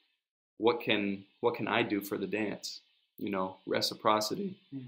what 0.59 0.81
can 0.81 1.25
what 1.41 1.55
can 1.57 1.69
I 1.69 1.83
do 1.83 2.01
for 2.01 2.19
the 2.19 2.27
dance? 2.27 2.81
You 3.19 3.31
know, 3.31 3.57
reciprocity. 3.67 4.55
Hmm. 4.73 4.87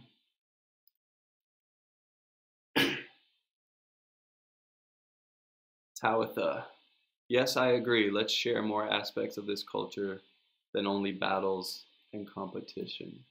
Tawatha. 6.00 6.66
Yes, 7.28 7.56
I 7.56 7.70
agree. 7.72 8.10
Let's 8.10 8.32
share 8.32 8.62
more 8.62 8.88
aspects 8.88 9.36
of 9.38 9.46
this 9.46 9.62
culture 9.62 10.22
than 10.72 10.86
only 10.86 11.12
battles 11.12 11.86
and 12.12 12.28
competition. 12.28 13.24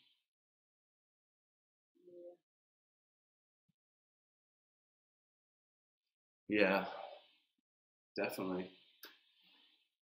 Yeah, 6.47 6.85
definitely. 8.15 8.69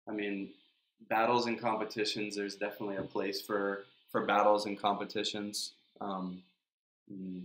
I 0.07 0.11
mean, 0.11 0.51
battles 1.09 1.45
and 1.47 1.59
competitions. 1.59 2.35
There's 2.35 2.55
definitely 2.55 2.97
a 2.97 3.03
place 3.03 3.41
for 3.41 3.85
for 4.11 4.25
battles 4.25 4.65
and 4.65 4.79
competitions. 4.79 5.73
Um, 5.99 6.41
mm, 7.11 7.43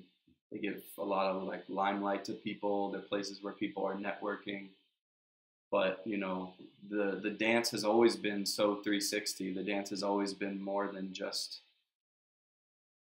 they 0.52 0.58
give 0.58 0.82
a 0.98 1.04
lot 1.04 1.26
of 1.26 1.44
like 1.44 1.64
limelight 1.68 2.24
to 2.26 2.32
people. 2.34 2.90
They're 2.90 3.00
places 3.02 3.42
where 3.42 3.52
people 3.54 3.84
are 3.86 3.94
networking. 3.96 4.68
But 5.70 6.02
you 6.04 6.18
know, 6.18 6.54
the 6.88 7.20
the 7.22 7.30
dance 7.30 7.70
has 7.70 7.84
always 7.84 8.16
been 8.16 8.46
so 8.46 8.76
360. 8.76 9.54
The 9.54 9.62
dance 9.62 9.90
has 9.90 10.02
always 10.02 10.34
been 10.34 10.60
more 10.60 10.88
than 10.88 11.12
just 11.12 11.60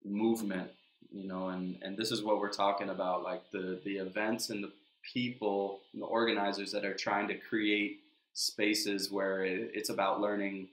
movement. 0.06 0.72
You 1.12 1.28
know, 1.28 1.50
and 1.50 1.78
and 1.82 1.98
this 1.98 2.12
is 2.12 2.24
what 2.24 2.40
we're 2.40 2.52
talking 2.52 2.90
about, 2.90 3.24
like 3.24 3.44
the 3.52 3.80
the 3.84 3.98
events 3.98 4.50
and 4.50 4.64
the 4.64 4.72
people, 5.14 5.82
and 5.94 6.02
the 6.02 6.08
organizers 6.08 6.72
that 6.72 6.86
are 6.86 6.94
trying 6.94 7.28
to 7.28 7.36
create 7.36 8.00
spaces 8.34 9.12
where 9.12 9.44
it, 9.44 9.72
it's 9.74 9.90
about 9.90 10.22
learning 10.22 10.68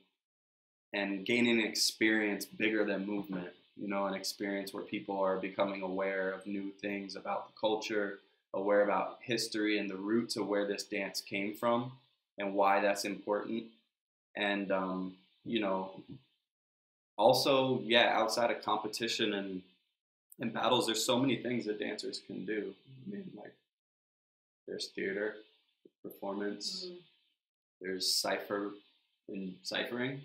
and 0.93 1.27
gaining 1.27 1.61
experience 1.61 2.45
bigger 2.45 2.85
than 2.85 3.07
movement 3.07 3.51
you 3.81 3.89
know 3.89 4.07
an 4.07 4.15
experience 4.15 4.73
where 4.75 4.83
people 4.83 5.19
are 5.19 5.39
becoming 5.39 5.83
aware 5.83 6.31
of 6.31 6.47
new 6.47 6.71
things 6.81 7.17
about 7.17 7.47
the 7.47 7.53
culture 7.59 8.19
aware 8.55 8.83
about 8.83 9.19
history 9.23 9.79
and 9.79 9.89
the 9.89 9.97
roots 9.97 10.37
of 10.37 10.47
where 10.47 10.67
this 10.67 10.83
dance 10.85 11.21
came 11.21 11.55
from 11.55 11.93
and 12.39 12.55
why 12.55 12.81
that's 12.81 13.05
important 13.05 13.65
and 14.37 14.73
um, 14.73 15.15
you 15.45 15.61
know 15.61 15.91
also 17.17 17.81
yeah 17.85 18.13
outside 18.15 18.51
of 18.51 18.63
competition 18.65 19.35
and 19.35 19.63
and 20.41 20.53
battles 20.55 20.87
there's 20.87 21.05
so 21.05 21.19
many 21.19 21.37
things 21.37 21.67
that 21.67 21.79
dancers 21.79 22.21
can 22.27 22.45
do 22.47 22.73
i 23.07 23.11
mean 23.11 23.31
like 23.37 23.53
there's 24.67 24.89
theater 24.89 25.37
performance 26.03 26.87
Mm. 26.87 26.97
there's 27.81 28.15
cipher 28.15 28.73
and 29.29 29.55
ciphering, 29.63 30.21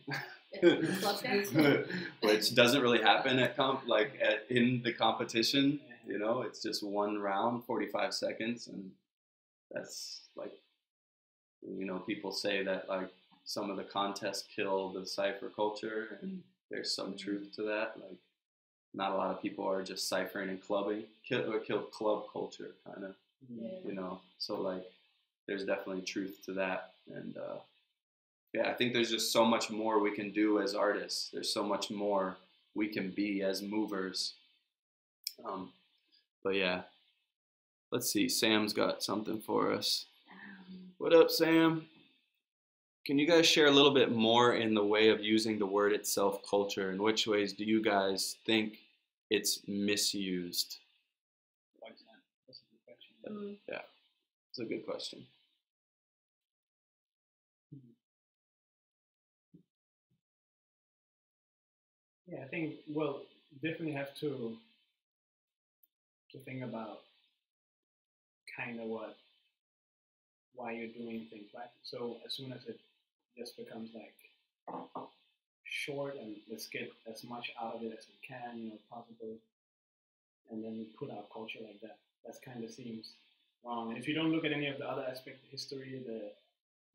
It's 0.52 1.00
club 1.00 1.22
dance. 1.22 1.50
which 2.22 2.56
doesn't 2.56 2.82
really 2.82 3.02
happen 3.02 3.38
at 3.38 3.56
comp 3.56 3.88
like 3.88 4.18
at, 4.20 4.46
in 4.50 4.82
the 4.84 4.92
competition. 4.94 5.80
You 6.08 6.20
know, 6.20 6.42
it's 6.42 6.62
just 6.62 6.84
one 6.84 7.20
round, 7.20 7.64
45 7.66 8.14
seconds, 8.14 8.68
and 8.68 8.92
that's 9.72 10.22
like, 10.36 10.54
you 11.62 11.86
know, 11.86 12.00
people 12.00 12.32
say 12.32 12.64
that 12.64 12.88
like 12.88 13.10
some 13.46 13.70
of 13.70 13.78
the 13.78 13.84
contests 13.84 14.46
kill 14.56 14.90
the 14.90 15.06
cipher 15.06 15.50
culture, 15.50 16.20
and 16.22 16.42
there's 16.70 16.94
some 16.96 17.16
truth 17.18 17.52
to 17.56 17.64
that. 17.64 17.96
Like, 17.98 18.18
not 18.94 19.12
a 19.12 19.16
lot 19.16 19.32
of 19.32 19.42
people 19.42 19.68
are 19.68 19.84
just 19.84 20.08
ciphering 20.08 20.50
and 20.50 20.62
clubbing. 20.62 21.04
Kill 21.28 21.52
or 21.52 21.60
kill 21.60 21.82
club 21.82 22.26
culture, 22.32 22.72
kind 22.86 23.04
of 23.04 23.16
Yeah. 23.50 23.78
you 23.86 23.94
know 23.94 24.20
so 24.40 24.60
like 24.62 24.86
there's 25.48 25.66
definitely 25.66 26.02
truth 26.02 26.40
to 26.46 26.54
that 26.54 26.94
and 27.14 27.38
uh, 27.38 27.58
yeah 28.54 28.70
i 28.70 28.74
think 28.74 28.94
there's 28.94 29.12
just 29.12 29.32
so 29.32 29.46
much 29.46 29.70
more 29.70 30.00
we 30.00 30.16
can 30.16 30.32
do 30.32 30.60
as 30.62 30.74
artists 30.74 31.30
there's 31.32 31.52
so 31.54 31.64
much 31.64 31.92
more 31.92 32.38
we 32.74 32.88
can 32.88 33.12
be 33.12 33.44
as 33.44 33.62
movers 33.62 34.34
um, 35.46 35.70
but 36.46 36.56
yeah. 36.56 36.82
Let's 37.92 38.10
see 38.12 38.30
sam's 38.30 38.72
got 38.72 39.04
something 39.04 39.42
for 39.42 39.74
us. 39.74 40.06
Um, 40.32 40.92
what 41.00 41.14
up 41.14 41.32
sam? 41.32 41.88
Can 43.06 43.18
you 43.20 43.28
guys 43.28 43.48
share 43.48 43.66
a 43.66 43.72
little 43.72 43.94
bit 43.94 44.12
more 44.12 44.56
in 44.56 44.74
the 44.74 44.86
way 44.86 45.10
of 45.10 45.24
using 45.24 45.58
the 45.58 45.66
word 45.66 45.92
itself 45.92 46.42
culture? 46.48 46.92
In 46.92 47.02
which 47.02 47.26
ways 47.26 47.54
do 47.54 47.64
you 47.64 47.82
guys 47.82 48.38
think 48.46 48.78
it's 49.32 49.62
misused? 49.68 50.78
For 51.80 51.90
example, 51.90 52.22
that's 52.48 52.60
a 52.60 52.66
good 52.72 52.86
question. 52.86 53.58
mm, 53.72 53.80
it's 54.50 54.60
a 54.60 54.66
good 54.66 54.86
question. 54.86 55.26
Yeah, 62.28 62.40
I 62.44 62.48
think 62.48 62.76
we'll 62.88 63.22
definitely 63.62 63.94
have 63.94 64.16
to 64.20 64.58
to 66.36 66.44
think 66.44 66.64
about 66.64 67.00
kind 68.58 68.80
of 68.80 68.88
what 68.88 69.16
why 70.56 70.72
you're 70.72 70.88
doing 70.88 71.28
things, 71.30 71.52
right? 71.56 71.72
So 71.84 72.18
as 72.26 72.34
soon 72.34 72.52
as 72.52 72.66
it 72.68 72.80
just 73.38 73.58
becomes 73.58 73.90
like 73.94 74.16
short 75.64 76.16
and 76.16 76.36
let's 76.50 76.68
get 76.68 76.92
as 77.12 77.24
much 77.24 77.52
out 77.62 77.76
of 77.76 77.84
it 77.84 77.92
as 77.98 78.08
we 78.08 78.16
can, 78.26 78.58
you 78.58 78.70
know, 78.70 78.80
possible, 78.90 79.36
and 80.50 80.64
then 80.64 80.78
we 80.80 80.86
put 80.98 81.12
our 81.12 81.28
culture 81.34 81.60
like 81.60 81.82
that. 81.82 81.98
That 82.26 82.40
kind 82.42 82.64
of 82.64 82.72
seems 82.72 83.12
wrong. 83.64 83.90
And 83.92 83.98
if 83.98 84.08
you 84.08 84.16
don't 84.16 84.32
look 84.32 84.46
at 84.46 84.52
any 84.52 84.68
of 84.68 84.78
the 84.80 84.88
other 84.88 85.04
aspects 85.04 85.44
of 85.44 85.52
history, 85.52 86.02
the 86.08 86.32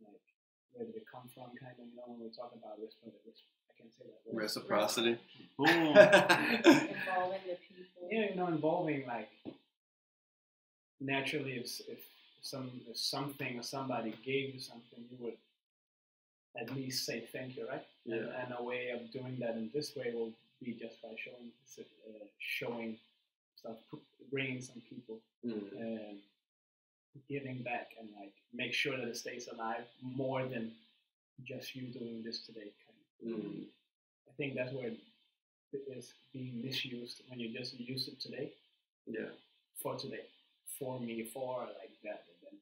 like 0.01 0.25
where 0.73 0.87
did 0.87 0.97
it 0.97 1.05
come 1.05 1.29
from, 1.35 1.53
kind 1.61 1.77
of, 1.77 1.85
you 1.85 1.97
know, 1.97 2.09
when 2.09 2.25
we 2.25 2.33
talk 2.33 2.53
about 2.57 2.81
this, 2.81 2.97
respect, 3.05 3.60
I 3.81 3.83
can't 3.83 3.93
say 3.99 4.31
reciprocity 4.33 5.19
involving 5.59 5.95
the 5.95 7.57
people. 7.69 8.09
yeah, 8.11 8.31
you 8.31 8.37
know, 8.37 8.47
involving 8.49 9.07
like 9.07 9.29
naturally, 11.01 11.53
if 11.53 11.81
if 11.89 11.99
some 12.43 12.71
if 12.89 12.97
something 12.97 13.59
or 13.59 13.63
somebody 13.63 14.15
gave 14.25 14.55
you 14.55 14.61
something, 14.61 15.01
you 15.11 15.17
would 15.25 15.37
at 16.61 16.75
least 16.75 17.07
say 17.07 17.21
thank 17.33 17.57
you, 17.57 17.69
right? 17.69 17.87
And, 18.07 18.15
Yeah. 18.15 18.43
and 18.43 18.55
a 18.59 18.63
way 18.63 18.91
of 18.91 19.11
doing 19.13 19.37
that 19.41 19.55
in 19.57 19.71
this 19.73 19.95
way 19.97 20.13
will 20.15 20.33
be 20.63 20.73
just 20.73 21.01
by 21.03 21.15
showing 21.25 21.51
uh, 21.79 22.25
showing 22.39 22.99
stuff, 23.57 23.77
bringing 24.33 24.61
some 24.61 24.81
people, 24.89 25.19
Mm. 25.45 25.73
and 25.81 26.19
giving 27.29 27.63
back, 27.63 27.89
and 27.99 28.09
like 28.21 28.33
make 28.53 28.75
sure 28.75 28.97
that 28.97 29.09
it 29.09 29.17
stays 29.17 29.49
alive 29.49 29.85
more 30.03 30.45
than 30.47 30.73
just 31.45 31.75
you 31.75 31.83
doing 31.99 32.23
this 32.23 32.41
today. 32.47 32.71
Of. 33.23 33.29
Mm. 33.29 33.65
I 34.29 34.33
think 34.37 34.55
that's 34.57 34.73
where 34.73 34.89
it 34.89 34.99
is 35.97 36.15
being 36.33 36.63
misused 36.63 37.23
when 37.29 37.41
you 37.41 37.57
just 37.59 37.79
use 37.81 38.09
it 38.09 38.21
today 38.21 38.53
Yeah, 39.07 39.31
for 39.83 39.97
today, 39.97 40.27
for 40.79 41.01
me, 41.01 41.25
for 41.25 41.61
like 41.61 41.93
that. 42.05 42.25
Then 42.43 42.59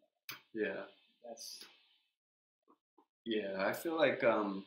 yeah, 0.54 0.82
that's 1.24 1.60
yeah. 3.24 3.64
I 3.66 3.72
feel 3.72 3.96
like 3.96 4.22
um, 4.24 4.64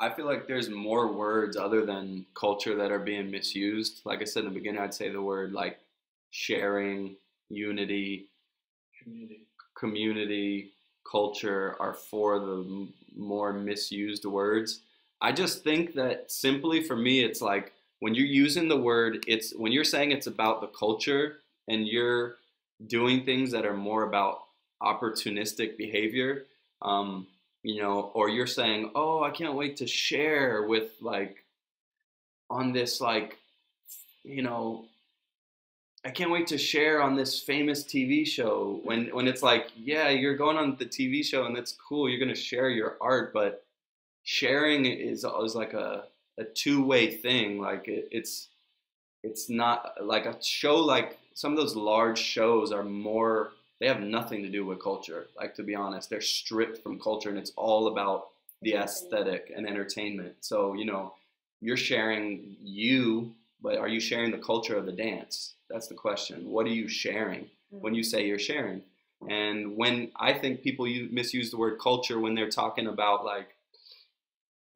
I 0.00 0.10
feel 0.10 0.26
like 0.26 0.46
there's 0.48 0.70
more 0.70 1.12
words 1.12 1.56
other 1.56 1.84
than 1.86 2.26
culture 2.34 2.76
that 2.76 2.92
are 2.92 2.98
being 2.98 3.30
misused. 3.30 4.02
Like 4.04 4.20
I 4.22 4.24
said 4.24 4.44
in 4.44 4.50
the 4.50 4.54
beginning, 4.54 4.80
I'd 4.80 4.94
say 4.94 5.10
the 5.10 5.22
word 5.22 5.52
like 5.52 5.80
sharing, 6.30 7.16
unity, 7.50 8.28
community. 9.02 9.46
community, 9.78 10.72
culture 11.10 11.76
are 11.80 11.94
for 11.94 12.38
the 12.38 12.56
m- 12.64 12.92
more 13.16 13.52
misused 13.52 14.24
words. 14.24 14.80
I 15.20 15.32
just 15.32 15.64
think 15.64 15.94
that 15.94 16.30
simply 16.30 16.82
for 16.82 16.96
me, 16.96 17.24
it's 17.24 17.40
like 17.40 17.72
when 18.00 18.14
you're 18.14 18.26
using 18.26 18.68
the 18.68 18.76
word, 18.76 19.24
it's 19.26 19.54
when 19.54 19.72
you're 19.72 19.84
saying 19.84 20.12
it's 20.12 20.26
about 20.26 20.60
the 20.60 20.66
culture 20.68 21.38
and 21.68 21.86
you're 21.86 22.36
doing 22.86 23.24
things 23.24 23.50
that 23.52 23.64
are 23.64 23.76
more 23.76 24.04
about 24.04 24.40
opportunistic 24.82 25.76
behavior, 25.76 26.44
um, 26.82 27.26
you 27.62 27.80
know, 27.80 28.12
or 28.14 28.28
you're 28.28 28.46
saying, 28.46 28.90
oh, 28.94 29.22
I 29.24 29.30
can't 29.30 29.54
wait 29.54 29.76
to 29.78 29.86
share 29.86 30.64
with 30.64 30.92
like 31.00 31.44
on 32.50 32.72
this 32.72 33.00
like, 33.00 33.38
you 34.22 34.42
know, 34.42 34.84
I 36.04 36.10
can't 36.10 36.30
wait 36.30 36.46
to 36.48 36.58
share 36.58 37.02
on 37.02 37.16
this 37.16 37.40
famous 37.40 37.82
TV 37.82 38.24
show 38.26 38.80
when 38.84 39.06
when 39.08 39.26
it's 39.26 39.42
like, 39.42 39.68
yeah, 39.76 40.08
you're 40.10 40.36
going 40.36 40.56
on 40.56 40.76
the 40.76 40.84
TV 40.86 41.24
show 41.24 41.46
and 41.46 41.56
that's 41.56 41.72
cool. 41.72 42.08
You're 42.08 42.20
gonna 42.20 42.34
share 42.36 42.70
your 42.70 42.96
art, 43.00 43.32
but 43.32 43.65
sharing 44.26 44.84
is 44.84 45.24
is 45.24 45.54
like 45.54 45.72
a 45.72 46.04
a 46.36 46.44
two 46.44 46.84
way 46.84 47.10
thing. 47.16 47.58
Like 47.58 47.88
it, 47.88 48.08
it's 48.10 48.48
it's 49.22 49.48
not 49.48 49.94
like 50.04 50.26
a 50.26 50.36
show 50.42 50.76
like 50.76 51.18
some 51.32 51.52
of 51.52 51.58
those 51.58 51.74
large 51.74 52.18
shows 52.18 52.72
are 52.72 52.84
more 52.84 53.52
they 53.80 53.86
have 53.86 54.00
nothing 54.00 54.42
to 54.42 54.48
do 54.48 54.66
with 54.66 54.82
culture. 54.82 55.28
Like 55.36 55.54
to 55.54 55.62
be 55.62 55.74
honest, 55.74 56.10
they're 56.10 56.20
stripped 56.20 56.82
from 56.82 57.00
culture 57.00 57.30
and 57.30 57.38
it's 57.38 57.52
all 57.56 57.88
about 57.88 58.28
the 58.62 58.74
aesthetic 58.74 59.52
and 59.54 59.66
entertainment. 59.66 60.34
So 60.40 60.74
you 60.74 60.84
know, 60.84 61.14
you're 61.60 61.76
sharing 61.76 62.56
you, 62.60 63.32
but 63.62 63.78
are 63.78 63.88
you 63.88 64.00
sharing 64.00 64.32
the 64.32 64.38
culture 64.38 64.76
of 64.76 64.86
the 64.86 64.92
dance? 64.92 65.54
That's 65.70 65.86
the 65.86 65.94
question. 65.94 66.50
What 66.50 66.66
are 66.66 66.70
you 66.70 66.88
sharing 66.88 67.48
hmm. 67.70 67.78
when 67.78 67.94
you 67.94 68.02
say 68.02 68.26
you're 68.26 68.38
sharing? 68.38 68.82
And 69.30 69.76
when 69.76 70.10
I 70.16 70.34
think 70.34 70.62
people 70.62 70.86
use, 70.86 71.10
misuse 71.10 71.50
the 71.50 71.56
word 71.56 71.78
culture 71.80 72.20
when 72.20 72.34
they're 72.34 72.50
talking 72.50 72.86
about 72.86 73.24
like 73.24 73.55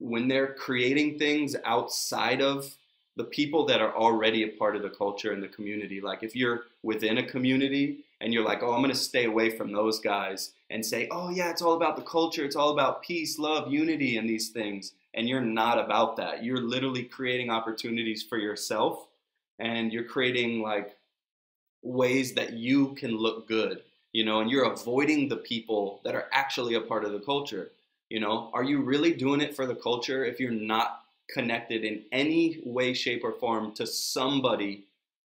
when 0.00 0.26
they're 0.26 0.54
creating 0.54 1.18
things 1.18 1.54
outside 1.64 2.42
of 2.42 2.76
the 3.16 3.24
people 3.24 3.66
that 3.66 3.82
are 3.82 3.94
already 3.94 4.42
a 4.44 4.48
part 4.48 4.74
of 4.74 4.82
the 4.82 4.88
culture 4.88 5.32
and 5.32 5.42
the 5.42 5.48
community. 5.48 6.00
Like 6.00 6.22
if 6.22 6.34
you're 6.34 6.62
within 6.82 7.18
a 7.18 7.22
community 7.22 7.98
and 8.20 8.32
you're 8.32 8.44
like, 8.44 8.62
oh, 8.62 8.72
I'm 8.72 8.80
going 8.80 8.90
to 8.90 8.96
stay 8.96 9.26
away 9.26 9.50
from 9.50 9.72
those 9.72 10.00
guys 10.00 10.52
and 10.70 10.84
say, 10.84 11.08
oh, 11.10 11.30
yeah, 11.30 11.50
it's 11.50 11.62
all 11.62 11.74
about 11.74 11.96
the 11.96 12.02
culture. 12.02 12.44
It's 12.44 12.56
all 12.56 12.70
about 12.70 13.02
peace, 13.02 13.38
love, 13.38 13.70
unity, 13.70 14.16
and 14.16 14.28
these 14.28 14.48
things. 14.48 14.92
And 15.12 15.28
you're 15.28 15.40
not 15.40 15.78
about 15.78 16.16
that. 16.16 16.44
You're 16.44 16.62
literally 16.62 17.02
creating 17.02 17.50
opportunities 17.50 18.22
for 18.22 18.38
yourself 18.38 19.06
and 19.58 19.92
you're 19.92 20.04
creating 20.04 20.62
like 20.62 20.96
ways 21.82 22.34
that 22.34 22.54
you 22.54 22.94
can 22.94 23.16
look 23.16 23.48
good, 23.48 23.82
you 24.12 24.24
know, 24.24 24.40
and 24.40 24.50
you're 24.50 24.72
avoiding 24.72 25.28
the 25.28 25.36
people 25.36 26.00
that 26.04 26.14
are 26.14 26.28
actually 26.32 26.74
a 26.74 26.80
part 26.80 27.04
of 27.04 27.12
the 27.12 27.20
culture. 27.20 27.70
You 28.10 28.18
know, 28.18 28.50
are 28.52 28.64
you 28.64 28.82
really 28.82 29.14
doing 29.14 29.40
it 29.40 29.54
for 29.54 29.66
the 29.66 29.74
culture 29.74 30.24
if 30.24 30.40
you're 30.40 30.50
not 30.50 31.02
connected 31.32 31.84
in 31.84 32.02
any 32.10 32.60
way, 32.64 32.92
shape, 32.92 33.22
or 33.22 33.32
form 33.32 33.72
to 33.76 33.86
somebody 33.86 34.84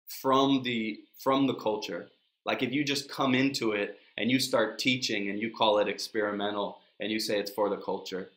from 0.09 0.62
the 0.64 1.01
from 1.18 1.47
the 1.47 1.55
culture? 1.55 2.09
Like 2.45 2.62
if 2.62 2.72
you 2.72 2.83
just 2.85 3.09
come 3.09 3.37
into 3.37 3.70
it 3.70 4.01
and 4.18 4.30
you 4.30 4.41
start 4.41 4.80
teaching 4.80 5.30
and 5.30 5.39
you 5.41 5.51
call 5.51 5.78
it 5.78 5.87
experimental 5.89 6.80
and 6.99 7.11
you 7.11 7.20
say 7.20 7.39
it's 7.39 7.53
for 7.53 7.70
the 7.70 7.76
culture, 7.76 8.30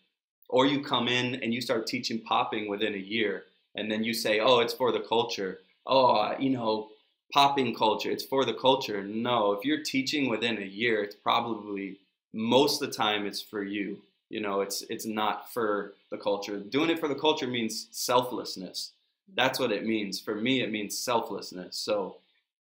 or 0.48 0.68
you 0.68 0.82
come 0.84 1.08
in 1.08 1.36
and 1.42 1.52
you 1.52 1.60
start 1.60 1.88
teaching 1.88 2.22
popping 2.22 2.70
within 2.70 2.94
a 2.94 2.98
year 2.98 3.46
and 3.76 3.92
then 3.92 4.04
you 4.04 4.14
say, 4.14 4.40
oh, 4.40 4.60
it's 4.60 4.74
for 4.74 4.92
the 4.92 5.02
culture. 5.02 5.60
Oh, 5.88 6.36
you 6.40 6.52
know, 6.52 6.90
popping 7.34 7.76
culture, 7.76 8.12
it's 8.12 8.26
for 8.26 8.46
the 8.46 8.54
culture. 8.54 9.04
No, 9.04 9.54
if 9.54 9.66
you're 9.66 9.84
teaching 9.84 10.30
within 10.30 10.60
a 10.60 10.66
year, 10.66 11.04
it's 11.04 11.16
probably 11.16 12.00
most 12.34 12.82
of 12.82 12.90
the 12.90 12.96
time 12.96 13.26
it's 13.26 13.42
for 13.42 13.64
you. 13.64 14.02
You 14.30 14.42
know, 14.42 14.62
it's 14.62 14.82
it's 14.90 15.06
not 15.06 15.52
for 15.54 15.94
the 16.10 16.18
culture. 16.18 16.60
Doing 16.60 16.90
it 16.90 17.00
for 17.00 17.08
the 17.08 17.16
culture 17.16 17.48
means 17.48 17.88
selflessness. 17.92 18.92
That's 19.36 19.60
what 19.60 19.72
it 19.72 19.86
means. 19.86 20.20
For 20.20 20.36
me, 20.36 20.62
it 20.62 20.72
means 20.72 20.98
selflessness. 20.98 21.78
So 21.78 22.18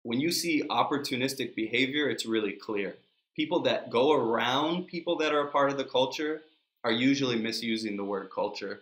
when 0.03 0.19
you 0.19 0.31
see 0.31 0.63
opportunistic 0.69 1.55
behavior, 1.55 2.09
it's 2.09 2.25
really 2.25 2.53
clear. 2.53 2.95
People 3.35 3.61
that 3.61 3.89
go 3.89 4.11
around 4.11 4.87
people 4.87 5.17
that 5.17 5.33
are 5.33 5.47
a 5.47 5.51
part 5.51 5.71
of 5.71 5.77
the 5.77 5.85
culture 5.85 6.41
are 6.83 6.91
usually 6.91 7.37
misusing 7.37 7.97
the 7.97 8.03
word 8.03 8.29
culture. 8.33 8.81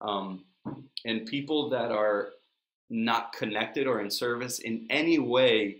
Um, 0.00 0.44
and 1.04 1.26
people 1.26 1.68
that 1.70 1.90
are 1.90 2.30
not 2.90 3.32
connected 3.32 3.86
or 3.86 4.00
in 4.00 4.10
service 4.10 4.58
in 4.58 4.86
any 4.90 5.18
way 5.18 5.76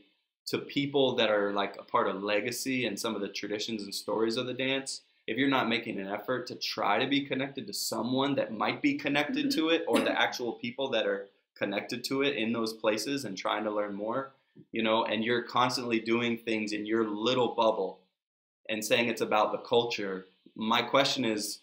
to 0.47 0.59
people 0.59 1.14
that 1.16 1.30
are 1.30 1.53
like 1.53 1.76
a 1.78 1.82
part 1.82 2.09
of 2.09 2.22
legacy 2.22 2.86
and 2.86 2.99
some 2.99 3.14
of 3.14 3.20
the 3.20 3.28
traditions 3.28 3.82
and 3.82 3.95
stories 3.95 4.36
of 4.36 4.47
the 4.47 4.55
dance, 4.55 5.03
if 5.27 5.39
you're 5.39 5.49
not 5.49 5.68
making 5.68 5.99
an 5.99 6.09
effort 6.09 6.47
to 6.47 6.55
try 6.55 6.99
to 6.99 7.07
be 7.07 7.22
connected 7.22 7.66
to 7.66 7.72
someone 7.72 8.35
that 8.35 8.53
might 8.53 8.83
be 8.83 8.95
connected 8.95 9.51
to 9.53 9.70
it 9.70 9.85
or 9.89 9.99
the 9.99 10.07
mm-hmm. 10.07 10.16
actual 10.16 10.53
people 10.53 10.91
that 10.91 11.07
are 11.07 11.29
connected 11.57 12.05
to 12.05 12.22
it 12.22 12.37
in 12.37 12.53
those 12.53 12.72
places 12.72 13.25
and 13.25 13.39
trying 13.39 13.64
to 13.64 13.70
learn 13.70 13.95
more, 13.95 14.33
you 14.72 14.83
know, 14.83 15.05
and 15.05 15.25
you're 15.25 15.43
constantly 15.43 15.99
doing 15.99 16.37
things 16.37 16.72
in 16.72 16.85
your 16.85 17.09
little 17.09 17.55
bubble 17.55 18.01
and 18.68 18.85
saying 18.85 19.09
it's 19.09 19.20
about 19.20 19.53
the 19.53 19.59
culture, 19.59 20.27
my 20.57 20.83
question 20.83 21.25
is 21.25 21.61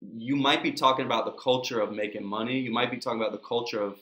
you 0.00 0.36
might 0.36 0.62
be 0.62 0.72
talking 0.72 1.06
about 1.06 1.24
the 1.24 1.32
culture 1.32 1.80
of 1.80 1.92
making 1.92 2.24
money, 2.24 2.58
you 2.58 2.70
might 2.70 2.90
be 2.90 2.98
talking 2.98 3.20
about 3.20 3.32
the 3.32 3.38
culture 3.38 3.82
of 3.82 3.98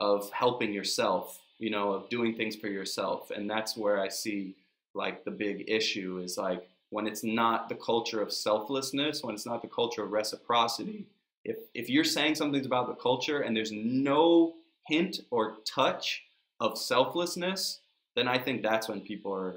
of 0.00 0.28
helping 0.32 0.72
yourself, 0.72 1.40
you 1.58 1.70
know, 1.70 1.92
of 1.92 2.08
doing 2.08 2.34
things 2.34 2.56
for 2.56 2.66
yourself. 2.66 3.30
And 3.30 3.48
that's 3.48 3.76
where 3.76 4.00
I 4.00 4.08
see 4.08 4.56
like 4.92 5.24
the 5.24 5.30
big 5.30 5.64
issue 5.68 6.18
is 6.18 6.36
like 6.36 6.68
when 6.90 7.06
it's 7.06 7.24
not 7.24 7.68
the 7.68 7.74
culture 7.74 8.20
of 8.20 8.32
selflessness, 8.32 9.22
when 9.22 9.34
it's 9.34 9.46
not 9.46 9.62
the 9.62 9.68
culture 9.68 10.04
of 10.04 10.12
reciprocity. 10.12 11.06
If 11.44 11.56
if 11.74 11.90
you're 11.90 12.04
saying 12.04 12.36
something's 12.36 12.66
about 12.66 12.86
the 12.86 12.94
culture 12.94 13.40
and 13.40 13.56
there's 13.56 13.72
no 13.72 14.54
hint 14.86 15.20
or 15.30 15.56
touch 15.64 16.24
of 16.60 16.78
selflessness, 16.78 17.80
then 18.16 18.28
I 18.28 18.38
think 18.38 18.62
that's 18.62 18.88
when 18.88 19.00
people 19.00 19.34
are 19.34 19.56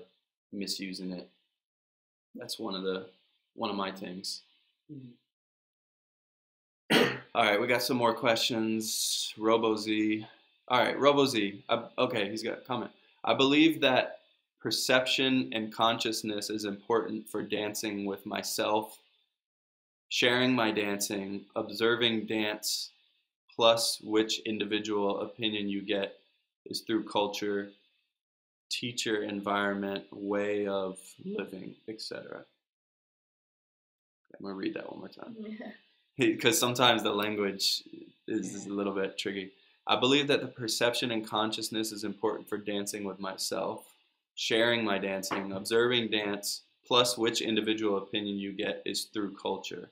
misusing 0.52 1.12
it. 1.12 1.30
That's 2.36 2.60
one 2.60 2.76
of 2.76 2.84
the 2.84 3.08
one 3.56 3.70
of 3.70 3.76
my 3.76 3.92
things. 3.92 4.42
Mm-hmm. 4.92 5.12
All 7.36 7.44
right, 7.44 7.60
we 7.62 7.68
got 7.68 7.84
some 7.84 7.98
more 7.98 8.14
questions. 8.14 9.34
RoboZ. 9.38 10.26
All 10.70 10.80
right, 10.80 10.98
RoboZ. 10.98 11.62
Uh, 11.70 11.84
okay, 12.00 12.30
he's 12.30 12.42
got 12.42 12.58
a 12.58 12.62
comment. 12.62 12.92
I 13.24 13.36
believe 13.36 13.82
that 13.82 14.17
perception 14.60 15.50
and 15.54 15.74
consciousness 15.74 16.50
is 16.50 16.66
important 16.66 17.28
for 17.28 17.42
dancing 17.42 18.06
with 18.06 18.26
myself, 18.26 19.00
sharing 20.10 20.54
my 20.54 20.72
dancing, 20.72 21.46
observing 21.56 22.26
dance, 22.26 22.92
plus 23.56 24.00
which 24.04 24.40
individual 24.40 25.22
opinion 25.22 25.70
you 25.70 25.82
get 25.82 26.20
is 26.66 26.82
through 26.82 27.04
culture, 27.04 27.70
teacher, 28.70 29.24
environment, 29.24 30.06
way 30.12 30.68
of 30.68 30.98
living, 31.24 31.76
etc. 31.88 32.44
I'm 34.38 34.46
gonna 34.46 34.56
read 34.56 34.74
that 34.76 34.92
one 34.92 35.00
more 35.00 35.10
time. 35.10 35.36
because 36.18 36.60
sometimes 36.60 37.04
the 37.04 37.14
language 37.14 37.84
is 38.28 38.66
a 38.66 38.74
little 38.74 38.94
bit 38.94 39.18
tricky. 39.18 39.52
I 39.88 40.00
believe 40.00 40.28
that 40.28 40.42
the 40.42 40.48
perception 40.48 41.12
and 41.12 41.28
consciousness 41.28 41.92
is 41.92 42.04
important 42.04 42.50
for 42.50 42.58
dancing 42.58 43.04
with 43.06 43.20
myself, 43.20 43.86
sharing 44.38 44.86
my 44.86 44.98
dancing, 44.98 45.52
observing 45.52 46.12
dance, 46.12 46.62
plus 46.86 47.18
which 47.18 47.42
individual 47.42 47.98
opinion 47.98 48.38
you 48.38 48.54
get 48.54 48.82
is 48.86 49.06
through 49.06 49.36
culture. 49.36 49.90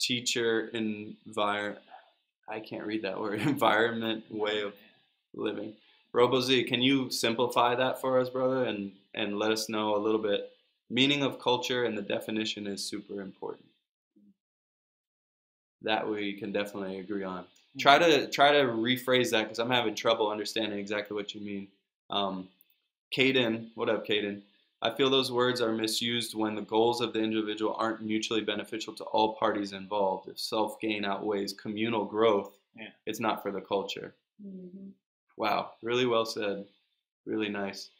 Teacher, 0.00 0.70
envir 0.74 1.76
I 2.48 2.60
can't 2.60 2.86
read 2.86 3.02
that 3.02 3.20
word, 3.20 3.40
environment, 3.46 4.24
way 4.30 4.62
of 4.62 4.74
living. 5.34 5.74
RoboZ, 6.14 6.66
can 6.66 6.80
you 6.80 7.10
simplify 7.10 7.74
that 7.74 8.00
for 8.00 8.18
us, 8.18 8.30
brother, 8.30 8.64
and, 8.64 8.92
and 9.14 9.38
let 9.38 9.52
us 9.52 9.68
know 9.68 9.94
a 9.94 9.98
little 9.98 10.20
bit? 10.20 10.50
Meaning 10.88 11.22
of 11.22 11.38
culture 11.38 11.84
and 11.84 11.98
the 11.98 12.02
definition 12.02 12.66
is 12.66 12.82
super 12.82 13.20
important 13.20 13.66
that 15.82 16.08
we 16.08 16.32
can 16.32 16.50
definitely 16.50 16.98
agree 16.98 17.24
on. 17.24 17.42
Mm-hmm. 17.42 17.78
Try 17.78 17.98
to 17.98 18.30
try 18.30 18.52
to 18.52 18.64
rephrase 18.64 19.30
that 19.30 19.42
because 19.42 19.58
I'm 19.58 19.70
having 19.70 19.94
trouble 19.94 20.30
understanding 20.30 20.78
exactly 20.78 21.14
what 21.14 21.34
you 21.34 21.40
mean. 21.42 21.68
Um, 22.08 22.48
Caden, 23.14 23.68
what 23.74 23.88
up, 23.88 24.06
Caden? 24.06 24.42
I 24.82 24.90
feel 24.90 25.08
those 25.08 25.32
words 25.32 25.60
are 25.60 25.72
misused 25.72 26.34
when 26.34 26.54
the 26.54 26.62
goals 26.62 27.00
of 27.00 27.12
the 27.12 27.20
individual 27.20 27.74
aren't 27.78 28.02
mutually 28.02 28.42
beneficial 28.42 28.94
to 28.94 29.04
all 29.04 29.34
parties 29.34 29.72
involved. 29.72 30.28
If 30.28 30.38
self 30.38 30.80
gain 30.80 31.04
outweighs 31.04 31.52
communal 31.54 32.04
growth, 32.04 32.52
yeah. 32.76 32.88
it's 33.06 33.20
not 33.20 33.42
for 33.42 33.50
the 33.50 33.60
culture. 33.60 34.14
Mm-hmm. 34.44 34.88
Wow, 35.36 35.72
really 35.82 36.06
well 36.06 36.26
said. 36.26 36.66
Really 37.24 37.48
nice. 37.48 37.90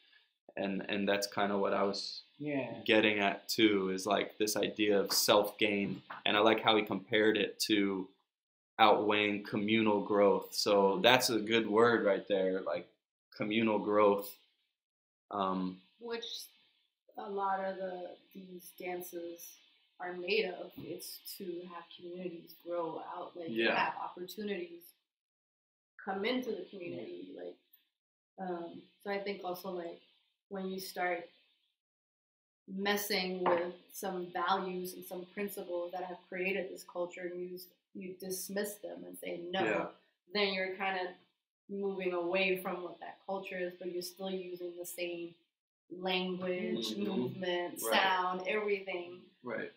And 0.56 0.84
and 0.88 1.08
that's 1.08 1.26
kind 1.26 1.50
of 1.50 1.60
what 1.60 1.74
I 1.74 1.82
was 1.82 2.22
yeah. 2.38 2.72
getting 2.84 3.18
at 3.18 3.48
too 3.48 3.90
is 3.90 4.06
like 4.06 4.36
this 4.38 4.56
idea 4.56 4.98
of 4.98 5.12
self 5.12 5.58
gain. 5.58 6.02
And 6.24 6.36
I 6.36 6.40
like 6.40 6.62
how 6.62 6.76
he 6.76 6.82
compared 6.82 7.36
it 7.36 7.58
to 7.60 8.08
outweighing 8.78 9.44
communal 9.44 10.00
growth. 10.02 10.48
So 10.54 11.00
that's 11.02 11.30
a 11.30 11.38
good 11.38 11.66
word 11.68 12.04
right 12.04 12.26
there, 12.28 12.60
like 12.60 12.86
communal 13.36 13.78
growth. 13.78 14.30
Um, 15.30 15.80
Which 15.98 16.24
a 17.18 17.28
lot 17.28 17.64
of 17.64 17.76
the 17.76 18.10
these 18.34 18.70
dances 18.78 19.40
are 20.00 20.12
made 20.12 20.44
of. 20.46 20.70
It's 20.76 21.18
to 21.38 21.44
have 21.72 21.84
communities 21.96 22.54
grow 22.66 23.02
out, 23.14 23.36
like 23.36 23.48
Yeah. 23.48 23.74
have 23.74 23.94
opportunities 24.02 24.82
come 26.04 26.24
into 26.24 26.50
the 26.50 26.66
community, 26.70 27.32
like. 27.36 27.56
Um, 28.38 28.82
so 29.02 29.10
I 29.10 29.18
think 29.18 29.40
also 29.44 29.70
like 29.70 30.00
when 30.50 30.66
you 30.70 30.78
start 30.78 31.28
messing 32.68 33.42
with 33.44 33.72
some 33.92 34.26
values 34.32 34.94
and 34.94 35.04
some 35.04 35.24
principles 35.32 35.92
that 35.92 36.04
have 36.04 36.18
created 36.28 36.70
this 36.70 36.84
culture, 36.84 37.22
and 37.32 37.40
you 37.40 37.58
you 37.94 38.14
dismiss 38.20 38.74
them 38.74 39.04
and 39.06 39.16
say 39.18 39.40
no, 39.50 39.64
Yeah. 39.64 39.86
then 40.34 40.52
you're 40.52 40.76
kind 40.76 41.00
of 41.00 41.14
moving 41.68 42.12
away 42.12 42.56
from 42.58 42.82
what 42.82 43.00
that 43.00 43.18
culture 43.26 43.58
is, 43.58 43.72
but 43.78 43.92
you're 43.92 44.02
still 44.02 44.30
using 44.30 44.72
the 44.78 44.86
same 44.86 45.34
language, 45.90 46.94
Mhm. 46.96 47.06
movement, 47.06 47.82
Right. 47.82 47.92
sound, 48.02 48.46
everything 48.48 49.22
Right. 49.42 49.72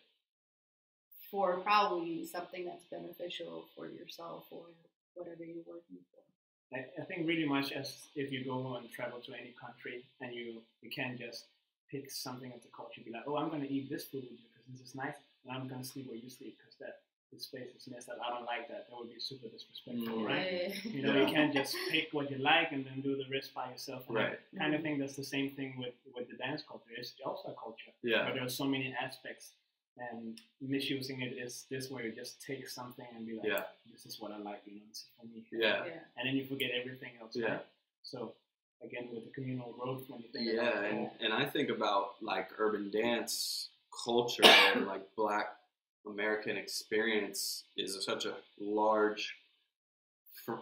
for 1.30 1.60
probably 1.60 2.26
something 2.26 2.64
that's 2.64 2.84
beneficial 2.86 3.62
for 3.74 3.88
yourself 3.88 4.46
or 4.50 4.66
whatever 5.14 5.44
you're 5.44 5.62
working 5.64 5.98
for. 6.10 6.76
I, 6.76 6.86
I 7.00 7.04
think 7.04 7.26
really 7.26 7.46
much 7.46 7.72
as 7.72 8.08
if 8.14 8.32
you 8.32 8.44
go 8.44 8.76
and 8.76 8.90
travel 8.90 9.20
to 9.22 9.34
any 9.34 9.52
country 9.52 10.04
and 10.20 10.34
you 10.34 10.62
you 10.82 10.90
can't 10.90 11.18
just 11.18 11.46
pick 11.88 12.10
something 12.10 12.52
as 12.52 12.62
the 12.62 12.68
culture, 12.68 13.00
be 13.04 13.10
like, 13.10 13.24
oh, 13.26 13.36
I'm 13.36 13.48
going 13.48 13.62
to 13.62 13.72
eat 13.72 13.88
this 13.90 14.04
food 14.04 14.22
because 14.22 14.64
this 14.68 14.80
is 14.80 14.94
nice, 14.94 15.16
and 15.44 15.56
I'm 15.56 15.66
going 15.68 15.82
to 15.82 15.86
sleep 15.86 16.06
where 16.06 16.16
you 16.16 16.30
sleep 16.30 16.56
because 16.58 16.76
that 16.78 17.00
this 17.32 17.44
space 17.44 17.68
is 17.76 17.86
messed 17.88 18.08
up. 18.08 18.18
I 18.26 18.30
don't 18.30 18.44
like 18.44 18.68
that. 18.68 18.86
That 18.88 18.96
would 18.98 19.08
be 19.08 19.20
super 19.20 19.48
disrespectful, 19.48 20.18
Mm. 20.18 20.26
right? 20.26 20.36
Right? 20.74 20.84
You 20.84 21.02
know, 21.02 21.20
you 21.20 21.26
can't 21.32 21.52
just 21.52 21.76
pick 21.90 22.08
what 22.12 22.30
you 22.30 22.38
like 22.38 22.72
and 22.72 22.84
then 22.84 23.00
do 23.00 23.16
the 23.16 23.24
rest 23.30 23.54
by 23.54 23.70
yourself. 23.70 24.06
And 24.08 24.16
Right. 24.16 24.38
I 24.54 24.58
kind 24.58 24.74
of 24.74 24.82
thing. 24.82 24.98
that's 24.98 25.16
the 25.16 25.24
same 25.24 25.50
thing 25.50 25.76
with, 25.78 25.94
with 26.14 26.28
the 26.28 26.36
dance 26.36 26.62
culture. 26.68 26.90
It's 26.96 27.14
also 27.24 27.50
a 27.50 27.54
culture, 27.54 27.92
Yeah. 28.02 28.24
but 28.24 28.34
there 28.34 28.44
are 28.44 28.48
so 28.48 28.64
many 28.64 28.92
aspects. 28.94 29.54
And 29.96 30.40
misusing 30.60 31.20
it 31.20 31.32
is 31.36 31.66
this 31.68 31.90
where 31.90 32.04
you 32.06 32.12
just 32.12 32.40
take 32.40 32.68
something 32.68 33.06
and 33.14 33.26
be 33.26 33.34
like, 33.34 33.46
Yeah. 33.46 33.64
this 33.92 34.06
is 34.06 34.18
what 34.20 34.32
I 34.32 34.38
like, 34.38 34.62
you 34.66 34.76
know, 34.76 34.82
this 34.88 34.98
is 34.98 35.08
for 35.18 35.26
me. 35.26 35.44
Yeah. 35.52 35.84
yeah. 35.86 36.00
And 36.16 36.26
then 36.26 36.36
you 36.36 36.44
forget 36.46 36.70
everything 36.70 37.12
else. 37.20 37.36
Yeah. 37.36 37.46
Right? 37.56 37.66
So 38.02 38.34
again, 38.82 39.08
with 39.12 39.24
the 39.24 39.30
communal 39.30 39.72
growth, 39.72 40.08
when 40.08 40.20
you 40.22 40.28
think 40.28 40.46
Yeah, 40.46 40.62
about 40.70 40.84
and, 40.84 41.06
that, 41.06 41.16
and 41.20 41.32
I 41.34 41.44
think 41.44 41.68
about 41.68 42.22
like 42.22 42.48
urban 42.58 42.90
dance 42.90 43.68
culture 44.04 44.44
and 44.44 44.86
like 44.86 45.04
black 45.16 45.56
American 46.06 46.56
experience 46.56 47.64
is 47.76 48.04
such 48.04 48.24
a 48.24 48.34
large 48.58 49.34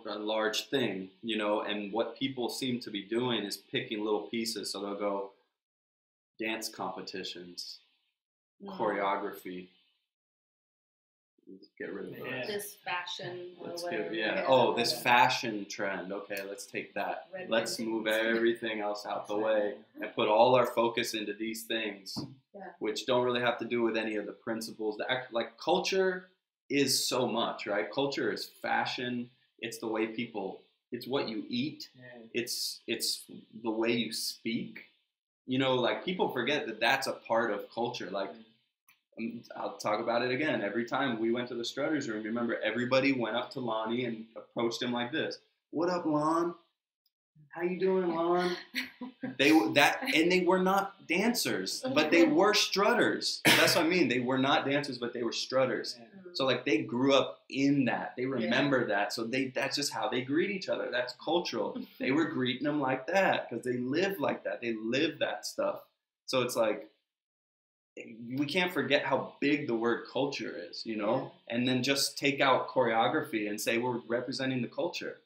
a 0.06 0.18
large 0.18 0.68
thing, 0.68 1.08
you 1.22 1.38
know, 1.38 1.62
and 1.62 1.92
what 1.92 2.18
people 2.18 2.50
seem 2.50 2.78
to 2.80 2.90
be 2.90 3.04
doing 3.04 3.44
is 3.44 3.56
picking 3.56 4.04
little 4.04 4.28
pieces. 4.28 4.72
So 4.72 4.80
they'll 4.82 4.98
go 4.98 5.32
dance 6.38 6.68
competitions, 6.68 7.80
Mm. 8.62 8.76
choreography. 8.76 9.68
Let's 11.50 11.68
get 11.78 11.92
rid 11.92 12.06
of 12.06 12.10
those. 12.18 12.28
Yeah. 12.30 12.46
This 12.46 12.76
fashion 12.84 13.48
Let's 13.60 13.82
whatever. 13.82 14.04
give, 14.04 14.14
yeah. 14.14 14.34
yeah. 14.40 14.44
Oh, 14.46 14.74
this 14.74 14.92
fashion 15.02 15.64
trend. 15.68 16.12
Okay, 16.12 16.36
let's 16.48 16.66
take 16.66 16.92
that. 16.94 17.28
Red 17.32 17.48
Let's 17.48 17.78
ribbons. 17.78 17.94
move 17.94 18.06
everything 18.06 18.80
else 18.80 19.06
out 19.06 19.26
the 19.28 19.36
way 19.36 19.74
and 20.00 20.14
put 20.14 20.28
all 20.28 20.54
our 20.54 20.66
focus 20.66 21.14
into 21.14 21.32
these 21.32 21.62
things, 21.64 22.18
Yeah. 22.54 22.60
which 22.80 23.06
don't 23.06 23.24
really 23.24 23.40
have 23.40 23.58
to 23.58 23.64
do 23.64 23.82
with 23.82 23.96
any 23.96 24.16
of 24.16 24.26
the 24.26 24.32
principles. 24.32 24.96
The 24.98 25.10
act, 25.10 25.32
like 25.32 25.56
culture 25.58 26.28
is 26.68 27.02
so 27.08 27.26
much, 27.26 27.66
right? 27.66 27.90
Culture 27.90 28.30
is 28.32 28.44
fashion. 28.60 29.30
It's 29.60 29.78
the 29.78 29.88
way 29.88 30.08
people. 30.08 30.60
It's 30.92 31.06
what 31.06 31.28
you 31.28 31.44
eat. 31.48 31.88
yeah. 31.96 32.04
It's 32.34 32.80
it's 32.86 33.24
the 33.62 33.70
way 33.70 33.92
you 33.92 34.12
speak. 34.12 34.84
You 35.46 35.58
know, 35.58 35.74
like 35.76 36.04
people 36.04 36.28
forget 36.28 36.66
that 36.66 36.78
that's 36.78 37.06
a 37.06 37.12
part 37.12 37.50
of 37.50 37.70
culture. 37.74 38.10
Like 38.10 38.28
um, 38.30 38.44
I'll 39.56 39.76
talk 39.76 40.00
about 40.00 40.22
it 40.22 40.30
again. 40.30 40.62
Every 40.62 40.84
time 40.84 41.18
we 41.18 41.32
went 41.32 41.48
to 41.48 41.54
the 41.54 41.64
Strutters 41.64 42.08
room, 42.08 42.22
remember 42.22 42.58
everybody 42.62 43.12
went 43.12 43.36
up 43.36 43.50
to 43.52 43.60
Lonnie 43.60 44.04
and 44.04 44.24
approached 44.36 44.82
him 44.82 44.92
like 44.92 45.12
this. 45.12 45.38
What 45.70 45.88
up, 45.88 46.06
Lon? 46.06 46.54
How 47.50 47.62
you 47.62 47.78
doing, 47.78 48.14
Lon? 48.14 48.56
They 49.38 49.52
were 49.52 49.70
that, 49.70 50.02
and 50.14 50.30
they 50.30 50.40
were 50.40 50.60
not 50.60 51.06
dancers, 51.08 51.84
but 51.94 52.10
they 52.10 52.24
were 52.24 52.54
strutters. 52.54 53.40
That's 53.44 53.74
what 53.74 53.84
I 53.84 53.88
mean. 53.88 54.08
They 54.08 54.20
were 54.20 54.38
not 54.38 54.64
dancers, 54.64 54.98
but 54.98 55.12
they 55.12 55.22
were 55.22 55.32
strutters. 55.32 55.98
So 56.34 56.44
like 56.44 56.64
they 56.64 56.82
grew 56.82 57.14
up 57.14 57.40
in 57.50 57.86
that. 57.86 58.14
They 58.16 58.26
remember 58.26 58.86
that. 58.88 59.12
So 59.12 59.24
they 59.24 59.46
that's 59.48 59.76
just 59.76 59.92
how 59.92 60.08
they 60.08 60.20
greet 60.20 60.50
each 60.50 60.68
other. 60.68 60.88
That's 60.92 61.14
cultural. 61.22 61.76
They 61.98 62.12
were 62.12 62.26
greeting 62.26 62.64
them 62.64 62.80
like 62.80 63.06
that 63.08 63.48
because 63.48 63.64
they 63.64 63.78
live 63.78 64.20
like 64.20 64.44
that. 64.44 64.60
They 64.60 64.74
live 64.74 65.18
that 65.18 65.46
stuff. 65.46 65.80
So 66.26 66.42
it's 66.42 66.54
like 66.54 66.88
we 68.36 68.46
can't 68.46 68.72
forget 68.72 69.04
how 69.04 69.34
big 69.40 69.66
the 69.66 69.74
word 69.74 70.06
culture 70.12 70.54
is, 70.70 70.82
you 70.84 70.96
know? 70.96 71.32
And 71.48 71.66
then 71.66 71.82
just 71.82 72.18
take 72.18 72.40
out 72.40 72.68
choreography 72.68 73.48
and 73.48 73.60
say 73.60 73.78
we're 73.78 74.00
representing 74.06 74.62
the 74.62 74.68
culture. 74.68 75.18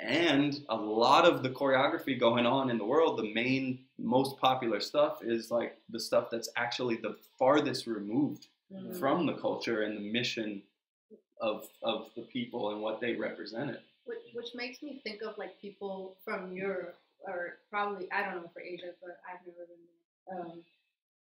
And 0.00 0.60
a 0.68 0.76
lot 0.76 1.24
of 1.24 1.42
the 1.42 1.50
choreography 1.50 2.18
going 2.18 2.46
on 2.46 2.68
in 2.70 2.78
the 2.78 2.84
world, 2.84 3.16
the 3.18 3.32
main 3.32 3.84
most 3.98 4.38
popular 4.40 4.80
stuff 4.80 5.22
is 5.22 5.50
like 5.50 5.78
the 5.88 6.00
stuff 6.00 6.28
that's 6.30 6.48
actually 6.56 6.96
the 6.96 7.16
farthest 7.38 7.86
removed 7.86 8.46
Mm. 8.72 8.98
from 8.98 9.26
the 9.26 9.34
culture 9.34 9.82
and 9.82 9.94
the 9.98 10.10
mission 10.10 10.62
of 11.38 11.68
of 11.82 12.08
the 12.16 12.22
people 12.22 12.70
and 12.70 12.80
what 12.80 12.98
they 12.98 13.12
represented. 13.14 13.78
Which, 14.06 14.18
which 14.32 14.54
makes 14.54 14.82
me 14.82 15.00
think 15.04 15.20
of 15.22 15.36
like 15.36 15.60
people 15.60 16.16
from 16.24 16.50
Europe 16.56 16.96
or 17.26 17.58
probably 17.70 18.10
I 18.10 18.22
don't 18.24 18.36
know 18.42 18.50
for 18.54 18.62
Asia, 18.62 18.94
but 19.02 19.20
I've 19.30 19.46
never 19.46 19.66
been 19.66 19.84
there. 20.26 20.40
Um, 20.40 20.64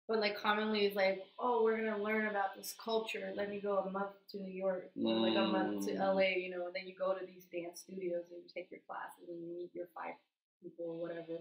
but 0.09 0.21
like 0.21 0.37
commonly 0.41 0.87
it's 0.87 0.97
like, 0.97 1.25
oh, 1.39 1.63
we're 1.65 1.77
gonna 1.79 2.03
learn 2.03 2.27
about 2.27 2.57
this 2.57 2.75
culture. 2.83 3.33
Let 3.35 3.51
me 3.51 3.59
go 3.61 3.79
a 3.79 3.91
month 3.91 4.13
to 4.33 4.39
New 4.39 4.53
York, 4.53 4.91
or 5.03 5.15
like 5.17 5.37
a 5.37 5.47
month 5.47 5.87
to 5.87 5.93
Mm. 5.95 6.01
LA, 6.01 6.37
you 6.45 6.51
know. 6.51 6.67
And 6.67 6.75
then 6.75 6.87
you 6.87 6.95
go 6.95 7.15
to 7.15 7.25
these 7.27 7.45
dance 7.47 7.81
studios 7.81 8.25
and 8.31 8.43
you 8.43 8.49
take 8.53 8.71
your 8.71 8.81
classes 8.87 9.29
and 9.29 9.41
you 9.43 9.55
meet 9.57 9.75
your 9.75 9.89
five 9.95 10.15
people 10.63 10.87
or 10.87 10.97
whatever. 10.97 11.39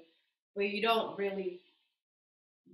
But 0.55 0.69
you 0.69 0.81
don't 0.81 1.17
really 1.17 1.61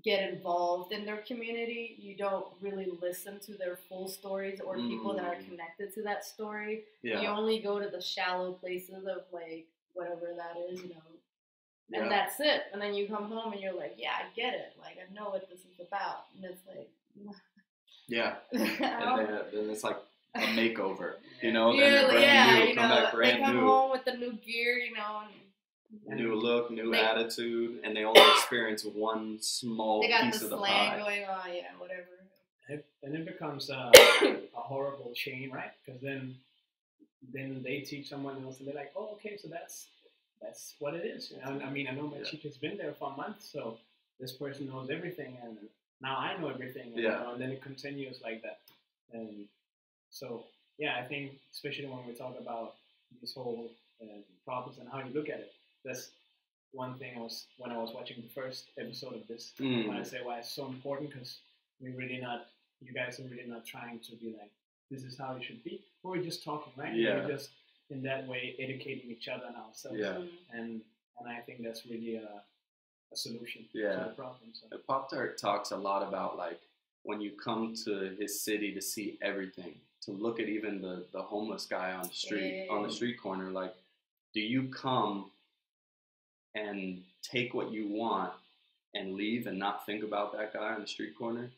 get 0.04 0.30
involved 0.32 0.94
in 0.94 1.06
their 1.06 1.18
community. 1.18 1.96
You 2.00 2.16
don't 2.16 2.48
really 2.62 2.88
listen 3.02 3.40
to 3.42 3.54
their 3.58 3.76
full 3.90 4.08
stories 4.08 4.62
or 4.62 4.76
people 4.76 5.14
that 5.16 5.26
are 5.26 5.36
Mm. 5.36 5.50
connected 5.50 5.94
to 5.96 6.02
that 6.04 6.24
story 6.26 6.86
you 7.22 7.28
only 7.28 7.60
go 7.60 7.80
to 7.80 7.90
the 7.90 8.02
shallow 8.02 8.54
places 8.54 9.06
of 9.08 9.24
like 9.32 9.68
whatever 9.94 10.34
that 10.38 10.56
is, 10.70 10.82
you 10.84 10.90
know, 10.90 11.02
and 11.94 12.04
yeah, 12.06 12.10
that's 12.10 12.40
it. 12.40 12.64
And 12.74 12.82
then 12.82 12.94
you 12.94 13.08
come 13.08 13.26
home 13.32 13.54
and 13.54 13.62
you're 13.62 13.74
like, 13.74 13.96
yeah, 13.98 14.12
I 14.20 14.24
get 14.36 14.54
it. 14.54 14.74
Like 14.80 14.98
I 14.98 15.12
know 15.14 15.30
what 15.30 15.50
this 15.50 15.60
is 15.60 15.80
about. 15.86 16.26
And 16.36 16.46
it's 16.46 16.62
like, 16.68 16.90
yeah. 18.08 18.36
And 18.54 19.20
then, 19.28 19.34
uh, 19.36 19.44
then 19.54 19.70
it's 19.70 19.84
like 19.84 19.98
a 20.36 20.40
makeover, 20.58 21.14
you 21.42 21.52
know. 21.52 21.72
Then 21.72 21.80
yeah, 21.82 21.90
they're 21.92 22.10
brand 22.10 22.24
yeah, 22.24 22.60
new, 22.60 22.70
you 22.70 22.76
come 22.76 22.90
know, 22.90 22.96
back 22.96 23.14
they 23.16 23.40
come 23.40 23.56
new, 23.56 23.62
home 23.62 23.92
with 23.92 24.06
the 24.06 24.14
new 24.14 24.34
gear, 24.34 24.78
you 24.78 24.94
know, 24.96 25.22
and 26.08 26.20
new 26.20 26.36
look, 26.36 26.70
new 26.72 26.92
They- 26.92 27.00
attitude, 27.02 27.80
and 27.84 27.96
they 27.96 28.04
only 28.04 28.22
experience 28.36 28.84
one 28.86 29.40
small 29.42 30.02
they 30.02 30.10
got 30.10 30.26
piece 30.26 30.40
the 30.40 30.46
of 30.46 30.52
the 30.52 30.58
slang 30.58 30.92
pie. 30.92 31.00
going 31.00 31.24
on, 31.26 31.54
yeah, 31.56 31.64
whatever. 31.80 32.06
It, 32.68 32.86
and 33.02 33.16
it 33.16 33.26
becomes 33.26 33.72
a, 33.72 33.76
uh, 33.76 33.92
a 34.56 34.60
horrible 34.60 35.12
chain, 35.16 35.50
right? 35.52 35.72
Because 35.84 36.00
then, 36.02 36.36
then 37.34 37.64
they 37.64 37.80
teach 37.80 38.08
someone 38.10 38.44
else, 38.46 38.60
and 38.60 38.68
they're 38.68 38.76
like, 38.76 38.92
"Oh, 38.96 39.14
okay, 39.14 39.38
so 39.42 39.48
that's 39.48 39.88
that's 40.42 40.76
what 40.80 40.94
it 40.94 41.06
is." 41.06 41.32
And 41.32 41.64
I 41.64 41.70
mean, 41.70 41.88
I 41.88 41.92
know 41.92 42.08
my 42.08 42.18
Yeah. 42.20 42.24
chica's 42.26 42.58
been 42.58 42.78
there 42.78 42.94
for 42.94 43.12
a 43.12 43.16
month, 43.16 43.42
so 43.42 43.78
this 44.20 44.34
person 44.34 44.68
knows 44.68 44.90
everything, 44.90 45.38
and 45.44 45.58
now 46.02 46.18
I 46.18 46.38
know 46.38 46.50
everything, 46.50 46.88
and, 46.94 46.98
Yeah. 47.04 47.20
you 47.20 47.24
know, 47.26 47.32
and 47.34 47.42
then 47.42 47.52
it 47.52 47.62
continues 47.62 48.22
like 48.22 48.42
that. 48.44 48.60
And 49.12 49.48
so, 50.10 50.46
yeah, 50.78 50.98
I 50.98 51.04
think 51.08 51.40
especially 51.52 51.88
when 51.88 52.06
we 52.08 52.14
talk 52.14 52.38
about 52.40 52.76
these 53.20 53.34
whole 53.34 53.70
uh, 54.02 54.06
problems 54.46 54.78
and 54.80 54.88
how 54.90 55.00
you 55.04 55.14
look 55.14 55.30
at 55.30 55.40
it, 55.40 55.54
that's 55.84 56.12
one 56.72 56.98
thing 57.00 57.18
I 57.18 57.22
was 57.22 57.48
when 57.58 57.72
I 57.72 57.78
was 57.78 57.92
watching 57.94 58.22
the 58.22 58.30
first 58.30 58.70
episode 58.78 59.16
of 59.16 59.28
this 59.28 59.54
Mm. 59.58 59.88
when 59.88 59.98
I 59.98 60.04
say 60.04 60.22
why 60.24 60.40
it's 60.40 60.52
so 60.52 60.68
important 60.68 61.10
because 61.12 61.40
we're 61.82 61.96
really 61.96 62.18
not, 62.20 62.48
you 62.82 62.94
guys 62.94 63.20
are 63.20 63.24
really 63.24 63.46
not 63.48 63.66
trying 63.66 64.00
to 64.02 64.16
be 64.18 64.32
like, 64.40 64.52
this 64.92 65.04
is 65.04 65.18
how 65.18 65.36
it 65.36 65.44
should 65.44 65.64
be. 65.64 65.84
We're 66.04 66.24
just 66.24 66.44
talking, 66.44 66.72
right? 66.78 66.94
Yeah. 66.96 67.16
We're 67.22 67.28
just 67.36 67.50
in 67.90 68.02
that 68.04 68.28
way 68.28 68.56
educating 68.60 69.10
each 69.10 69.28
other 69.28 69.46
and 69.48 69.56
ourselves. 69.56 70.00
Yeah. 70.00 70.18
And 70.54 70.82
and 71.20 71.28
I 71.28 71.40
think 71.42 71.64
that's 71.64 71.86
really 71.86 72.16
a, 72.16 72.42
a 73.12 73.16
solution 73.16 73.66
Yeah. 73.74 73.92
to 73.92 74.04
the 74.10 74.16
problem. 74.16 74.54
So. 74.54 74.78
Pop 74.88 75.10
Tart 75.10 75.38
talks 75.38 75.72
a 75.72 75.78
lot 75.78 76.08
about 76.08 76.38
like 76.38 76.60
when 77.04 77.22
you 77.22 77.32
come 77.32 77.74
to 77.86 78.16
his 78.20 78.42
city 78.42 78.74
to 78.74 78.82
see 78.82 79.18
everything, 79.22 79.76
to 80.04 80.12
look 80.12 80.40
at 80.40 80.48
even 80.48 80.82
the 80.82 81.06
the 81.12 81.22
homeless 81.22 81.66
guy 81.66 81.92
on 81.94 82.08
the 82.08 82.14
street 82.14 82.68
on 82.70 82.84
the 82.84 82.92
street 82.92 83.22
corner. 83.22 83.52
Like, 83.52 83.76
do 84.34 84.40
you 84.40 84.70
come 84.70 85.32
and 86.56 87.02
take 87.22 87.54
what 87.54 87.72
you 87.72 87.88
want 87.88 88.32
and 88.96 89.16
leave 89.16 89.48
and 89.48 89.60
not 89.60 89.86
think 89.86 90.04
about 90.04 90.34
that 90.34 90.54
guy 90.54 90.74
on 90.74 90.82
the 90.82 90.88
street 90.88 91.18
corner? 91.18 91.50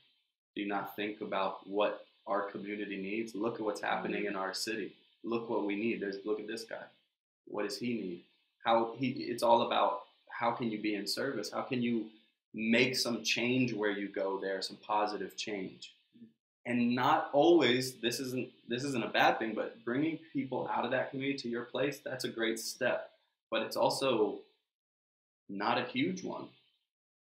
Do 0.55 0.61
you 0.61 0.67
not 0.67 0.95
think 0.95 1.21
about 1.21 1.65
what 1.67 2.05
our 2.27 2.41
community 2.49 2.97
needs? 2.97 3.35
Look 3.35 3.55
at 3.55 3.61
what's 3.61 3.81
happening 3.81 4.21
mm-hmm. 4.21 4.29
in 4.29 4.35
our 4.35 4.53
city. 4.53 4.93
Look 5.23 5.49
what 5.49 5.65
we 5.65 5.75
need. 5.75 6.01
There's 6.01 6.17
look 6.25 6.39
at 6.39 6.47
this 6.47 6.63
guy. 6.63 6.83
What 7.47 7.63
does 7.63 7.77
he 7.77 7.93
need? 7.93 8.23
How 8.63 8.93
he? 8.97 9.09
It's 9.09 9.43
all 9.43 9.63
about 9.63 10.03
how 10.29 10.51
can 10.51 10.71
you 10.71 10.79
be 10.79 10.95
in 10.95 11.05
service? 11.07 11.51
How 11.51 11.61
can 11.61 11.81
you 11.81 12.07
make 12.53 12.95
some 12.95 13.23
change 13.23 13.73
where 13.73 13.91
you 13.91 14.07
go 14.07 14.39
there, 14.39 14.61
some 14.61 14.77
positive 14.77 15.37
change. 15.37 15.93
And 16.65 16.93
not 16.93 17.29
always 17.33 17.95
this 17.95 18.19
isn't 18.19 18.49
this 18.67 18.83
isn't 18.83 19.03
a 19.03 19.07
bad 19.09 19.39
thing, 19.39 19.53
but 19.55 19.83
bringing 19.83 20.19
people 20.31 20.69
out 20.71 20.85
of 20.85 20.91
that 20.91 21.09
community 21.09 21.37
to 21.39 21.49
your 21.49 21.63
place, 21.63 21.99
that's 22.03 22.23
a 22.23 22.29
great 22.29 22.59
step. 22.59 23.09
But 23.49 23.63
it's 23.63 23.75
also 23.75 24.39
not 25.49 25.77
a 25.77 25.83
huge 25.85 26.23
one 26.23 26.47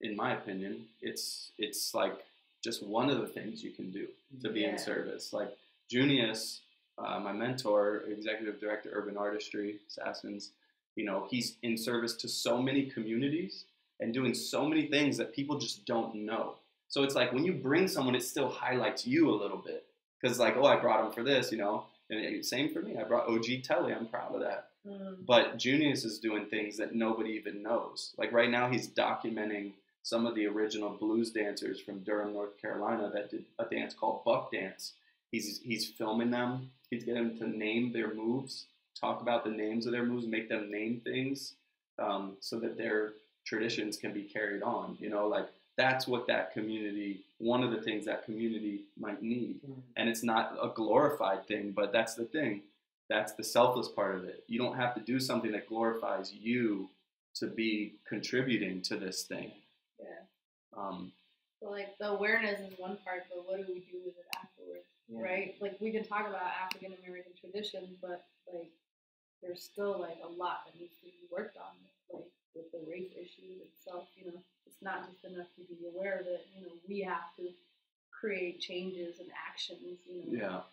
in 0.01 0.15
my 0.15 0.34
opinion. 0.34 0.86
It's 1.01 1.51
it's 1.57 1.93
like 1.93 2.13
just 2.63 2.84
one 2.84 3.09
of 3.09 3.19
the 3.21 3.27
things 3.27 3.63
you 3.63 3.71
can 3.71 3.91
do 3.91 4.07
to 4.41 4.49
be 4.49 4.61
Yeah. 4.61 4.71
in 4.71 4.77
service. 4.77 5.31
Like 5.31 5.55
Junious, 5.91 6.59
uh, 6.98 7.20
my 7.20 7.32
mentor, 7.32 8.04
executive 8.10 8.60
director, 8.60 8.89
urban 8.94 9.18
artistry, 9.18 9.80
Assassins. 9.88 10.52
You 10.96 11.06
know, 11.06 11.28
he's 11.30 11.58
in 11.64 11.78
service 11.78 12.14
to 12.18 12.28
so 12.28 12.62
many 12.62 12.86
communities 12.86 13.66
and 14.00 14.14
doing 14.14 14.34
so 14.34 14.66
many 14.68 14.88
things 14.88 15.18
that 15.18 15.34
people 15.34 15.58
just 15.58 15.86
don't 15.86 16.14
know. 16.16 16.56
So 16.88 17.04
it's 17.04 17.16
like 17.16 17.34
when 17.34 17.44
you 17.44 17.54
bring 17.54 17.88
someone, 17.88 18.16
it 18.16 18.24
still 18.24 18.50
highlights 18.50 19.08
you 19.08 19.30
a 19.32 19.36
little 19.36 19.58
bit 19.58 19.86
because 20.22 20.38
like, 20.39 20.56
oh, 20.58 20.66
I 20.66 20.76
brought 20.80 21.06
him 21.06 21.12
for 21.12 21.24
this, 21.24 21.52
you 21.52 21.58
know. 21.58 21.86
And 22.10 22.20
it- 22.20 22.46
same 22.46 22.72
for 22.72 22.82
me. 22.82 22.98
I 22.98 23.04
brought 23.04 23.28
OG 23.28 23.62
Telly. 23.64 23.94
I'm 23.94 24.08
proud 24.08 24.36
of 24.36 24.41
that. 24.41 24.70
Mm. 24.88 25.26
But 25.26 25.58
Junious 25.58 26.06
is 26.06 26.20
doing 26.20 26.46
things 26.46 26.78
that 26.78 26.94
nobody 26.94 27.32
even 27.32 27.64
knows. 27.64 28.14
Like 28.18 28.32
right 28.32 28.50
now, 28.50 28.70
he's 28.70 28.88
documenting 28.88 29.72
some 30.04 30.26
of 30.26 30.36
the 30.36 30.46
original 30.46 30.89
blues 30.89 31.32
dancers 31.32 31.80
from 31.80 32.00
Durham, 32.00 32.34
North 32.34 32.62
Carolina, 32.62 33.10
that 33.14 33.32
did 33.32 33.46
a 33.58 33.66
dance 33.66 33.94
called 33.94 34.24
Buck 34.26 34.52
Dance. 34.52 34.94
He's 35.34 35.59
he's 35.63 35.88
filming 35.89 36.29
them. 36.29 36.69
He's 36.91 37.03
getting 37.03 37.27
them 37.29 37.38
to 37.39 37.47
name 37.49 37.91
their 37.91 38.13
moves, 38.13 38.67
talk 39.01 39.21
about 39.23 39.43
the 39.43 39.49
names 39.49 39.88
of 39.88 39.91
their 39.91 40.05
moves, 40.05 40.27
make 40.27 40.47
them 40.47 40.69
name 40.69 41.01
things, 41.03 41.55
um, 41.97 42.38
so 42.39 42.59
that 42.59 42.77
their 42.77 43.13
traditions 43.43 43.97
can 43.97 44.13
be 44.13 44.21
carried 44.21 44.61
on. 44.61 44.95
You 44.99 45.09
know, 45.09 45.27
like 45.27 45.47
that's 45.75 46.07
what 46.07 46.27
that 46.27 46.53
community. 46.53 47.21
One 47.39 47.63
of 47.63 47.71
the 47.71 47.81
things 47.81 48.05
that 48.05 48.23
community 48.25 48.81
might 48.97 49.23
need 49.23 49.59
Mm. 49.67 49.81
and 49.97 50.07
it's 50.07 50.23
not 50.23 50.55
a 50.61 50.69
glorified 50.69 51.47
thing 51.47 51.71
but 51.71 51.91
that's 51.91 52.13
the 52.15 52.25
thing 52.25 52.61
that's 53.09 53.34
the 53.34 53.43
selfless 53.43 53.88
part 53.89 54.15
of 54.15 54.23
it 54.25 54.43
you 54.47 54.57
don't 54.59 54.75
have 54.77 54.93
to 54.95 55.01
do 55.01 55.19
something 55.19 55.51
that 55.51 55.67
glorifies 55.67 56.31
you 56.34 56.88
to 57.39 57.47
be 57.47 57.95
contributing 58.07 58.81
to 58.84 58.95
this 58.97 59.23
thing 59.23 59.51
Yeah. 59.99 60.21
um, 60.77 61.11
So 61.59 61.69
like 61.71 61.97
the 61.97 62.09
awareness 62.09 62.59
is 62.61 62.77
one 62.79 62.97
part, 63.05 63.23
but 63.29 63.45
what 63.47 63.57
do 63.57 63.65
we 63.73 63.79
do 63.91 63.97
with 64.05 64.15
it 64.17 64.25
afterwards, 65.10 65.24
right? 65.24 65.56
Like 65.62 65.78
we 65.80 65.91
can 65.91 66.04
talk 66.04 66.28
about 66.28 66.41
African 66.66 66.93
American 67.04 67.34
traditions, 67.39 67.97
but 68.01 68.26
like 68.51 68.72
there's 69.41 69.62
still 69.64 69.99
like 69.99 70.18
a 70.24 70.32
lot 70.32 70.66
that 70.66 70.80
needs 70.80 70.95
to 70.99 71.06
be 71.06 71.28
worked 71.32 71.58
on, 71.58 71.76
like 72.14 72.26
with 72.56 72.72
the 72.72 72.89
race 72.89 73.12
issue 73.16 73.62
itself. 73.66 74.08
You 74.16 74.32
know, 74.32 74.39
it's 74.66 74.82
not 74.82 75.10
just 75.12 75.26
enough 75.26 75.47
to 75.56 75.62
be 75.62 75.88
aware 75.88 76.20
of 76.20 76.28
it. 76.28 76.47
You 76.56 76.66
know, 76.66 76.74
we 76.88 77.01
have 77.01 77.36
to 77.38 77.49
create 78.12 78.60
changes 78.60 79.20
and 79.20 79.30
actions. 79.47 79.99
You 80.08 80.38
know. 80.38 80.64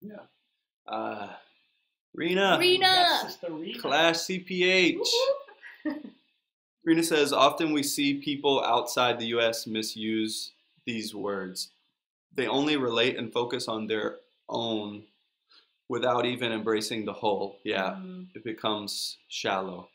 yeah 0.00 0.10
yeah 0.14 0.26
uh, 0.86 1.28
Rena, 2.14 2.56
Rena! 2.58 2.86
Yes, 2.86 3.38
Rena. 3.48 3.78
Clash 3.78 4.16
CPH. 4.16 5.06
Rena 6.84 7.02
says, 7.02 7.32
often 7.32 7.72
we 7.72 7.82
see 7.82 8.14
people 8.14 8.62
outside 8.64 9.18
the 9.18 9.26
US 9.26 9.66
misuse 9.66 10.52
these 10.84 11.14
words. 11.14 11.70
They 12.34 12.46
only 12.46 12.76
relate 12.76 13.16
and 13.16 13.32
focus 13.32 13.68
on 13.68 13.86
their 13.86 14.18
own 14.48 15.04
without 15.88 16.24
even 16.24 16.52
embracing 16.52 17.04
the 17.04 17.12
whole. 17.12 17.58
Yeah, 17.64 17.92
Mhm. 17.96 18.34
it 18.34 18.44
becomes 18.44 19.18
shallow. 19.28 19.88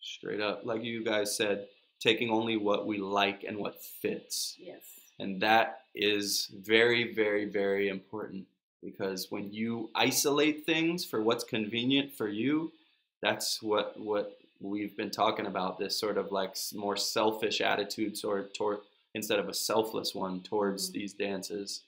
Straight 0.00 0.40
up. 0.40 0.64
Like 0.64 0.82
you 0.82 1.04
guys 1.04 1.36
said, 1.36 1.68
taking 2.00 2.30
only 2.30 2.56
what 2.56 2.86
we 2.86 2.98
like 2.98 3.44
and 3.44 3.56
what 3.58 3.80
fits. 3.80 4.56
Yes. 4.58 4.82
And 5.20 5.40
that 5.42 5.86
is 5.94 6.46
very, 6.46 7.12
very, 7.12 7.44
very 7.44 7.88
important 7.88 8.46
because 8.82 9.30
when 9.30 9.52
you 9.52 9.90
isolate 9.94 10.66
things 10.66 11.04
for 11.04 11.22
what's 11.22 11.44
convenient 11.44 12.12
for 12.12 12.28
you, 12.28 12.72
that's 13.20 13.62
what 13.62 13.96
what 14.00 14.38
we've 14.60 14.96
been 14.96 15.10
talking 15.10 15.46
about. 15.46 15.78
This 15.78 15.96
sort 15.96 16.18
of 16.18 16.32
like 16.32 16.56
more 16.74 16.96
selfish 16.96 17.60
attitude 17.60 18.20
toward, 18.20 18.54
toward 18.54 18.80
instead 19.14 19.38
of 19.38 19.48
a 19.48 19.54
selfless 19.54 20.14
one 20.14 20.40
towards 20.42 20.90
Mhm. 20.90 20.92
these 20.94 21.12
dances. 21.14 21.84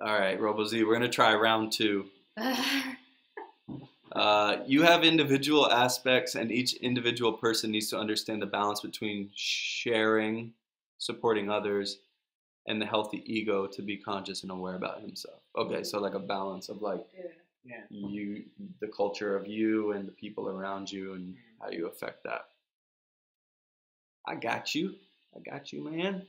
All 0.00 0.18
right, 0.18 0.38
RoboZ, 0.38 0.86
we're 0.86 0.92
gonna 0.92 1.08
try 1.08 1.34
round 1.34 1.72
two. 1.72 2.10
Uh, 4.12 4.62
you 4.66 4.80
have 4.80 5.04
individual 5.04 5.70
aspects, 5.70 6.36
and 6.36 6.50
each 6.50 6.74
individual 6.74 7.34
person 7.34 7.70
needs 7.70 7.90
to 7.90 7.98
understand 7.98 8.40
the 8.40 8.46
balance 8.46 8.80
between 8.80 9.30
sharing, 9.34 10.54
supporting 10.96 11.50
others, 11.50 11.98
and 12.66 12.80
the 12.80 12.86
healthy 12.86 13.22
ego 13.26 13.66
to 13.66 13.82
be 13.82 13.94
conscious 13.96 14.42
and 14.42 14.50
aware 14.50 14.76
about 14.76 15.02
himself. 15.02 15.42
Okay, 15.54 15.82
so 15.84 16.00
like 16.00 16.14
a 16.14 16.18
balance 16.18 16.70
of 16.70 16.80
like 16.80 17.04
yeah. 17.14 17.82
Yeah. 17.90 18.08
you, 18.08 18.44
the 18.80 18.88
culture 18.88 19.36
of 19.36 19.46
you, 19.46 19.92
and 19.92 20.08
the 20.08 20.12
people 20.12 20.48
around 20.48 20.90
you, 20.90 21.12
and 21.12 21.36
how 21.60 21.68
you 21.68 21.86
affect 21.86 22.22
that. 22.24 22.48
I 24.26 24.34
got 24.34 24.74
you. 24.74 24.94
I 25.34 25.40
got 25.40 25.72
you, 25.72 25.84
man. 25.84 26.26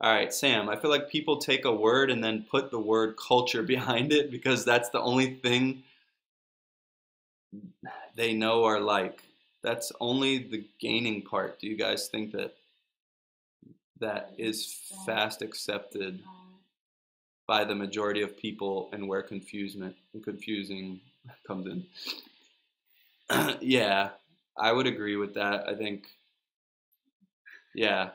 All 0.00 0.12
right, 0.12 0.32
Sam. 0.32 0.68
I 0.68 0.76
feel 0.76 0.90
like 0.90 1.08
people 1.08 1.38
take 1.38 1.64
a 1.64 1.72
word 1.72 2.10
and 2.10 2.22
then 2.22 2.46
put 2.50 2.70
the 2.70 2.78
word 2.78 3.16
culture 3.16 3.62
behind 3.74 4.12
it 4.12 4.30
because 4.30 4.64
that's 4.64 4.90
the 4.90 5.00
only 5.00 5.34
thing 5.34 5.82
they 8.16 8.34
know 8.34 8.62
or 8.62 8.80
like. 8.80 9.22
That's 9.62 9.92
only 9.98 10.38
the 10.38 10.66
gaining 10.78 11.22
part. 11.22 11.58
Do 11.58 11.66
you 11.66 11.76
guys 11.76 12.08
think 12.08 12.32
that 12.32 12.54
that 14.00 14.34
is 14.36 14.74
fast 15.06 15.40
accepted 15.40 16.20
by 17.46 17.64
the 17.64 17.74
majority 17.74 18.20
of 18.20 18.36
people 18.36 18.90
and 18.92 19.08
where 19.08 19.22
confusement 19.22 19.96
and 20.12 20.22
confusing 20.22 21.00
comes 21.46 21.66
in? 21.66 21.86
yeah, 23.62 24.10
I 24.58 24.72
would 24.72 24.86
agree 24.86 25.16
with 25.16 25.34
that. 25.34 25.66
I 25.66 25.74
think 25.74 26.08
yeah. 27.74 28.10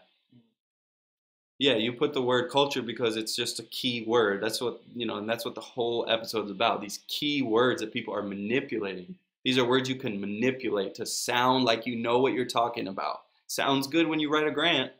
Yeah, 1.59 1.75
you 1.75 1.91
put 1.91 2.13
the 2.13 2.21
word 2.21 2.49
culture 2.49 2.81
because 2.81 3.17
it's 3.17 3.35
just 3.35 3.59
a 3.59 3.63
key 3.63 4.03
word. 4.07 4.41
That's 4.41 4.61
what, 4.61 4.81
you 4.95 5.05
know, 5.05 5.17
and 5.17 5.29
that's 5.29 5.43
what 5.43 5.55
the 5.55 5.61
whole 5.61 6.05
episode's 6.09 6.51
about. 6.51 6.79
These 6.79 6.99
key 7.07 7.41
words 7.41 7.81
that 7.81 7.91
people 7.91 8.13
are 8.13 8.23
manipulating. 8.23 9.15
These 9.43 9.57
are 9.57 9.65
words 9.65 9.89
you 9.89 9.95
can 9.95 10.21
manipulate 10.21 10.95
to 10.95 11.05
sound 11.05 11.65
like 11.65 11.85
you 11.85 11.97
know 11.97 12.19
what 12.19 12.33
you're 12.33 12.45
talking 12.45 12.87
about. 12.87 13.21
Sounds 13.47 13.87
good 13.87 14.07
when 14.07 14.21
you 14.21 14.31
write 14.31 14.47
a 14.47 14.51
grant. 14.51 14.93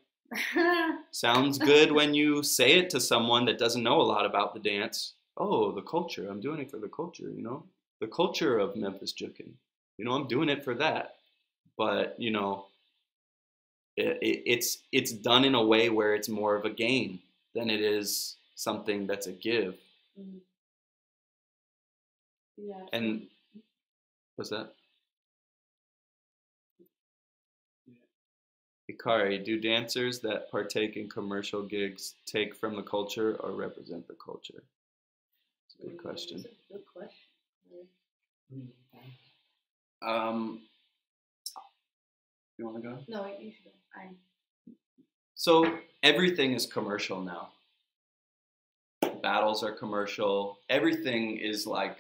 Sounds 1.12 1.58
good 1.58 1.92
when 1.92 2.14
you 2.14 2.44
say 2.44 2.74
it 2.74 2.90
to 2.92 3.00
someone 3.00 3.46
that 3.46 3.58
doesn't 3.58 3.84
know 3.84 4.02
a 4.02 4.04
lot 4.04 4.26
about 4.26 4.54
the 4.54 4.60
dance. 4.60 5.14
Oh, 5.38 5.72
the 5.72 5.82
culture. 5.82 6.28
I'm 6.30 6.42
doing 6.42 6.60
it 6.60 6.70
for 6.70 6.78
the 6.78 6.90
culture, 6.90 7.30
you 7.30 7.42
know? 7.42 7.64
The 8.02 8.08
culture 8.08 8.60
of 8.60 8.76
Memphis 8.76 9.14
Jukin. 9.14 9.52
You 9.98 10.06
know, 10.06 10.12
I'm 10.12 10.28
doing 10.28 10.50
it 10.50 10.64
for 10.64 10.76
that. 10.76 11.16
But, 11.78 12.16
you 12.20 12.32
know, 12.32 12.66
it, 14.00 14.18
it, 14.22 14.44
it's 14.46 14.80
it's 14.92 15.12
done 15.12 15.46
in 15.46 15.56
a 15.56 15.64
way 15.64 15.90
where 15.90 16.16
it's 16.16 16.30
more 16.30 16.56
of 16.56 16.66
a 16.66 16.70
gain 16.70 17.20
than 17.54 17.70
it 17.70 17.82
is 17.82 18.38
something 18.56 19.08
that's 19.08 19.28
a 19.28 19.32
give. 19.32 19.76
Mm. 20.20 20.40
yeah. 22.58 22.86
And 22.94 23.28
what's 24.36 24.50
that? 24.52 24.74
Ikari, 28.92 29.44
do 29.44 29.60
dancers 29.60 30.20
that 30.22 30.50
partake 30.50 30.98
in 30.98 31.08
commercial 31.08 31.62
gigs 31.62 32.16
take 32.26 32.56
from 32.56 32.76
the 32.76 32.82
culture 32.82 33.36
or 33.42 33.52
represent 33.52 34.08
the 34.08 34.16
culture? 34.16 34.64
It's 35.66 35.76
a 35.80 35.88
good 35.88 36.02
question. 36.02 36.40
A 36.40 36.74
Good 36.74 36.86
question. 36.92 38.70
Um, 40.02 40.62
you 42.58 42.66
want 42.66 42.78
to 42.78 42.90
go? 42.90 42.98
No, 43.08 43.28
you 43.40 43.52
should. 43.52 43.66
go. 43.66 43.79
So 45.36 45.80
everything 46.04 46.52
is 46.52 46.66
commercial 46.66 47.22
now. 47.22 47.50
Battles 49.22 49.64
are 49.64 49.72
commercial. 49.72 50.60
Everything 50.70 51.38
is 51.38 51.66
like 51.66 51.98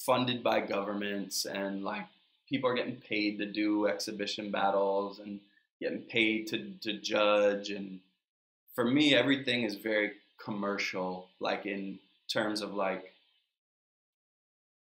funded 0.00 0.42
by 0.42 0.60
governments 0.60 1.44
and 1.44 1.84
like 1.84 2.06
people 2.48 2.70
are 2.70 2.74
getting 2.74 2.96
paid 2.96 3.38
to 3.38 3.44
do 3.44 3.86
exhibition 3.86 4.50
battles 4.50 5.18
and 5.18 5.40
getting 5.78 6.00
paid 6.00 6.46
to, 6.46 6.72
to 6.80 6.94
judge 6.94 7.70
and 7.70 8.00
for 8.74 8.86
me 8.86 9.14
everything 9.14 9.62
is 9.62 9.74
very 9.74 10.12
commercial 10.42 11.28
like 11.38 11.66
in 11.66 11.98
terms 12.32 12.62
of 12.62 12.72
like 12.72 13.12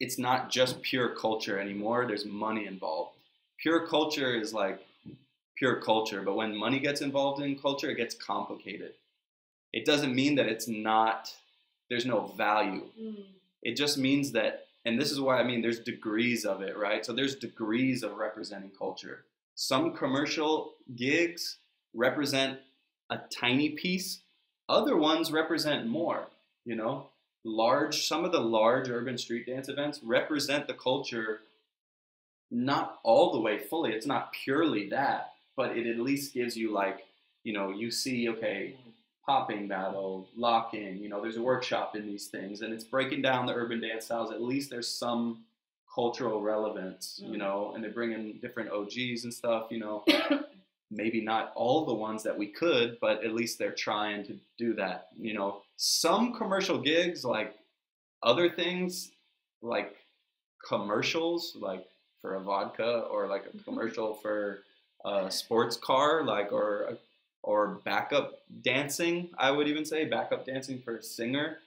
it's 0.00 0.18
not 0.18 0.50
just 0.50 0.82
pure 0.82 1.14
culture 1.16 1.58
anymore 1.58 2.04
there's 2.06 2.26
money 2.26 2.66
involved 2.66 3.16
pure 3.56 3.86
culture 3.86 4.34
is 4.34 4.52
like 4.52 4.86
pure 5.56 5.76
culture 5.80 6.22
but 6.22 6.36
when 6.36 6.56
money 6.56 6.78
gets 6.78 7.00
involved 7.00 7.42
in 7.42 7.58
culture 7.58 7.90
it 7.90 7.96
gets 7.96 8.14
complicated 8.14 8.92
it 9.72 9.84
doesn't 9.84 10.14
mean 10.14 10.34
that 10.36 10.46
it's 10.46 10.68
not 10.68 11.32
there's 11.88 12.06
no 12.06 12.26
value 12.36 12.82
Mm. 13.00 13.24
it 13.62 13.76
just 13.76 13.98
means 13.98 14.32
that 14.32 14.66
and 14.84 15.00
this 15.00 15.10
is 15.10 15.20
why 15.20 15.38
i 15.38 15.42
mean 15.42 15.62
there's 15.62 15.80
degrees 15.80 16.44
of 16.44 16.62
it 16.62 16.76
right 16.76 17.04
so 17.06 17.12
there's 17.12 17.36
degrees 17.36 18.02
of 18.02 18.16
representing 18.16 18.70
culture 18.78 19.24
some 19.54 19.94
commercial 19.94 20.74
gigs 20.94 21.56
represent 21.94 22.58
a 23.08 23.18
tiny 23.30 23.70
piece, 23.70 24.20
other 24.68 24.96
ones 24.96 25.30
represent 25.32 25.86
more, 25.86 26.26
you 26.64 26.74
know. 26.76 27.08
Large, 27.44 28.06
some 28.06 28.24
of 28.24 28.32
the 28.32 28.40
large 28.40 28.88
urban 28.90 29.16
street 29.16 29.46
dance 29.46 29.68
events 29.68 30.00
represent 30.02 30.66
the 30.66 30.74
culture 30.74 31.40
not 32.50 32.98
all 33.02 33.32
the 33.32 33.40
way 33.40 33.58
fully. 33.58 33.92
It's 33.92 34.06
not 34.06 34.32
purely 34.32 34.88
that, 34.90 35.32
but 35.56 35.76
it 35.76 35.86
at 35.86 35.98
least 35.98 36.34
gives 36.34 36.56
you 36.56 36.72
like, 36.72 37.00
you 37.44 37.52
know, 37.52 37.70
you 37.70 37.90
see, 37.90 38.28
okay, 38.28 38.76
popping 39.24 39.66
battle, 39.66 40.28
lock 40.36 40.74
in, 40.74 40.98
you 40.98 41.08
know, 41.08 41.20
there's 41.20 41.36
a 41.36 41.42
workshop 41.42 41.96
in 41.96 42.06
these 42.06 42.26
things 42.28 42.60
and 42.60 42.72
it's 42.72 42.84
breaking 42.84 43.22
down 43.22 43.46
the 43.46 43.52
urban 43.54 43.80
dance 43.80 44.04
styles. 44.04 44.30
At 44.30 44.42
least 44.42 44.70
there's 44.70 44.88
some 44.88 45.44
cultural 45.92 46.42
relevance, 46.42 47.18
you 47.24 47.34
Mm. 47.34 47.38
know, 47.38 47.72
and 47.74 47.82
they 47.82 47.88
bring 47.88 48.12
in 48.12 48.38
different 48.38 48.70
OGs 48.70 49.24
and 49.24 49.32
stuff, 49.32 49.68
you 49.70 49.78
know. 49.78 50.04
Maybe 50.90 51.20
not 51.20 51.50
all 51.56 51.84
the 51.84 51.94
ones 51.94 52.22
that 52.22 52.38
we 52.38 52.46
could, 52.46 52.98
but 53.00 53.24
at 53.24 53.34
least 53.34 53.58
they're 53.58 53.72
trying 53.72 54.24
to 54.26 54.38
do 54.56 54.72
that. 54.74 55.08
You 55.18 55.34
know, 55.34 55.62
some 55.76 56.32
commercial 56.34 56.78
gigs, 56.80 57.24
like 57.24 57.56
other 58.22 58.48
things, 58.48 59.10
like 59.62 59.96
commercials, 60.64 61.56
like 61.58 61.84
for 62.20 62.34
a 62.36 62.40
vodka 62.40 63.00
or 63.10 63.26
like 63.26 63.46
a 63.52 63.62
commercial 63.64 64.14
for 64.14 64.60
sports 65.30 65.76
car, 65.76 66.24
like 66.24 66.52
or 66.52 66.98
or 67.42 67.80
backup 67.84 68.40
dancing. 68.62 69.30
I 69.38 69.50
would 69.50 69.68
even 69.68 69.84
say 69.84 70.04
backup 70.04 70.44
dancing 70.44 70.80
for 70.80 70.96
a 70.96 71.02
singer. 71.02 71.58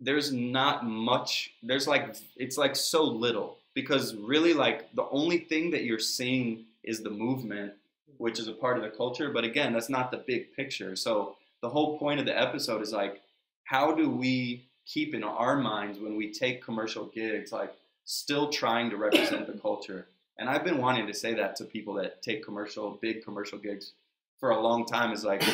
There's 0.00 0.32
not 0.32 0.84
much. 0.84 1.52
There's 1.62 1.86
like 1.86 2.16
it's 2.36 2.58
like 2.58 2.76
so 2.76 3.04
little 3.04 3.58
because 3.74 4.14
really 4.16 4.52
like 4.52 4.92
the 4.94 5.08
only 5.10 5.38
thing 5.38 5.70
that 5.70 5.84
you're 5.84 5.98
seeing 5.98 6.64
is 6.82 7.02
the 7.02 7.10
movement, 7.10 7.72
which 8.18 8.38
is 8.38 8.48
a 8.48 8.52
part 8.52 8.76
of 8.76 8.82
the 8.82 8.90
culture. 8.90 9.30
But 9.30 9.44
again, 9.44 9.72
that's 9.72 9.88
not 9.88 10.10
the 10.10 10.24
big 10.26 10.54
picture. 10.54 10.96
So 10.96 11.36
the 11.62 11.68
whole 11.68 11.98
point 11.98 12.20
of 12.20 12.26
the 12.26 12.38
episode 12.38 12.82
is 12.82 12.92
like, 12.92 13.20
how 13.64 13.92
do 13.92 14.10
we 14.10 14.64
keep 14.86 15.14
in 15.14 15.22
our 15.22 15.56
minds 15.56 15.98
when 16.00 16.16
we 16.16 16.32
take 16.32 16.64
commercial 16.64 17.06
gigs, 17.06 17.52
like 17.52 17.72
still 18.04 18.48
trying 18.48 18.90
to 18.90 18.96
represent 18.96 19.46
the 19.46 19.58
culture? 19.58 20.06
And 20.40 20.48
I've 20.48 20.64
been 20.64 20.78
wanting 20.78 21.06
to 21.06 21.14
say 21.14 21.34
that 21.34 21.54
to 21.56 21.64
people 21.64 21.94
that 21.94 22.22
take 22.22 22.42
commercial, 22.44 22.98
big 23.02 23.22
commercial 23.22 23.58
gigs 23.58 23.92
for 24.40 24.50
a 24.50 24.60
long 24.60 24.86
time 24.86 25.12
is 25.12 25.22
like, 25.22 25.44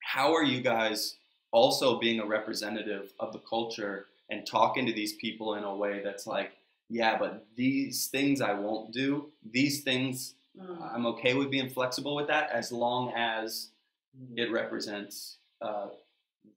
how 0.00 0.32
are 0.32 0.44
you 0.44 0.60
guys 0.62 1.16
also 1.50 1.98
being 1.98 2.20
a 2.20 2.24
representative 2.26 3.12
of 3.18 3.32
the 3.32 3.40
culture 3.40 4.06
and 4.30 4.46
talking 4.46 4.86
to 4.86 4.92
these 4.92 5.14
people 5.14 5.56
in 5.56 5.64
a 5.64 5.76
way 5.76 6.00
that's 6.02 6.26
like, 6.26 6.52
yeah, 6.88 7.18
but 7.18 7.44
these 7.56 8.06
things 8.06 8.40
I 8.40 8.52
won't 8.54 8.92
do, 8.92 9.26
these 9.50 9.82
things 9.82 10.34
Mm. 10.60 10.94
I'm 10.94 11.06
okay 11.06 11.32
with 11.32 11.50
being 11.50 11.70
flexible 11.70 12.14
with 12.14 12.26
that 12.26 12.50
as 12.50 12.70
long 12.70 13.10
as 13.16 13.70
Mm. 14.14 14.36
it 14.38 14.52
represents 14.52 15.38
uh, 15.62 15.86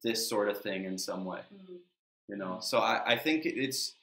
this 0.03 0.27
sort 0.27 0.49
of 0.49 0.59
thing 0.59 0.83
in 0.83 0.97
some 0.97 1.23
way, 1.23 1.39
Mm. 1.53 1.77
you 2.27 2.35
know. 2.35 2.59
So 2.59 2.79
I, 2.79 3.13
I 3.13 3.17
think 3.17 3.45
it's, 3.45 3.93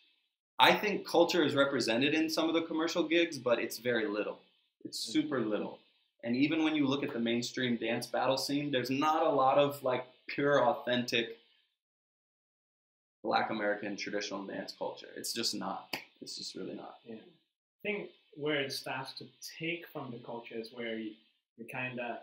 I 0.59 0.75
think 0.75 1.07
culture 1.07 1.43
is 1.43 1.55
represented 1.55 2.15
in 2.15 2.29
some 2.31 2.49
of 2.49 2.55
the 2.55 2.63
commercial 2.63 3.03
gigs, 3.03 3.39
but 3.39 3.59
it's 3.59 3.79
very 3.79 4.07
little. 4.07 4.39
It's 4.85 4.99
super 4.99 5.41
little. 5.41 5.79
And 6.25 6.37
even 6.37 6.63
when 6.63 6.77
you 6.77 6.87
look 6.87 7.03
at 7.03 7.13
the 7.13 7.19
mainstream 7.19 7.77
dance 7.77 8.07
battle 8.07 8.37
scene, 8.37 8.71
there's 8.71 8.91
not 8.91 9.27
a 9.27 9.31
lot 9.31 9.59
of 9.59 9.83
like 9.83 10.05
pure, 10.29 10.65
authentic 10.65 11.39
Black 13.25 13.51
American 13.51 13.97
traditional 13.97 14.43
dance 14.45 14.75
culture. 14.77 15.09
It's 15.17 15.33
just 15.33 15.55
not. 15.55 15.97
It's 16.21 16.37
just 16.37 16.55
really 16.55 16.75
not. 16.75 16.99
Yeah. 17.05 17.17
I 17.17 17.83
think 17.83 18.11
where 18.35 18.61
it 18.61 18.73
starts 18.73 19.13
to 19.15 19.25
take 19.59 19.87
from 19.93 20.11
the 20.11 20.19
culture 20.19 20.55
is 20.57 20.71
where 20.73 20.97
you, 20.97 21.13
you 21.57 21.65
kind 21.71 21.99
of, 22.01 22.17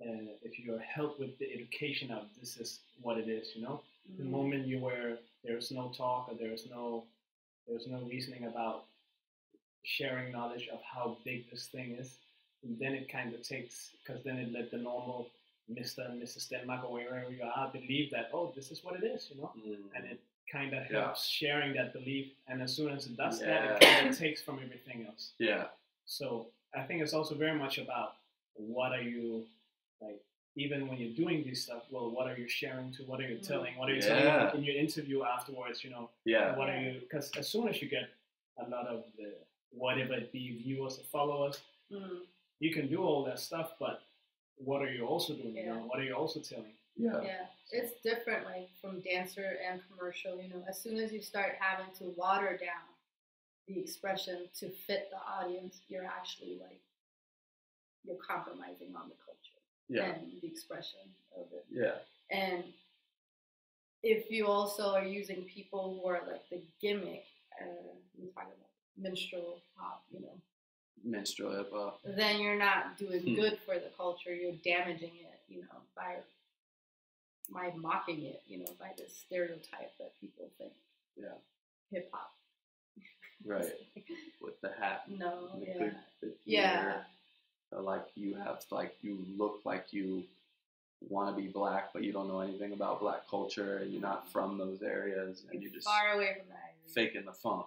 uh, 0.00 0.32
if 0.42 0.58
you're 0.58 0.78
helped 0.80 1.20
with 1.20 1.38
the 1.38 1.52
education 1.52 2.10
of 2.10 2.24
this 2.38 2.56
is 2.56 2.80
what 3.02 3.16
it 3.18 3.28
is, 3.28 3.48
you 3.54 3.62
know, 3.62 3.80
the 4.18 4.24
Mm. 4.24 4.30
moment 4.30 4.66
you 4.66 4.78
where 4.80 5.18
there's 5.44 5.70
no 5.70 5.92
talk 5.96 6.28
or 6.28 6.34
there's 6.34 6.66
no 6.70 7.04
there's 7.70 7.86
no 7.86 8.00
reasoning 8.00 8.44
about 8.44 8.84
sharing 9.84 10.32
knowledge 10.32 10.68
of 10.72 10.80
how 10.82 11.16
big 11.24 11.48
this 11.50 11.66
thing 11.66 11.92
is, 11.98 12.16
and 12.62 12.78
then 12.78 12.92
it 12.92 13.08
kind 13.10 13.32
of 13.34 13.42
takes 13.42 13.90
because 14.04 14.22
then 14.24 14.36
it 14.38 14.52
let 14.52 14.70
the 14.70 14.76
normal 14.76 15.28
Mr. 15.72 16.10
and 16.10 16.20
Mrs. 16.20 16.50
Denmark 16.50 16.84
or 16.84 16.92
wherever 16.92 17.30
you 17.30 17.42
are 17.44 17.70
believe 17.72 18.10
that 18.10 18.30
oh 18.34 18.52
this 18.56 18.70
is 18.72 18.82
what 18.84 18.96
it 18.96 19.04
is, 19.04 19.30
you 19.32 19.40
know, 19.40 19.52
mm. 19.56 19.76
and 19.94 20.04
it 20.04 20.20
kind 20.52 20.74
of 20.74 20.82
Yeah. 20.90 21.04
helps 21.04 21.26
sharing 21.26 21.72
that 21.74 21.92
belief. 21.92 22.26
And 22.48 22.60
as 22.60 22.74
soon 22.74 22.90
as 22.92 23.06
it 23.06 23.16
does 23.16 23.38
that, 23.38 23.64
it 23.64 23.80
kind 23.80 24.08
of 24.10 24.18
takes 24.18 24.42
from 24.42 24.56
everything 24.64 25.06
else. 25.06 25.32
yeah. 25.38 25.66
So 26.06 26.46
I 26.74 26.82
think 26.82 27.02
it's 27.02 27.12
also 27.14 27.34
very 27.36 27.56
much 27.56 27.78
about 27.78 28.14
what 28.54 28.90
are 28.92 29.02
you 29.02 29.46
like. 30.00 30.20
Even 30.56 30.88
when 30.88 30.98
you're 30.98 31.14
doing 31.14 31.44
this 31.48 31.62
stuff, 31.62 31.84
well, 31.90 32.10
what 32.10 32.26
are 32.26 32.36
you 32.36 32.48
sharing 32.48 32.92
to? 32.92 33.04
What 33.04 33.20
are 33.20 33.28
you 33.28 33.38
Mm. 33.38 33.46
telling? 33.46 33.76
What 33.76 33.88
are 33.88 33.94
you 33.94 34.00
Yeah. 34.02 34.50
telling 34.50 34.58
in 34.58 34.64
your 34.64 34.76
interview 34.76 35.22
afterwards? 35.22 35.84
You 35.84 35.90
know, 35.90 36.10
Yeah. 36.24 36.56
what 36.56 36.68
are 36.68 36.80
you? 36.80 37.00
Because 37.00 37.30
as 37.36 37.48
soon 37.48 37.68
as 37.68 37.80
you 37.80 37.88
get 37.88 38.10
a 38.56 38.68
lot 38.68 38.86
of 38.86 39.04
the 39.16 39.36
whatever 39.70 40.14
it 40.14 40.32
be 40.32 40.56
viewers 40.58 40.98
or 40.98 41.04
followers, 41.04 41.62
Mm. 41.90 42.26
you 42.58 42.72
can 42.74 42.88
do 42.88 43.02
all 43.04 43.22
that 43.24 43.38
stuff, 43.38 43.78
but 43.78 44.02
what 44.56 44.82
are 44.82 44.92
you 44.92 45.06
also 45.06 45.34
doing? 45.34 45.54
You 45.56 45.66
know, 45.66 45.86
what 45.86 46.00
are 46.00 46.04
you 46.04 46.14
also 46.14 46.40
telling? 46.40 46.76
Yeah. 46.96 47.22
Yeah, 47.22 47.46
it's 47.70 48.00
different, 48.00 48.44
like 48.44 48.68
from 48.80 49.00
dancer 49.00 49.58
and 49.64 49.80
commercial. 49.88 50.40
You 50.42 50.48
know, 50.48 50.64
as 50.66 50.80
soon 50.82 50.96
as 50.98 51.12
you 51.12 51.22
start 51.22 51.54
having 51.60 51.94
to 51.94 52.10
water 52.10 52.56
down 52.58 52.88
the 53.68 53.78
expression 53.78 54.50
to 54.54 54.68
fit 54.70 55.08
the 55.10 55.18
audience, 55.22 55.82
you're 55.88 56.04
actually 56.04 56.56
like 56.58 56.80
you're 58.02 58.16
compromising 58.16 58.96
on 58.96 59.08
the 59.08 59.14
culture 59.14 59.29
Yeah. 59.90 60.04
and 60.14 60.32
the 60.40 60.46
expression 60.46 61.00
of 61.36 61.46
it. 61.52 61.64
Yeah. 61.70 61.96
And 62.30 62.64
if 64.02 64.30
you 64.30 64.46
also 64.46 64.94
are 64.94 65.04
using 65.04 65.42
people 65.44 65.98
who 66.00 66.08
are 66.08 66.20
like 66.26 66.48
the 66.48 66.62
gimmick, 66.80 67.24
uh, 67.60 67.64
I'm 68.18 68.28
talking 68.34 68.52
about 68.56 68.70
minstrel 68.96 69.60
pop, 69.76 70.04
you 70.12 70.20
know, 70.20 70.36
Minstrel 71.02 71.56
hip 71.56 71.70
hop. 71.72 72.00
then 72.04 72.40
you're 72.40 72.58
not 72.58 72.96
doing 72.98 73.20
Hmm. 73.22 73.34
good 73.34 73.58
for 73.64 73.74
the 73.78 73.90
culture. 73.96 74.34
You're 74.34 74.52
damaging 74.64 75.12
it, 75.16 75.40
you 75.48 75.62
know, 75.62 75.80
by 75.96 76.18
by 77.52 77.72
mocking 77.74 78.22
it, 78.26 78.42
you 78.46 78.58
know, 78.58 78.72
by 78.78 78.92
this 78.96 79.12
stereotype 79.26 79.96
that 79.98 80.12
people 80.20 80.48
think 80.56 80.72
Yeah. 81.16 81.34
hip 81.90 82.08
hop. 82.12 82.30
Right. 83.44 83.74
With 84.40 84.60
the 84.60 84.70
hat. 84.72 85.08
No, 85.10 85.58
the 85.58 85.66
yeah, 85.66 85.78
big- 85.78 85.96
big 86.20 86.32
Yeah. 86.44 87.04
Ear. 87.72 87.80
Like 87.80 88.06
you 88.14 88.34
have, 88.34 88.64
like 88.70 88.96
you 89.02 89.18
look 89.38 89.60
like 89.64 89.92
you 89.92 90.24
want 91.08 91.34
to 91.34 91.40
be 91.42 91.48
black, 91.48 91.92
but 91.92 92.02
you 92.04 92.12
don't 92.12 92.28
know 92.28 92.40
anything 92.40 92.72
about 92.72 93.00
black 93.00 93.28
culture, 93.28 93.78
and 93.78 93.92
you're 93.92 94.02
not 94.02 94.30
from 94.30 94.58
those 94.58 94.82
areas, 94.82 95.42
and 95.50 95.60
you're 95.62 95.70
you're 95.70 95.72
just 95.72 95.86
far 95.86 96.12
away 96.14 96.34
from 96.38 96.48
that. 96.48 96.74
area. 96.74 97.10
faking 97.12 97.24
the 97.26 97.32
funk. 97.32 97.66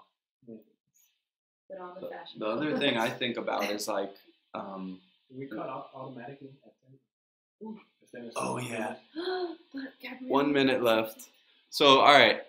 Put 1.69 1.79
on 1.79 1.95
the 1.95 2.01
The, 2.01 2.07
fashion. 2.09 2.39
the 2.39 2.45
other 2.47 2.77
thing 2.79 2.97
I 2.97 3.09
think 3.09 3.37
about 3.37 3.69
is 3.71 3.87
like, 3.87 4.13
um, 4.53 4.99
we 5.35 5.47
cut 5.47 5.67
off 5.69 5.87
automatically 5.95 6.49
at 6.65 6.73
10? 7.61 7.67
Ooh. 7.69 7.73
'Cause 7.99 8.09
then 8.13 8.25
it's 8.25 8.35
Oh, 8.37 8.57
yeah. 8.59 8.95
one 10.27 10.51
minute 10.53 10.83
left. 10.83 11.29
So, 11.69 12.01
all 12.01 12.13
right, 12.13 12.41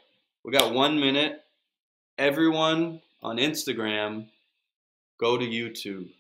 we 0.45 0.53
got 0.53 0.75
one 0.75 0.99
minute. 1.01 1.41
Everyone 2.19 3.01
on 3.23 3.39
Instagram, 3.39 4.29
go 5.19 5.39
to 5.39 5.45
YouTube. 5.47 6.11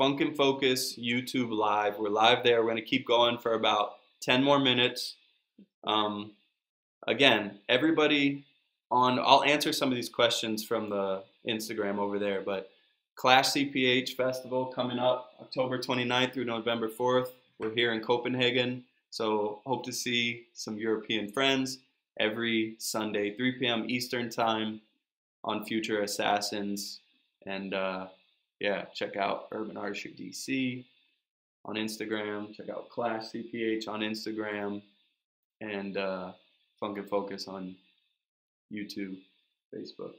Funk 0.00 0.22
and 0.22 0.34
Focus 0.34 0.96
YouTube 0.96 1.52
Live. 1.52 1.98
We're 1.98 2.08
live 2.08 2.42
there. 2.42 2.60
We're 2.60 2.70
going 2.70 2.76
to 2.76 2.82
keep 2.82 3.06
going 3.06 3.36
for 3.36 3.52
about 3.52 3.96
10 4.22 4.42
more 4.42 4.58
minutes. 4.58 5.16
Um, 5.84 6.30
again, 7.06 7.58
everybody 7.68 8.46
on, 8.90 9.18
I'll 9.18 9.44
answer 9.44 9.74
some 9.74 9.90
of 9.90 9.96
these 9.96 10.08
questions 10.08 10.64
from 10.64 10.88
the 10.88 11.22
Instagram 11.46 11.98
over 11.98 12.18
there, 12.18 12.40
but 12.40 12.70
Clash 13.14 13.50
CPH 13.50 14.16
Festival 14.16 14.64
coming 14.64 14.98
up 14.98 15.34
October 15.38 15.78
29th 15.78 16.32
through 16.32 16.46
November 16.46 16.88
4th. 16.88 17.32
We're 17.58 17.74
here 17.74 17.92
in 17.92 18.00
Copenhagen. 18.00 18.84
So 19.10 19.60
hope 19.66 19.84
to 19.84 19.92
see 19.92 20.46
some 20.54 20.78
European 20.78 21.30
friends 21.30 21.80
every 22.18 22.76
Sunday, 22.78 23.36
3 23.36 23.52
p.m. 23.58 23.84
Eastern 23.86 24.30
time 24.30 24.80
on 25.44 25.66
Future 25.66 26.00
Assassins. 26.00 27.00
And 27.44 27.74
uh, 27.74 28.06
yeah, 28.60 28.84
check 28.94 29.16
out 29.16 29.48
Urban 29.52 29.76
Artistry 29.76 30.14
DC 30.18 30.84
on 31.64 31.76
Instagram. 31.76 32.54
Check 32.54 32.68
out 32.68 32.90
Clash 32.90 33.24
CPH 33.34 33.88
on 33.88 34.00
Instagram. 34.00 34.82
And 35.62 35.96
uh, 35.96 36.32
Funk 36.78 36.98
and 36.98 37.08
Focus 37.08 37.48
on 37.48 37.74
YouTube, 38.72 39.18
Facebook, 39.74 40.12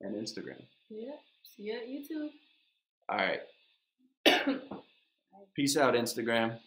and 0.00 0.14
Instagram. 0.14 0.62
Yeah, 0.88 1.12
see 1.42 1.64
you 1.64 1.74
at 1.74 1.88
YouTube. 1.88 2.30
All 3.08 3.16
right. 3.16 3.40
Peace 5.56 5.76
out, 5.76 5.94
Instagram. 5.94 6.58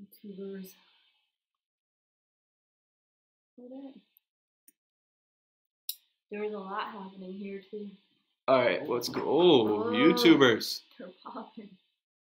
YouTubers. 0.00 0.72
Hold 3.56 3.72
on. 3.72 4.03
There 6.34 6.42
was 6.42 6.52
a 6.52 6.58
lot 6.58 6.86
happening 6.86 7.32
here 7.32 7.60
too. 7.70 7.88
All 8.48 8.58
right, 8.58 8.86
let's 8.88 9.08
go. 9.08 9.22
Oh. 9.22 9.84
YouTubers. 9.92 10.80
They're 10.98 11.08
popping. 11.24 11.70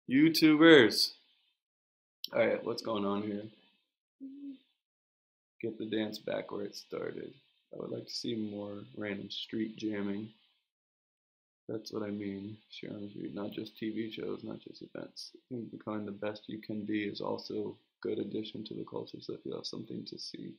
YouTubers. 0.09 1.11
All 2.33 2.39
right, 2.39 2.65
what's 2.65 2.81
going 2.81 3.05
on 3.05 3.21
here? 3.21 3.43
Get 5.61 5.77
the 5.77 5.85
dance 5.85 6.17
back 6.17 6.51
where 6.51 6.63
it 6.63 6.75
started. 6.75 7.31
I 7.73 7.79
would 7.79 7.91
like 7.91 8.07
to 8.07 8.13
see 8.13 8.35
more 8.35 8.79
random 8.97 9.29
street 9.29 9.77
jamming. 9.77 10.29
That's 11.69 11.93
what 11.93 12.01
I 12.01 12.09
mean. 12.09 12.57
Share 12.71 12.89
on 12.89 13.03
the 13.03 13.09
street, 13.09 13.35
not 13.35 13.51
just 13.51 13.79
TV 13.79 14.11
shows, 14.11 14.39
not 14.43 14.59
just 14.61 14.81
events. 14.81 15.31
I 15.35 15.39
think 15.49 15.71
becoming 15.71 16.07
the 16.07 16.11
best 16.11 16.41
you 16.47 16.57
can 16.57 16.85
be 16.85 17.03
is 17.03 17.21
also 17.21 17.53
a 17.53 18.07
good 18.07 18.17
addition 18.17 18.65
to 18.65 18.73
the 18.73 18.83
culture, 18.83 19.19
so 19.21 19.33
if 19.33 19.45
you 19.45 19.53
have 19.53 19.67
something 19.67 20.03
to 20.05 20.17
see. 20.17 20.53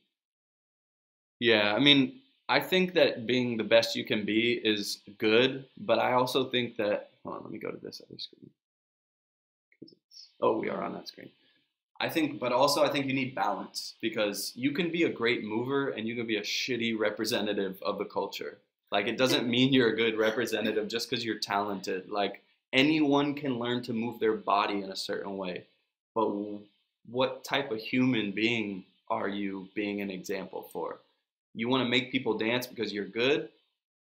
Yeah, 1.41 1.73
I 1.73 1.79
mean, 1.79 2.21
I 2.53 2.59
think 2.59 2.93
that 2.93 3.25
being 3.25 3.57
the 3.57 3.63
best 3.63 3.95
you 3.95 4.05
can 4.05 4.25
be 4.25 4.61
is 4.63 4.99
good, 5.17 5.65
but 5.75 5.97
I 5.97 6.13
also 6.13 6.51
think 6.51 6.77
that. 6.77 7.09
Hold 7.23 7.37
on, 7.37 7.43
let 7.43 7.51
me 7.51 7.57
go 7.57 7.71
to 7.71 7.83
this 7.83 7.99
other 8.05 8.19
screen. 8.19 8.47
Oh, 10.39 10.59
we 10.59 10.69
are 10.69 10.83
on 10.83 10.93
that 10.93 11.07
screen. 11.07 11.29
I 11.99 12.09
think, 12.09 12.39
but 12.39 12.51
also 12.51 12.83
I 12.83 12.89
think 12.89 13.07
you 13.07 13.13
need 13.13 13.33
balance 13.33 13.95
because 14.01 14.51
you 14.55 14.71
can 14.71 14.91
be 14.91 15.03
a 15.03 15.09
great 15.09 15.43
mover 15.43 15.89
and 15.89 16.07
you 16.07 16.15
can 16.15 16.27
be 16.27 16.35
a 16.35 16.41
shitty 16.41 16.95
representative 16.95 17.81
of 17.81 17.97
the 17.97 18.05
culture. 18.05 18.59
Like 18.91 19.07
it 19.07 19.17
doesn't 19.17 19.47
mean 19.49 19.73
you're 19.73 19.93
a 19.93 19.95
good 19.95 20.15
representative 20.15 20.87
just 20.87 21.09
because 21.09 21.25
you're 21.25 21.39
talented. 21.39 22.07
Like 22.07 22.43
anyone 22.71 23.33
can 23.33 23.57
learn 23.57 23.81
to 23.83 23.93
move 23.93 24.19
their 24.19 24.37
body 24.37 24.83
in 24.83 24.91
a 24.91 24.95
certain 24.95 25.37
way, 25.37 25.65
but 26.13 26.29
what 27.09 27.43
type 27.43 27.71
of 27.71 27.79
human 27.79 28.31
being 28.31 28.83
are 29.09 29.27
you 29.27 29.69
being 29.73 30.01
an 30.01 30.11
example 30.11 30.69
for? 30.71 30.99
You 31.53 31.69
want 31.69 31.83
to 31.83 31.89
make 31.89 32.11
people 32.11 32.37
dance 32.37 32.67
because 32.67 32.93
you're 32.93 33.07
good? 33.07 33.49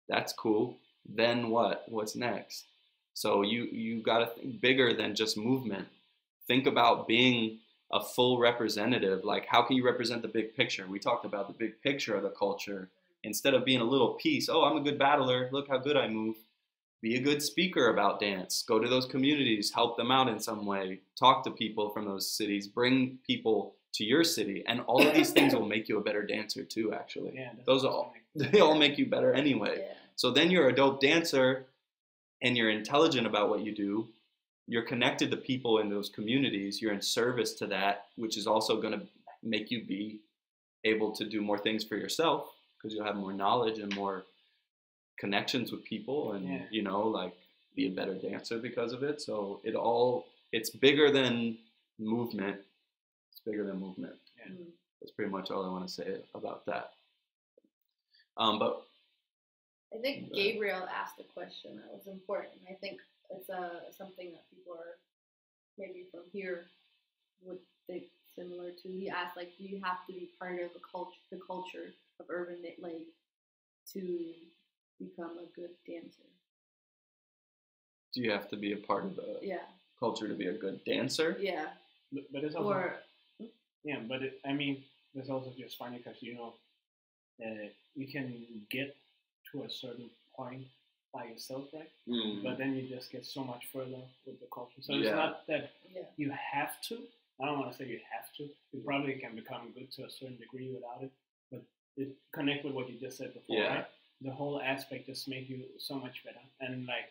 That's 0.09 0.33
cool. 0.33 0.77
Then 1.09 1.51
what? 1.51 1.85
What's 1.89 2.17
next? 2.17 2.65
So 3.15 3.43
you 3.43 3.65
you 3.65 4.03
got 4.03 4.19
to 4.19 4.27
think 4.27 4.61
bigger 4.61 4.95
than 4.95 5.15
just 5.15 5.37
movement. 5.37 5.89
Think 6.47 6.67
about 6.67 7.09
being 7.09 7.59
a 7.91 8.01
full 8.01 8.39
representative. 8.39 9.25
Like 9.25 9.47
how 9.47 9.63
can 9.63 9.77
you 9.77 9.85
represent 9.85 10.23
the 10.23 10.29
big 10.29 10.55
picture? 10.55 10.87
We 10.87 10.99
talked 10.99 11.25
about 11.25 11.49
the 11.49 11.55
big 11.55 11.81
picture 11.83 12.15
of 12.15 12.23
the 12.23 12.31
culture 12.31 12.91
instead 13.25 13.55
of 13.55 13.65
being 13.65 13.81
a 13.81 13.85
little 13.85 14.15
piece. 14.15 14.49
Oh, 14.49 14.65
I'm 14.65 14.77
a 14.77 14.83
good 14.83 14.99
battler. 14.99 15.49
Look 15.53 15.69
how 15.69 15.79
good 15.79 15.97
I 15.97 16.09
move. 16.09 16.37
Be 17.01 17.17
a 17.17 17.21
good 17.21 17.43
speaker 17.43 17.91
about 17.91 18.21
dance. 18.21 18.65
Go 18.67 18.81
to 18.81 18.89
those 18.89 19.07
communities, 19.07 19.73
help 19.73 19.97
them 19.97 20.11
out 20.11 20.29
in 20.29 20.41
some 20.41 20.67
way. 20.67 21.01
Talk 21.17 21.45
to 21.45 21.51
people 21.51 21.91
from 21.91 22.05
those 22.05 22.29
cities. 22.29 22.67
Bring 22.67 23.19
people 23.25 23.77
to 23.95 24.05
your 24.05 24.23
city, 24.25 24.65
and 24.67 24.81
all 24.83 25.07
of 25.07 25.15
these 25.15 25.31
things 25.31 25.55
will 25.55 25.67
make 25.67 25.89
you 25.89 25.99
a 25.99 26.03
better 26.03 26.23
dancer 26.25 26.63
too. 26.65 26.93
Actually, 26.93 27.33
Yeah, 27.35 27.53
those 27.67 27.83
what's 27.83 27.95
all 27.95 28.15
they 28.35 28.61
all 28.61 28.77
make 28.77 28.99
you 28.99 29.07
better 29.07 29.33
anyway. 29.33 29.79
Yeah. 29.81 29.95
So 30.17 30.31
then 30.31 30.51
you're 30.51 30.69
a 30.69 30.75
dope 30.75 31.01
dancer 31.01 31.67
and 32.43 32.57
you're 32.57 32.71
intelligent 32.71 33.27
about 33.27 33.49
what 33.49 33.61
you 33.61 33.75
do. 33.75 34.09
You're 34.67 34.83
connected 34.83 35.31
to 35.31 35.37
people 35.37 35.79
in 35.79 35.89
those 35.89 36.09
communities. 36.11 36.81
You're 36.83 36.93
in 36.93 37.01
service 37.03 37.55
to 37.55 37.67
that, 37.69 38.07
which 38.17 38.37
is 38.37 38.47
also 38.47 38.81
going 38.81 38.93
to 38.99 39.07
make 39.43 39.71
you 39.71 39.85
be 39.85 40.21
able 40.85 41.11
to 41.13 41.25
do 41.25 41.41
more 41.41 41.59
things 41.59 41.83
for 41.85 41.97
yourself 41.97 42.51
because 42.77 42.95
you'll 42.95 43.07
have 43.07 43.17
more 43.17 43.33
knowledge 43.33 43.79
and 43.79 43.95
more 43.97 44.25
connections 45.19 45.73
with 45.73 45.83
people 45.85 46.33
and 46.35 46.49
Yeah. 46.49 46.63
you 46.71 46.83
know 46.83 47.03
like 47.09 47.35
be 47.75 47.87
a 47.87 47.91
better 47.91 48.15
dancer 48.15 48.59
because 48.59 48.93
of 48.93 49.03
it. 49.03 49.21
So 49.21 49.61
it 49.65 49.75
all 49.75 50.27
it's 50.53 50.71
bigger 50.71 51.11
than 51.11 51.59
movement. 51.99 52.59
It's 53.39 53.45
bigger 53.45 53.65
than 53.65 53.79
movement. 53.79 54.15
Mm. 54.51 54.67
That's 55.01 55.13
pretty 55.13 55.31
much 55.31 55.51
all 55.53 55.65
I 55.65 55.71
want 55.71 55.87
to 55.87 55.93
say 55.93 56.17
about 56.35 56.67
that. 56.67 56.91
Um, 58.37 58.59
but 58.59 58.83
I 59.95 59.99
think 59.99 60.29
But- 60.31 60.37
Gabriel 60.37 60.89
asked 60.93 61.21
a 61.21 61.25
question 61.33 61.77
that 61.77 61.93
was 61.93 62.09
important. 62.09 62.55
I 62.69 62.75
think 62.75 63.01
it's 63.31 63.49
uh, 63.49 63.93
something 63.97 64.33
that 64.33 64.51
people 64.51 64.73
are 64.75 64.99
maybe 65.79 66.07
from 66.11 66.23
here 66.33 66.67
would 67.45 67.59
think 67.87 68.05
similar 68.35 68.71
to. 68.73 68.89
He 68.89 69.09
asked 69.09 69.37
like, 69.37 69.57
do 69.57 69.65
you 69.65 69.81
have 69.85 70.05
to 70.09 70.13
be 70.13 70.31
part 70.39 70.61
of 70.61 70.73
the 70.73 70.81
culture, 70.91 71.19
the 71.31 71.39
culture 71.47 71.93
of 72.19 72.27
Urban 72.29 72.61
Lake 72.63 72.79
Lake 72.81 73.07
to 73.93 74.33
become 74.99 75.39
a 75.39 75.47
good 75.55 75.71
dancer? 75.87 76.25
do 78.15 78.23
you 78.23 78.31
have 78.33 78.49
to 78.49 78.57
be 78.57 78.73
a 78.73 78.77
part 78.79 79.05
of 79.05 79.15
the 79.17 79.39
Yeah, 79.43 79.59
culture 80.01 80.27
to 80.27 80.35
be 80.35 80.47
a 80.47 80.53
good 80.55 80.83
dancer? 80.85 81.37
yeah. 81.39 81.67
But, 82.11 82.25
but 82.33 82.43
it's 82.43 82.57
also 82.57 82.71
Or 82.73 82.97
yeah, 83.85 83.99
but 84.09 84.23
it, 84.23 84.41
I 84.45 84.53
mean, 84.53 84.85
it's 85.15 85.31
also 85.31 85.53
just 85.59 85.77
funny 85.79 85.99
because 85.99 86.23
you 86.23 86.35
know, 86.35 86.55
uh, 87.45 87.69
you 87.95 88.07
can 88.07 88.35
get 88.71 88.97
to 89.53 89.63
a 89.63 89.71
certain 89.71 90.11
point 90.37 90.65
by 91.13 91.25
yourself, 91.25 91.65
right? 91.73 91.91
Mm. 92.09 92.43
But 92.45 92.59
then 92.59 92.75
you 92.75 92.89
just 92.89 93.11
get 93.11 93.25
so 93.25 93.43
much 93.43 93.67
further 93.73 94.03
with 94.27 94.41
the 94.41 94.47
culture. 94.53 94.81
So 94.81 94.95
it's 94.95 95.11
not 95.11 95.47
that 95.47 95.71
yeah, 95.95 96.03
you 96.17 96.31
have 96.31 96.81
to. 96.89 96.99
I 97.41 97.47
don't 97.47 97.59
want 97.59 97.73
to 97.73 97.79
say 97.79 97.87
you 97.87 98.01
have 98.13 98.33
to. 98.39 98.49
You 98.73 98.83
probably 98.85 99.15
can 99.15 99.35
become 99.35 99.73
good 99.75 99.91
to 99.93 100.05
a 100.05 100.11
certain 100.11 100.37
degree 100.37 100.71
without 100.75 101.03
it. 101.03 101.13
But 101.51 101.63
it 101.97 102.17
connect 102.33 102.65
with 102.65 102.75
what 102.75 102.91
you 102.91 102.99
just 102.99 103.19
said 103.19 103.33
before, 103.33 103.57
Yeah. 103.57 103.75
right? 103.75 103.87
The 104.21 104.33
whole 104.33 104.61
aspect 104.61 105.07
just 105.07 105.29
make 105.29 105.49
you 105.49 105.63
so 105.79 105.95
much 105.95 106.25
better. 106.25 106.41
And 106.61 106.87
like, 106.87 107.09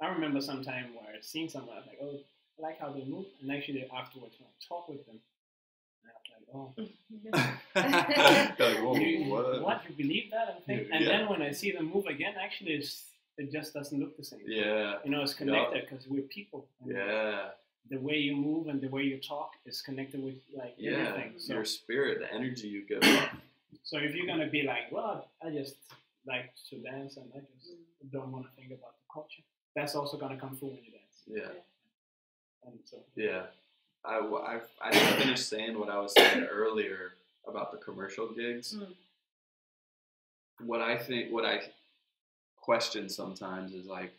I 0.00 0.08
remember 0.08 0.40
some 0.40 0.64
time 0.64 0.94
where 0.94 1.14
seeing 1.20 1.48
someone, 1.48 1.76
I 1.76 1.80
was 1.80 1.86
like, 1.86 1.98
oh, 2.02 2.18
I 2.58 2.62
like 2.62 2.80
how 2.80 2.90
they 2.90 3.04
move. 3.04 3.26
And 3.40 3.52
actually 3.52 3.82
afterwards, 3.94 4.34
when 4.38 4.48
I 4.48 4.56
talk 4.66 4.88
with 4.88 5.04
them, 5.06 5.20
and 6.54 7.92
like, 7.92 8.78
oh, 8.80 8.92
Like, 8.92 9.02
you, 9.02 9.24
what? 9.30 9.62
what? 9.62 9.82
You 9.88 9.94
believe 9.96 10.30
that? 10.30 10.54
And, 10.56 10.64
think, 10.64 10.88
and 10.92 11.04
Yeah. 11.04 11.18
then 11.18 11.28
when 11.28 11.42
I 11.42 11.50
see 11.52 11.72
them 11.72 11.90
move 11.92 12.06
again, 12.06 12.34
actually, 12.40 12.72
it's, 12.74 13.04
it 13.38 13.50
just 13.52 13.74
doesn't 13.74 13.98
look 13.98 14.16
the 14.16 14.24
same. 14.24 14.40
Yeah, 14.46 14.98
You 15.04 15.10
know, 15.10 15.22
it's 15.22 15.34
connected 15.34 15.86
because 15.88 16.06
we're 16.08 16.22
people. 16.22 16.66
Yeah, 16.84 17.50
The 17.90 17.98
way 17.98 18.16
you 18.18 18.36
move 18.36 18.68
and 18.68 18.80
the 18.80 18.88
way 18.88 19.02
you 19.02 19.18
talk 19.18 19.50
is 19.66 19.80
connected 19.82 20.22
with 20.22 20.36
like 20.56 20.74
yeah. 20.78 20.90
everything. 20.92 21.34
So, 21.38 21.54
Your 21.54 21.64
spirit, 21.64 22.18
the 22.20 22.32
energy 22.32 22.68
you 22.68 22.86
give. 22.86 23.02
so 23.82 23.98
if 23.98 24.14
you're 24.14 24.26
gonna 24.26 24.48
be 24.48 24.62
like, 24.62 24.90
well, 24.92 25.28
I 25.44 25.50
just 25.50 25.76
like 26.26 26.52
to 26.70 26.76
dance 26.80 27.16
and 27.16 27.26
I 27.34 27.40
just 27.40 27.72
don't 28.12 28.30
want 28.32 28.44
to 28.46 28.52
think 28.56 28.68
about 28.72 28.94
the 29.00 29.06
culture, 29.12 29.42
that's 29.76 29.94
also 29.94 30.16
gonna 30.16 30.38
come 30.38 30.56
through 30.56 30.68
when 30.68 30.78
you 30.84 30.92
dance. 30.92 31.18
Yeah, 31.26 31.60
And 32.66 32.78
so, 32.84 32.98
yeah. 33.16 33.46
I, 34.04 34.18
I, 34.18 34.60
I 34.82 34.90
didn't 34.90 35.18
finish 35.18 35.40
saying 35.40 35.78
what 35.78 35.88
I 35.88 35.98
was 35.98 36.12
saying 36.12 36.46
earlier 36.50 37.14
about 37.46 37.72
the 37.72 37.78
commercial 37.78 38.28
gigs. 38.28 38.76
Mm. 38.78 40.66
What 40.66 40.80
I 40.80 40.96
think, 40.96 41.32
what 41.32 41.44
I 41.44 41.60
question 42.56 43.08
sometimes 43.08 43.72
is 43.72 43.86
like, 43.86 44.12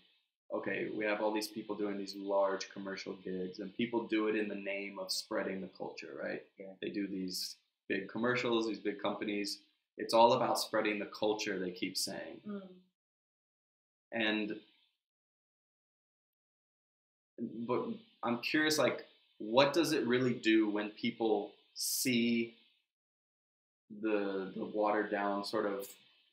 okay, 0.54 0.90
we 0.96 1.06
have 1.06 1.22
all 1.22 1.34
these 1.34 1.48
people 1.48 1.76
doing 1.76 1.98
these 1.98 2.16
large 2.16 2.70
commercial 2.70 3.14
gigs, 3.24 3.60
and 3.60 3.76
people 3.76 4.04
do 4.08 4.28
it 4.28 4.36
in 4.36 4.48
the 4.48 4.56
name 4.56 5.00
of 5.00 5.12
spreading 5.12 5.62
the 5.62 5.70
culture, 5.78 6.12
right? 6.22 6.44
Yeah. 6.60 6.68
They 6.82 6.90
do 6.90 7.08
these 7.08 7.56
big 7.88 8.08
commercials, 8.10 8.68
these 8.68 8.80
big 8.80 9.02
companies. 9.02 9.60
It's 9.98 10.14
all 10.14 10.34
about 10.34 10.60
spreading 10.60 11.00
the 11.00 11.06
culture, 11.08 11.60
they 11.60 11.72
keep 11.72 11.98
saying. 11.98 12.42
Mm. 12.48 12.62
And 14.12 14.56
but 17.68 17.88
I'm 18.24 18.38
curious, 18.40 18.78
like, 18.78 19.06
what 19.38 19.74
does 19.74 19.92
it 19.92 20.06
really 20.08 20.34
do 20.34 20.70
when 20.70 20.90
people 20.92 21.52
see 21.74 22.56
the 24.02 24.52
the 24.56 24.66
watered 24.66 25.12
down 25.12 25.44
sort 25.44 25.66
of 25.66 25.88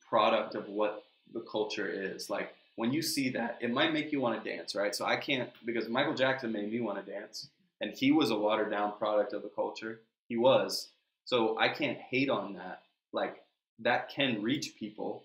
product 0.09 0.55
of 0.55 0.69
what 0.69 1.05
the 1.33 1.41
culture 1.41 1.89
is? 1.89 2.31
Like, 2.31 2.55
when 2.77 2.93
you 2.93 3.03
see 3.03 3.31
that, 3.31 3.59
it 3.61 3.71
might 3.73 3.93
make 3.93 4.13
you 4.13 4.21
want 4.21 4.43
to 4.43 4.51
dance, 4.57 4.75
right? 4.75 4.95
So 4.95 5.05
I 5.05 5.17
can't 5.17 5.51
because 5.65 5.89
Michael 5.89 6.15
Jackson 6.15 6.53
made 6.53 6.71
me 6.71 6.81
want 6.81 7.05
to 7.05 7.13
dance, 7.13 7.49
and 7.81 7.93
he 7.93 8.13
was 8.13 8.31
a 8.31 8.39
watered 8.39 8.71
down 8.71 8.93
product 8.99 9.33
of 9.33 9.43
the 9.43 9.51
culture. 9.51 10.01
He 10.29 10.37
was. 10.37 10.89
So 11.25 11.59
I 11.59 11.69
can't 11.69 11.99
hate 11.99 12.31
on 12.31 12.55
that. 12.55 12.83
Like 13.13 13.43
that 13.81 14.09
can 14.09 14.43
reach 14.43 14.77
people, 14.79 15.25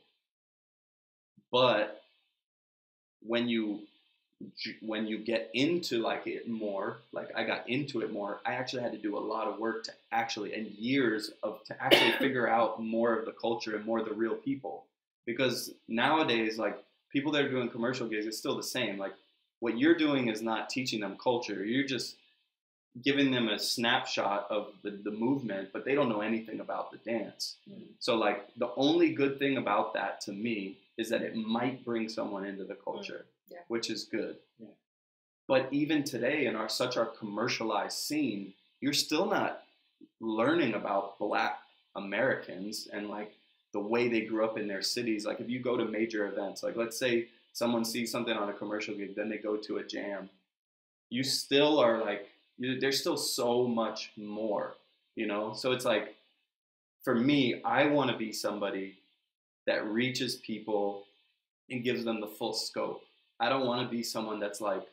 but 1.51 2.01
when 3.21 3.47
you 3.47 3.82
when 4.82 5.08
you 5.08 5.18
get 5.18 5.50
into 5.54 6.00
like 6.00 6.28
it 6.28 6.48
more 6.48 7.00
like 7.12 7.28
i 7.36 7.44
got 7.44 7.68
into 7.68 8.02
it 8.02 8.12
more 8.12 8.40
i 8.46 8.54
actually 8.54 8.84
had 8.84 8.92
to 8.92 8.98
do 8.98 9.18
a 9.18 9.20
lot 9.20 9.48
of 9.48 9.58
work 9.58 9.84
to 9.84 9.92
actually 10.12 10.54
and 10.54 10.68
years 10.68 11.32
of 11.44 11.64
to 11.64 11.82
actually 11.82 12.12
figure 12.20 12.48
out 12.48 12.82
more 12.82 13.14
of 13.18 13.26
the 13.26 13.32
culture 13.32 13.76
and 13.76 13.86
more 13.86 14.00
of 14.00 14.06
the 14.06 14.14
real 14.14 14.36
people. 14.36 14.86
Because 15.26 15.72
nowadays 15.88 16.58
like 16.58 16.78
people 17.12 17.32
that 17.34 17.44
are 17.44 17.50
doing 17.50 17.70
commercial 17.70 18.08
gigs 18.08 18.26
it's 18.26 18.38
still 18.38 18.56
the 18.56 18.64
same 18.64 18.98
like 18.98 19.14
what 19.60 19.78
you're 19.78 19.98
doing 19.98 20.28
is 20.28 20.42
not 20.42 20.70
teaching 20.70 21.00
them 21.00 21.18
culture 21.22 21.66
you're 21.66 21.88
just 21.88 22.16
giving 23.04 23.32
them 23.32 23.48
a 23.48 23.60
snapshot 23.60 24.48
of 24.50 24.72
the, 24.84 24.92
the 24.92 25.12
movement 25.12 25.70
but 25.74 25.84
they 25.84 25.96
don't 25.96 26.10
know 26.10 26.22
anything 26.22 26.60
about 26.60 26.92
the 26.92 26.98
dance. 26.98 27.58
Mm. 27.70 27.84
so 28.00 28.16
like 28.16 28.48
the 28.58 28.70
only 28.78 29.12
good 29.14 29.38
thing 29.40 29.58
about 29.58 29.94
that 29.94 30.22
to 30.22 30.32
me 30.32 30.78
is 30.98 31.10
that 31.10 31.22
it 31.22 31.36
might 31.36 31.86
bring 31.86 32.10
someone 32.10 32.46
into 32.46 32.64
the 32.64 32.74
culture, 32.74 33.26
yeah. 33.50 33.60
which 33.68 33.89
is 33.89 34.04
good. 34.06 34.38
Yeah. 34.60 34.68
But 35.48 35.68
even 35.72 36.04
today 36.04 36.45
in 36.45 36.56
our 36.56 36.70
such 36.70 36.98
our 36.98 37.06
commercialized 37.06 37.98
scene, 37.98 38.54
you're 38.82 38.93
still 38.93 39.26
not 39.26 39.64
learning 40.20 40.74
about 40.74 41.18
black 41.20 41.60
Americans 41.95 42.88
and 42.91 43.10
like 43.10 43.34
the 43.74 43.80
way 43.80 44.08
they 44.08 44.22
grew 44.22 44.45
up 44.45 44.58
in 44.58 44.68
their 44.68 44.82
cities. 44.82 45.26
Like 45.26 45.39
if 45.39 45.50
you 45.50 45.60
go 45.60 45.78
to 45.78 45.86
major 45.86 46.28
events, 46.28 46.64
like 46.64 46.76
let's 46.76 46.98
say 46.98 47.28
someone 47.54 47.86
sees 47.86 48.12
something 48.12 48.36
on 48.36 48.50
a 48.50 48.54
commercial 48.54 48.95
gig, 48.95 49.16
then 49.16 49.30
they 49.30 49.38
go 49.38 49.58
to 49.58 49.78
a 49.78 49.84
jam, 49.84 50.30
you 51.10 51.24
still 51.24 51.80
are 51.80 52.00
like, 52.00 52.28
you, 52.58 52.80
there's 52.80 53.00
still 53.00 53.18
so 53.18 53.68
much 53.68 54.12
more, 54.16 54.76
you 55.16 55.26
know? 55.26 55.54
So 55.54 55.72
it's 55.72 55.86
like, 55.86 56.16
for 57.04 57.16
me, 57.16 57.62
I 57.64 57.88
want 57.88 58.12
to 58.12 58.18
be 58.18 58.32
somebody 58.32 58.98
that 59.66 59.86
reaches 59.88 60.36
people 60.36 61.06
and 61.70 61.84
gives 61.84 62.04
them 62.04 62.22
the 62.22 62.28
full 62.28 62.54
scope. 62.54 63.04
I 63.40 63.50
don't 63.50 63.66
want 63.66 63.88
to 63.88 63.96
be 63.96 64.04
someone 64.04 64.40
that's 64.40 64.62
like 64.62 64.88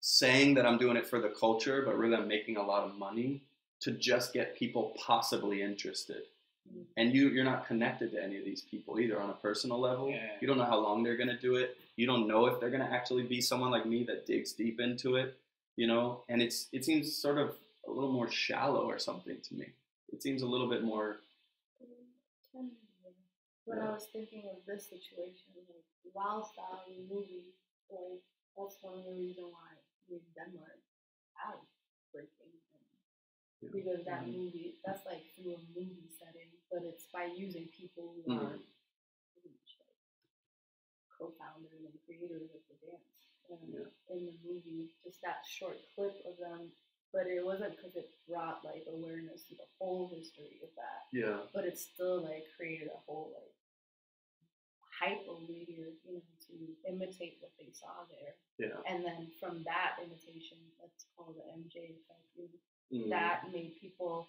saying 0.00 0.54
that 0.54 0.66
I'm 0.66 0.78
doing 0.78 0.96
it 0.96 1.06
for 1.06 1.20
the 1.20 1.28
culture, 1.28 1.82
but 1.84 1.96
really 1.96 2.16
I'm 2.16 2.28
making 2.28 2.56
a 2.56 2.62
lot 2.62 2.84
of 2.84 2.98
money 2.98 3.42
to 3.80 3.92
just 3.92 4.32
get 4.32 4.56
people 4.56 4.92
possibly 4.96 5.62
interested. 5.62 6.22
Mm. 6.72 6.84
And 6.96 7.14
you, 7.14 7.28
you're 7.28 7.44
not 7.44 7.66
connected 7.66 8.12
to 8.12 8.22
any 8.22 8.36
of 8.36 8.44
these 8.44 8.62
people 8.62 8.98
either 8.98 9.20
on 9.20 9.30
a 9.30 9.34
personal 9.34 9.78
level. 9.78 10.08
Yeah. 10.08 10.26
You 10.40 10.48
don't 10.48 10.58
know 10.58 10.64
how 10.64 10.78
long 10.78 11.02
they're 11.02 11.16
going 11.16 11.28
to 11.28 11.38
do 11.38 11.56
it. 11.56 11.76
You 11.96 12.06
don't 12.06 12.26
know 12.26 12.46
if 12.46 12.58
they're 12.58 12.70
going 12.70 12.84
to 12.84 12.92
actually 12.92 13.24
be 13.24 13.40
someone 13.40 13.70
like 13.70 13.86
me 13.86 14.04
that 14.04 14.26
digs 14.26 14.52
deep 14.52 14.80
into 14.80 15.16
it, 15.16 15.36
you 15.76 15.86
know? 15.86 16.22
And 16.28 16.42
it's 16.42 16.68
it 16.72 16.84
seems 16.84 17.14
sort 17.14 17.38
of 17.38 17.54
a 17.86 17.90
little 17.90 18.12
more 18.12 18.30
shallow 18.30 18.84
or 18.84 18.98
something 18.98 19.36
to 19.48 19.54
me. 19.54 19.66
It 20.12 20.22
seems 20.22 20.42
a 20.42 20.46
little 20.46 20.68
bit 20.68 20.82
more 20.82 21.16
When. 23.64 23.78
I 23.78 23.92
was 23.94 24.06
thinking 24.12 24.50
of 24.50 24.64
this 24.66 24.88
situation, 24.90 25.54
like 25.70 25.86
Wild 26.14 26.46
Style, 26.50 26.82
the 26.88 26.98
movie, 27.06 27.54
like 27.90 28.22
that's 28.56 28.76
one 28.82 28.98
of 28.98 29.04
the 29.06 29.12
reasons 29.14 29.52
why 29.54 29.70
we 30.08 30.16
in 30.18 30.26
Denmark 30.34 30.80
have 31.38 31.60
breaking 32.12 32.52
Yeah. 33.62 33.70
because 33.70 34.04
that 34.04 34.26
Mhm. 34.26 34.34
movie 34.34 34.80
that's 34.84 35.06
like 35.06 35.22
through 35.34 35.54
a 35.54 35.58
movie 35.74 36.08
setting, 36.18 36.50
but 36.70 36.82
it's 36.82 37.06
by 37.06 37.26
using 37.26 37.68
people 37.68 38.12
who 38.14 38.22
Mhm. 38.32 38.42
are 38.42 38.58
like 38.58 39.60
co-founders 41.08 41.84
and 41.84 41.98
creators 42.04 42.50
of 42.54 42.60
the 42.68 42.74
dance. 42.86 43.28
And 43.48 43.74
Yeah. 43.74 43.90
in 44.10 44.26
the 44.26 44.38
movie, 44.42 44.94
just 45.04 45.20
that 45.22 45.46
short 45.46 45.78
clip 45.94 46.24
of 46.26 46.36
them, 46.38 46.72
but 47.12 47.26
it 47.28 47.44
wasn't 47.44 47.76
because 47.76 47.94
it 47.96 48.10
brought 48.28 48.64
like 48.64 48.84
awareness 48.88 49.44
to 49.48 49.54
the 49.54 49.68
whole 49.78 50.08
history 50.08 50.58
of 50.64 50.70
that 50.80 51.02
yeah. 51.12 51.38
but 51.52 51.64
it 51.64 51.76
still 51.78 52.22
like 52.24 52.44
created 52.56 52.88
a 52.88 53.00
whole 53.06 53.32
like 53.36 53.52
hype 54.92 55.24
over 55.28 55.50
here, 55.50 55.90
you 56.06 56.14
know, 56.14 56.22
to 56.46 56.54
imitate 56.86 57.38
what 57.42 57.50
they 57.58 57.72
saw 57.74 58.06
there. 58.06 58.38
Yeah. 58.60 58.78
And 58.86 59.02
then 59.02 59.34
from 59.40 59.64
that 59.66 59.98
imitation, 59.98 60.58
that's 60.78 61.06
called 61.16 61.34
the 61.40 61.46
MJ 61.58 61.98
effect. 61.98 62.28
You 62.36 62.44
know, 62.46 62.58
Mm. 62.92 63.08
That 63.08 63.48
made 63.50 63.80
people 63.80 64.28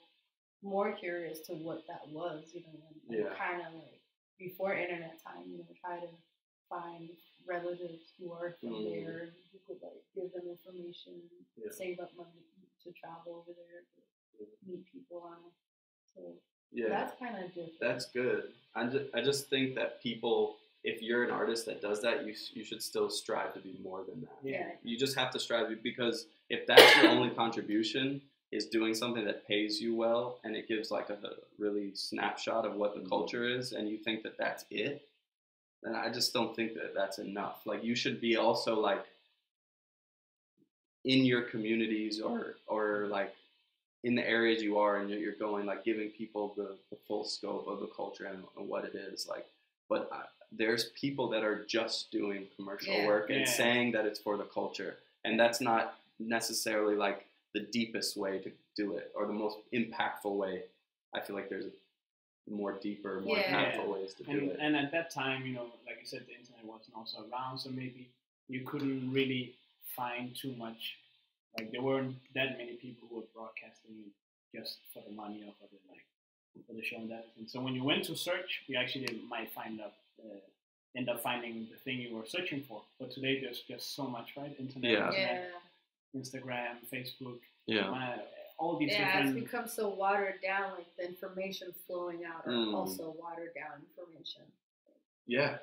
more 0.64 0.94
curious 0.96 1.42
to 1.48 1.54
what 1.54 1.84
that 1.92 2.08
was, 2.08 2.48
you 2.56 2.62
know, 2.64 2.80
and, 2.80 2.96
and 3.12 3.26
Yeah. 3.28 3.36
kind 3.36 3.60
of 3.60 3.74
like 3.76 4.00
before 4.40 4.74
internet 4.74 5.20
time, 5.22 5.52
you 5.52 5.58
know, 5.60 5.68
try 5.84 6.00
to 6.00 6.08
find 6.70 7.10
relatives 7.46 8.14
who 8.18 8.32
are 8.32 8.56
from 8.62 8.70
Mm. 8.72 8.84
there 8.90 9.36
who 9.52 9.60
could 9.68 9.82
like 9.84 10.02
give 10.16 10.32
them 10.32 10.48
information, 10.48 11.30
Yeah. 11.60 11.70
save 11.72 12.00
up 12.00 12.16
money 12.16 12.48
to 12.84 12.92
travel 12.92 13.44
over 13.44 13.52
there 13.56 13.84
to 14.38 14.46
meet 14.70 14.86
people 14.92 15.24
on. 15.26 15.38
So 16.16 16.22
Yeah. 16.72 16.90
that's 16.90 17.18
kind 17.20 17.36
of 17.38 17.48
different. 17.54 17.80
That's 17.80 18.06
good. 18.08 18.54
I 18.76 18.86
just, 18.86 19.06
I 19.14 19.22
just 19.22 19.50
think 19.50 19.76
that 19.76 20.02
people, 20.02 20.58
if 20.84 21.02
you're 21.02 21.24
an 21.24 21.32
artist 21.32 21.66
that 21.68 21.82
does 21.82 22.02
that, 22.02 22.26
you, 22.26 22.34
you 22.54 22.64
should 22.64 22.82
still 22.82 23.10
strive 23.10 23.54
to 23.54 23.60
be 23.60 23.78
more 23.84 24.04
than 24.04 24.22
that. 24.22 24.38
Yeah. 24.44 24.72
You 24.84 24.98
just 24.98 25.18
have 25.18 25.32
to 25.32 25.40
strive 25.40 25.82
because 25.84 26.26
if 26.50 26.66
that's 26.68 26.96
your 26.98 27.08
only 27.12 27.30
contribution 27.30 28.22
is 28.52 28.68
doing 28.68 28.94
something 28.94 29.26
that 29.26 29.48
pays 29.48 29.82
you 29.82 29.96
well 29.96 30.40
and 30.44 30.56
it 30.56 30.68
gives 30.68 30.92
like 30.92 31.10
a, 31.10 31.18
really 31.60 31.94
snapshot 31.96 32.66
of 32.66 32.76
what 32.76 32.94
the 32.96 33.02
Mhm. 33.02 33.10
culture 33.10 33.46
is 33.48 33.72
and 33.74 33.88
you 33.90 33.98
think 33.98 34.24
that 34.24 34.38
that's 34.38 34.66
it, 34.70 35.08
then 35.84 35.96
I 35.96 36.10
just 36.12 36.34
don't 36.34 36.56
think 36.56 36.74
that 36.76 36.94
that's 36.96 37.20
enough. 37.20 37.66
Like 37.66 37.84
you 37.84 37.96
should 37.96 38.20
be 38.20 38.38
also 38.38 38.80
like 38.80 39.06
in 41.06 41.26
your 41.26 41.42
communities 41.44 42.22
or 42.22 42.56
or 42.68 43.08
like 43.10 43.34
in 44.04 44.16
the 44.16 44.28
areas 44.28 44.62
you 44.62 44.78
are 44.78 44.98
and 44.98 45.10
you're 45.10 45.20
you're 45.20 45.34
going 45.48 45.66
like 45.66 45.84
giving 45.84 46.10
people 46.10 46.54
the, 46.56 46.76
the 46.92 46.98
full 47.08 47.24
scope 47.24 47.68
of 47.68 47.80
the 47.80 47.88
culture 47.88 48.26
and, 48.26 48.44
and 48.58 48.68
what 48.68 48.86
it 48.86 48.96
is 48.96 49.28
like 49.28 49.46
but 49.90 50.10
I, 50.12 50.24
there's 50.52 50.86
people 51.00 51.30
that 51.30 51.44
are 51.44 51.66
just 51.66 52.12
doing 52.12 52.48
commercial 52.56 52.96
Yeah. 53.00 53.06
work 53.06 53.30
and 53.30 53.40
Yeah. 53.40 53.46
saying 53.46 53.92
that 53.94 54.06
it's 54.06 54.20
for 54.20 54.38
the 54.38 54.46
culture 54.46 54.98
and 55.26 55.40
that's 55.40 55.62
not 55.62 55.96
necessarily 56.20 56.96
like 56.96 57.26
the 57.54 57.62
deepest 57.62 58.18
way 58.18 58.40
to 58.40 58.52
do 58.76 58.96
it 58.98 59.12
or 59.16 59.26
the 59.26 59.34
most 59.34 59.58
impactful 59.74 60.36
way 60.38 60.64
i 61.14 61.20
feel 61.20 61.36
like 61.36 61.50
there's 61.50 61.66
more 62.50 62.74
deeper 62.74 63.22
more 63.22 63.38
Yeah. 63.38 63.44
impactful 63.72 63.88
ways 63.94 64.14
to 64.16 64.24
do 64.24 64.52
it 64.52 64.58
and 64.60 64.76
at 64.76 64.92
that 64.92 65.10
time, 65.12 65.46
you 65.46 65.54
know, 65.54 65.68
like 65.86 65.98
you 66.00 66.06
said, 66.06 66.26
the 66.28 66.36
internet 66.38 66.64
wasn't 66.66 66.96
also 66.96 67.26
around, 67.32 67.58
so 67.58 67.70
maybe 67.70 68.10
you 68.50 68.62
couldn't 68.66 69.12
really 69.12 69.56
find 69.96 70.36
too 70.36 70.54
much. 70.58 70.96
Like 71.58 71.72
there 71.72 71.82
weren't 71.82 72.16
that 72.36 72.58
many 72.58 72.74
people 72.74 73.08
who 73.10 73.18
were 73.18 73.28
broadcasting 73.34 73.92
it 74.08 74.58
just 74.58 74.78
for 74.94 75.04
the 75.08 75.14
money 75.16 75.44
or 75.48 75.54
for 75.60 75.68
the 75.72 75.78
like 75.90 76.06
for 76.68 76.74
the 76.74 76.84
show 76.84 76.98
and 76.98 77.10
that. 77.12 77.28
And 77.38 77.50
so 77.50 77.62
when 77.62 77.74
you 77.76 77.84
went 77.84 78.04
to 78.06 78.16
search, 78.16 78.62
you 78.68 78.78
actually 78.78 79.22
might 79.30 79.52
find 79.52 79.80
up 79.82 79.96
uh, 80.24 80.38
end 80.96 81.10
up 81.10 81.22
finding 81.22 81.68
the 81.72 81.78
thing 81.78 81.98
you 82.00 82.16
were 82.16 82.26
searching 82.26 82.64
for. 82.68 82.82
But 83.00 83.12
today 83.12 83.40
there's 83.42 83.62
just 83.62 83.96
so 83.96 84.04
much, 84.08 84.34
right? 84.38 84.56
Internet, 84.60 84.92
Yeah. 84.92 85.08
internet, 85.08 85.52
Yeah, 86.14 86.20
Instagram, 86.22 86.74
Facebook, 86.92 87.40
yeah 87.66 87.90
uh, 87.90 88.18
all 88.60 88.78
these 88.78 88.92
yeah, 88.92 89.20
it's 89.24 89.34
become 89.34 89.68
so 89.68 89.90
watered 89.90 90.40
down. 90.44 90.72
Like 90.78 90.96
the 90.98 91.08
information 91.08 91.74
flowing 91.88 92.24
out 92.26 92.46
are 92.46 92.52
Mm. 92.52 92.74
also 92.76 93.16
watered 93.20 93.54
down 93.56 93.82
information. 93.90 94.44
yeah 95.26 95.58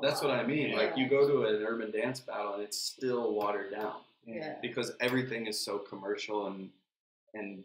that's 0.00 0.22
what 0.22 0.30
i 0.30 0.44
mean 0.44 0.72
like 0.76 0.96
you 0.96 1.08
go 1.08 1.26
to 1.28 1.44
an 1.44 1.62
urban 1.66 1.90
dance 1.90 2.20
battle 2.20 2.54
and 2.54 2.62
it's 2.62 2.78
still 2.80 3.34
watered 3.34 3.70
down 3.70 3.96
Yeah. 4.26 4.56
because 4.62 4.92
everything 5.00 5.46
is 5.46 5.58
so 5.58 5.78
commercial 5.78 6.46
and 6.48 6.70
and 7.34 7.64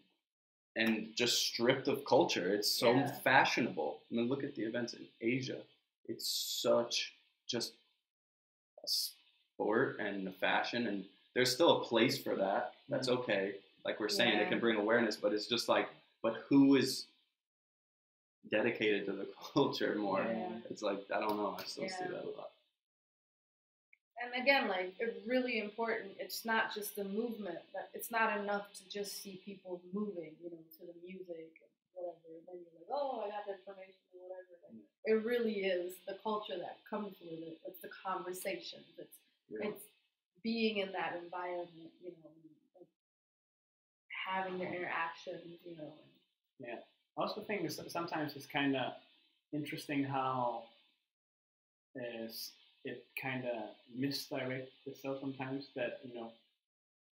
and 0.75 1.09
just 1.15 1.45
stripped 1.45 1.87
of 1.87 2.03
culture. 2.03 2.51
It's 2.51 2.67
so 2.71 2.93
Yeah. 2.93 3.11
fashionable. 3.23 3.99
I 4.09 4.15
mean, 4.15 4.27
look 4.27 4.43
at 4.43 4.55
the 4.55 4.63
events 4.63 4.93
in 4.95 5.05
Asia. 5.21 5.61
It's 6.07 6.27
such 6.27 7.13
just 7.45 7.73
a 8.83 8.87
sport 8.87 9.99
and 9.99 10.27
a 10.27 10.31
fashion, 10.31 10.87
and 10.87 11.05
there's 11.35 11.53
still 11.53 11.81
a 11.81 11.83
place 11.83 12.17
for 12.17 12.35
that. 12.37 12.73
That's 12.89 13.07
Mhm. 13.07 13.17
okay. 13.19 13.55
Like 13.85 13.99
we're 13.99 14.09
saying, 14.09 14.39
it 14.39 14.49
can 14.49 14.59
bring 14.59 14.77
awareness, 14.77 15.15
but 15.15 15.31
it's 15.31 15.45
just 15.45 15.69
like, 15.69 15.89
but 16.23 16.37
who 16.49 16.75
is 16.75 17.05
dedicated 18.49 19.05
to 19.07 19.13
the 19.13 19.27
culture 19.53 19.95
more? 19.95 20.23
Yeah. 20.23 20.49
It's 20.69 20.81
like 20.81 20.99
I 21.13 21.19
don't 21.19 21.37
know. 21.37 21.57
I 21.59 21.63
still 21.63 21.87
see 21.89 22.05
that 22.09 22.23
a 22.23 22.31
lot. 22.37 22.51
And 24.23 24.41
again, 24.41 24.67
like 24.69 24.93
it's 24.99 25.17
really 25.27 25.59
important. 25.59 26.13
It's 26.19 26.45
not 26.45 26.73
just 26.73 26.95
the 26.95 27.03
movement. 27.03 27.59
That 27.73 27.89
it's 27.93 28.11
not 28.11 28.39
enough 28.39 28.71
to 28.77 28.89
just 28.89 29.21
see 29.21 29.41
people 29.43 29.81
moving, 29.91 30.33
you 30.41 30.49
know, 30.51 30.63
to 30.79 30.81
the 30.87 30.95
music 31.03 31.51
and 31.59 31.71
whatever. 31.93 32.31
And 32.31 32.43
then 32.47 32.57
you're 32.63 32.79
like, 32.79 32.91
oh, 32.93 33.23
I 33.25 33.29
got 33.29 33.43
the 33.47 33.59
information 33.59 33.99
or 34.15 34.29
whatever. 34.29 34.53
Like, 34.63 34.79
it 35.05 35.25
really 35.25 35.65
is 35.67 35.95
the 36.07 36.15
culture 36.23 36.55
that 36.57 36.79
comes 36.89 37.15
with 37.19 37.41
it. 37.43 37.59
It's 37.67 37.81
the 37.81 37.89
conversations. 37.91 38.87
It's 38.97 39.17
Yeah. 39.49 39.67
it's 39.69 39.83
being 40.43 40.77
in 40.77 40.91
that 40.93 41.19
environment, 41.21 41.91
you 42.01 42.11
know, 42.23 42.31
having 44.25 44.57
their 44.57 44.73
interactions, 44.73 45.59
you 45.65 45.75
know. 45.77 45.93
And, 46.63 46.79
I 47.17 47.21
also 47.21 47.41
think 47.41 47.61
that 47.69 47.91
sometimes 47.91 48.35
it's 48.35 48.45
kind 48.45 48.75
of 48.75 48.93
interesting 49.51 50.03
how 50.03 50.63
is 51.95 52.51
it 52.85 53.05
kind 53.21 53.45
of 53.45 53.69
misdirects 53.97 54.71
itself 54.85 55.19
sometimes 55.21 55.67
that 55.75 55.99
you 56.03 56.13
know 56.19 56.31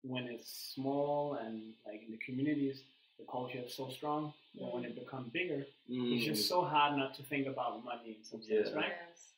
when 0.02 0.24
it's 0.24 0.72
small 0.74 1.34
and 1.34 1.60
like 1.86 2.02
in 2.06 2.12
the 2.12 2.18
communities 2.18 2.82
the 3.18 3.24
culture 3.30 3.58
is 3.66 3.74
so 3.74 3.88
strong 3.90 4.32
but 4.58 4.72
when 4.74 4.84
it 4.84 4.94
becomes 4.98 5.28
bigger 5.32 5.64
it's 5.88 6.22
Mm. 6.22 6.24
just 6.24 6.48
so 6.48 6.62
hard 6.62 6.96
not 6.96 7.14
to 7.14 7.22
think 7.24 7.46
about 7.48 7.84
money 7.84 8.16
in 8.18 8.24
some 8.24 8.40
sense 8.42 8.68
Yeah. 8.70 8.76
right 8.76 8.92
Yes. 9.08 9.32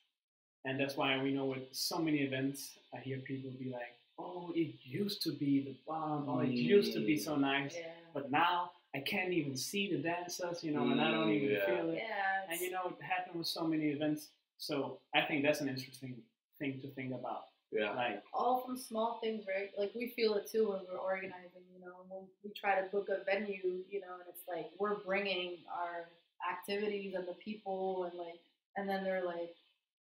and 0.65 0.79
that's 0.79 0.95
why 0.95 1.21
we 1.23 1.31
know 1.33 1.45
with 1.45 1.65
so 1.73 1.97
many 1.97 2.19
events 2.19 2.77
i 2.93 2.97
hear 2.99 3.17
people 3.17 3.49
be 3.65 3.69
like 3.71 3.93
oh 4.19 4.51
it 4.55 4.75
used 4.83 5.23
to 5.23 5.31
be 5.31 5.61
the 5.67 5.75
bomb 5.87 6.29
oh 6.29 6.39
it 6.41 6.51
used 6.75 6.93
to 6.93 6.99
be 6.99 7.17
so 7.17 7.35
nice 7.35 7.75
Yeah. 7.77 7.87
but 8.13 8.29
now 8.31 8.71
I 8.95 8.99
can't 8.99 9.31
even 9.31 9.55
see 9.55 9.91
the 9.91 9.99
dancers, 10.01 10.63
you 10.63 10.71
know, 10.71 10.89
and 10.89 10.99
I 10.99 11.11
don't 11.11 11.29
Mm, 11.29 11.35
even 11.41 11.51
yeah. 11.55 11.65
feel 11.65 11.89
it. 11.91 11.95
Yeah. 11.95 12.51
And 12.51 12.59
you 12.59 12.71
know, 12.71 12.87
it 12.87 13.01
happened 13.03 13.37
with 13.37 13.47
so 13.47 13.65
many 13.65 13.85
events. 13.85 14.29
So 14.57 14.99
I 15.15 15.21
think 15.21 15.43
that's 15.43 15.61
an 15.61 15.69
interesting 15.69 16.21
thing 16.59 16.79
to 16.81 16.87
think 16.89 17.13
about. 17.13 17.45
yeah. 17.71 17.91
Like, 17.91 18.21
all 18.33 18.59
from 18.65 18.77
small 18.77 19.19
things, 19.21 19.45
right? 19.47 19.71
Like 19.77 19.91
we 19.95 20.07
feel 20.09 20.35
it 20.35 20.45
too 20.51 20.69
when 20.71 20.81
we're 20.91 20.99
organizing, 20.99 21.63
you 21.73 21.79
know, 21.85 21.95
when 22.09 22.23
we 22.43 22.51
try 22.51 22.79
to 22.81 22.87
book 22.89 23.07
a 23.09 23.23
venue, 23.23 23.83
you 23.89 24.01
know, 24.01 24.13
and 24.19 24.27
it's 24.27 24.45
like 24.47 24.69
we're 24.77 24.95
bringing 24.95 25.59
our 25.73 26.09
activities 26.51 27.13
and 27.15 27.25
the 27.27 27.33
people 27.35 28.03
and 28.09 28.17
like, 28.19 28.41
and 28.75 28.89
then 28.89 29.03
they're 29.05 29.23
like, 29.23 29.55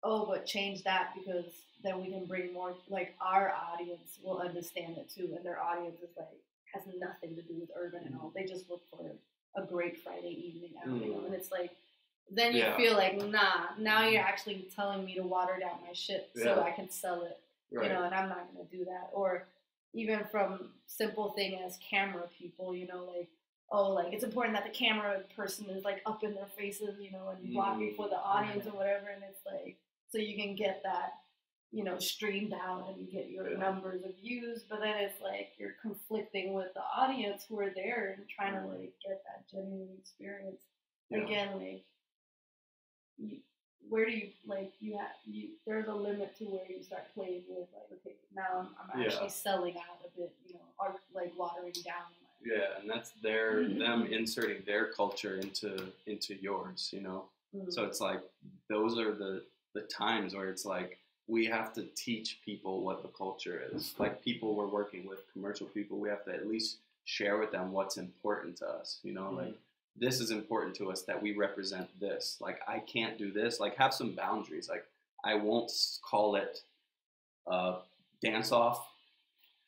oh, 0.02 0.24
but 0.24 0.46
change 0.46 0.82
that 0.84 1.10
because 1.14 1.44
then 1.84 2.00
we 2.00 2.10
can 2.10 2.24
bring 2.24 2.52
more, 2.54 2.74
like 2.88 3.14
our 3.20 3.52
audience 3.52 4.18
will 4.24 4.38
understand 4.38 4.96
it 4.96 5.10
too, 5.14 5.34
and 5.36 5.44
their 5.44 5.60
audience 5.60 5.96
is 6.02 6.08
like 6.16 6.28
has 6.72 6.82
nothing 6.98 7.34
to 7.36 7.42
do 7.42 7.54
with 7.60 7.70
urban 7.76 8.02
and 8.06 8.14
all. 8.16 8.32
They 8.34 8.44
just 8.44 8.68
look 8.70 8.82
for 8.90 9.10
a 9.56 9.62
great 9.66 10.02
Friday 10.02 10.28
evening 10.48 10.72
out, 10.80 10.86
you 10.88 11.12
know, 11.12 11.20
Mm. 11.20 11.26
and 11.26 11.34
it's 11.34 11.50
like 11.50 11.70
then 12.32 12.52
you 12.52 12.60
Yeah. 12.60 12.76
feel 12.76 12.94
like 12.94 13.16
nah. 13.16 13.70
Now 13.78 14.06
you're 14.06 14.22
actually 14.22 14.68
telling 14.76 15.04
me 15.04 15.14
to 15.16 15.22
water 15.22 15.58
down 15.58 15.80
my 15.84 15.92
shit 15.92 16.30
so 16.36 16.62
I 16.62 16.70
can 16.70 16.88
sell 16.88 17.22
it. 17.22 17.38
Right. 17.72 17.86
you 17.86 17.92
know, 17.92 18.02
and 18.02 18.12
I'm 18.14 18.28
not 18.28 18.52
gonna 18.52 18.64
do 18.68 18.84
that. 18.86 19.10
Or 19.12 19.46
even 19.94 20.24
from 20.24 20.72
simple 20.86 21.30
thing 21.30 21.60
as 21.62 21.76
camera 21.78 22.28
people, 22.36 22.74
you 22.74 22.86
know, 22.86 23.04
like 23.04 23.28
oh, 23.72 23.88
like 23.92 24.12
it's 24.12 24.24
important 24.24 24.56
that 24.56 24.64
the 24.64 24.76
camera 24.76 25.20
person 25.36 25.70
is 25.70 25.84
like 25.84 26.02
up 26.04 26.24
in 26.24 26.34
their 26.34 26.46
faces, 26.58 26.98
you 27.00 27.10
know, 27.12 27.28
and 27.28 27.52
blocking 27.52 27.90
Mm. 27.92 27.96
for 27.96 28.08
the 28.08 28.16
audience 28.18 28.66
or 28.66 28.72
whatever, 28.72 29.08
and 29.08 29.22
it's 29.24 29.44
like 29.46 29.76
so 30.08 30.18
you 30.18 30.36
can 30.36 30.54
get 30.56 30.82
that, 30.82 31.14
you 31.72 31.84
know, 31.84 31.98
streamed 31.98 32.52
out 32.52 32.88
and 32.88 32.98
you 33.00 33.06
get 33.12 33.30
your 33.30 33.50
Yeah. 33.50 33.58
numbers 33.58 34.02
of 34.04 34.14
views, 34.16 34.64
but 34.68 34.80
then 34.80 34.96
it's 34.98 35.20
like 35.20 35.52
you're 35.56 35.76
conflicting 35.80 36.52
with 36.52 36.74
the 36.74 36.82
audience 36.82 37.44
who 37.44 37.60
are 37.60 37.70
there 37.70 38.14
and 38.16 38.28
trying 38.28 38.54
to 38.54 38.66
like 38.66 38.92
get 39.06 39.22
that 39.24 39.48
genuine 39.48 39.96
experience. 39.98 40.62
Yeah. 41.10 41.18
Again, 41.24 41.58
like 41.60 41.84
you, 43.18 43.38
where 43.88 44.04
do 44.06 44.12
you 44.12 44.30
like 44.46 44.72
you 44.80 44.96
have 44.96 45.10
you 45.26 45.50
there's 45.66 45.88
a 45.88 45.94
limit 45.94 46.36
to 46.38 46.44
where 46.44 46.66
you 46.70 46.82
start 46.82 47.04
playing 47.14 47.42
with 47.48 47.68
like 47.74 48.00
okay 48.00 48.16
now 48.34 48.46
I'm, 48.58 48.68
I'm 48.92 49.00
Yeah. 49.00 49.06
actually 49.06 49.30
selling 49.30 49.76
out 49.78 50.00
a 50.04 50.16
bit 50.18 50.32
you 50.46 50.54
know 50.54 50.60
or 50.78 50.96
like 51.12 51.36
watering 51.38 51.72
down 51.84 52.04
Yeah, 52.42 52.78
and 52.80 52.88
that's 52.88 53.10
their 53.22 53.64
Mhm. 53.64 53.78
them 53.78 54.06
inserting 54.06 54.62
their 54.64 54.92
culture 54.92 55.36
into 55.36 55.92
into 56.06 56.34
yours, 56.36 56.90
you 56.92 57.00
know. 57.02 57.28
Mm. 57.54 57.70
So 57.72 57.84
it's 57.84 58.00
like 58.00 58.22
those 58.68 58.98
are 58.98 59.12
the 59.12 59.44
the 59.74 59.82
times 59.82 60.34
where 60.34 60.48
it's 60.48 60.64
like 60.64 60.98
we 61.30 61.46
have 61.46 61.72
to 61.74 61.84
teach 61.94 62.40
people 62.44 62.82
what 62.82 63.02
the 63.02 63.08
culture 63.08 63.62
is. 63.72 63.94
Like 63.98 64.22
people 64.22 64.54
we're 64.56 64.66
working 64.66 65.06
with, 65.06 65.20
commercial 65.32 65.66
people, 65.66 65.98
we 65.98 66.08
have 66.08 66.24
to 66.24 66.34
at 66.34 66.48
least 66.48 66.78
share 67.04 67.38
with 67.38 67.52
them 67.52 67.72
what's 67.72 67.96
important 67.96 68.56
to 68.58 68.66
us. 68.66 68.98
You 69.04 69.14
know, 69.14 69.30
like 69.30 69.54
this 69.96 70.20
is 70.20 70.32
important 70.32 70.74
to 70.76 70.90
us 70.90 71.02
that 71.02 71.22
we 71.22 71.36
represent 71.36 71.88
this. 72.00 72.36
Like 72.40 72.60
I 72.66 72.80
can't 72.80 73.16
do 73.16 73.30
this. 73.30 73.60
Like 73.60 73.76
have 73.76 73.94
some 73.94 74.12
boundaries. 74.12 74.68
Like 74.68 74.84
I 75.24 75.34
won't 75.36 75.70
call 76.02 76.34
it 76.34 76.62
uh, 77.46 77.76
dance 78.22 78.50
off. 78.50 78.86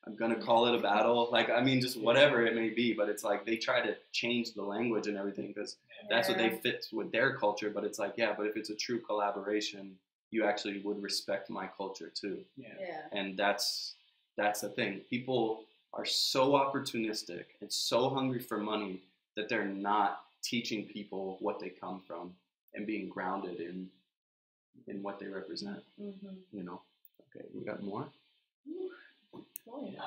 I'm 0.04 0.16
gonna 0.16 0.34
call 0.34 0.66
it 0.66 0.74
a 0.74 0.82
battle. 0.82 1.28
Like 1.30 1.48
I 1.48 1.62
mean, 1.62 1.80
just 1.80 2.00
whatever 2.00 2.44
it 2.44 2.56
may 2.56 2.70
be. 2.70 2.92
But 2.92 3.08
it's 3.08 3.22
like 3.22 3.46
they 3.46 3.56
try 3.56 3.80
to 3.80 3.94
change 4.10 4.54
the 4.54 4.62
language 4.62 5.06
and 5.06 5.16
everything 5.16 5.52
because 5.54 5.76
that's 6.10 6.28
what 6.28 6.38
they 6.38 6.50
fit 6.50 6.86
with 6.92 7.12
their 7.12 7.36
culture. 7.36 7.70
But 7.70 7.84
it's 7.84 8.00
like 8.00 8.14
yeah, 8.16 8.34
but 8.36 8.46
if 8.46 8.56
it's 8.56 8.70
a 8.70 8.74
true 8.74 8.98
collaboration, 8.98 9.96
you 10.32 10.44
actually 10.44 10.80
would 10.80 11.00
respect 11.00 11.48
my 11.50 11.68
culture 11.76 12.10
too. 12.12 12.38
Yeah. 12.56 12.74
yeah. 12.80 13.18
And 13.18 13.36
that's 13.36 13.94
that's 14.36 14.62
the 14.62 14.70
thing. 14.70 15.02
People 15.08 15.64
are 15.94 16.06
so 16.06 16.52
opportunistic 16.52 17.44
and 17.60 17.70
so 17.70 18.08
hungry 18.08 18.40
for 18.40 18.58
money 18.58 19.02
that 19.36 19.48
they're 19.48 19.64
not 19.64 20.22
teaching 20.42 20.86
people 20.86 21.36
what 21.40 21.60
they 21.60 21.68
come 21.68 22.00
from 22.06 22.32
and 22.74 22.86
being 22.86 23.08
grounded 23.08 23.60
in 23.60 23.88
in 24.88 25.02
what 25.02 25.20
they 25.20 25.26
represent 25.26 25.82
mm-hmm. 26.00 26.34
you 26.52 26.62
know? 26.62 26.80
Okay 27.36 27.46
we 27.54 27.64
got 27.64 27.82
more? 27.82 28.06
Oh, 29.68 29.88
yeah. 29.92 30.00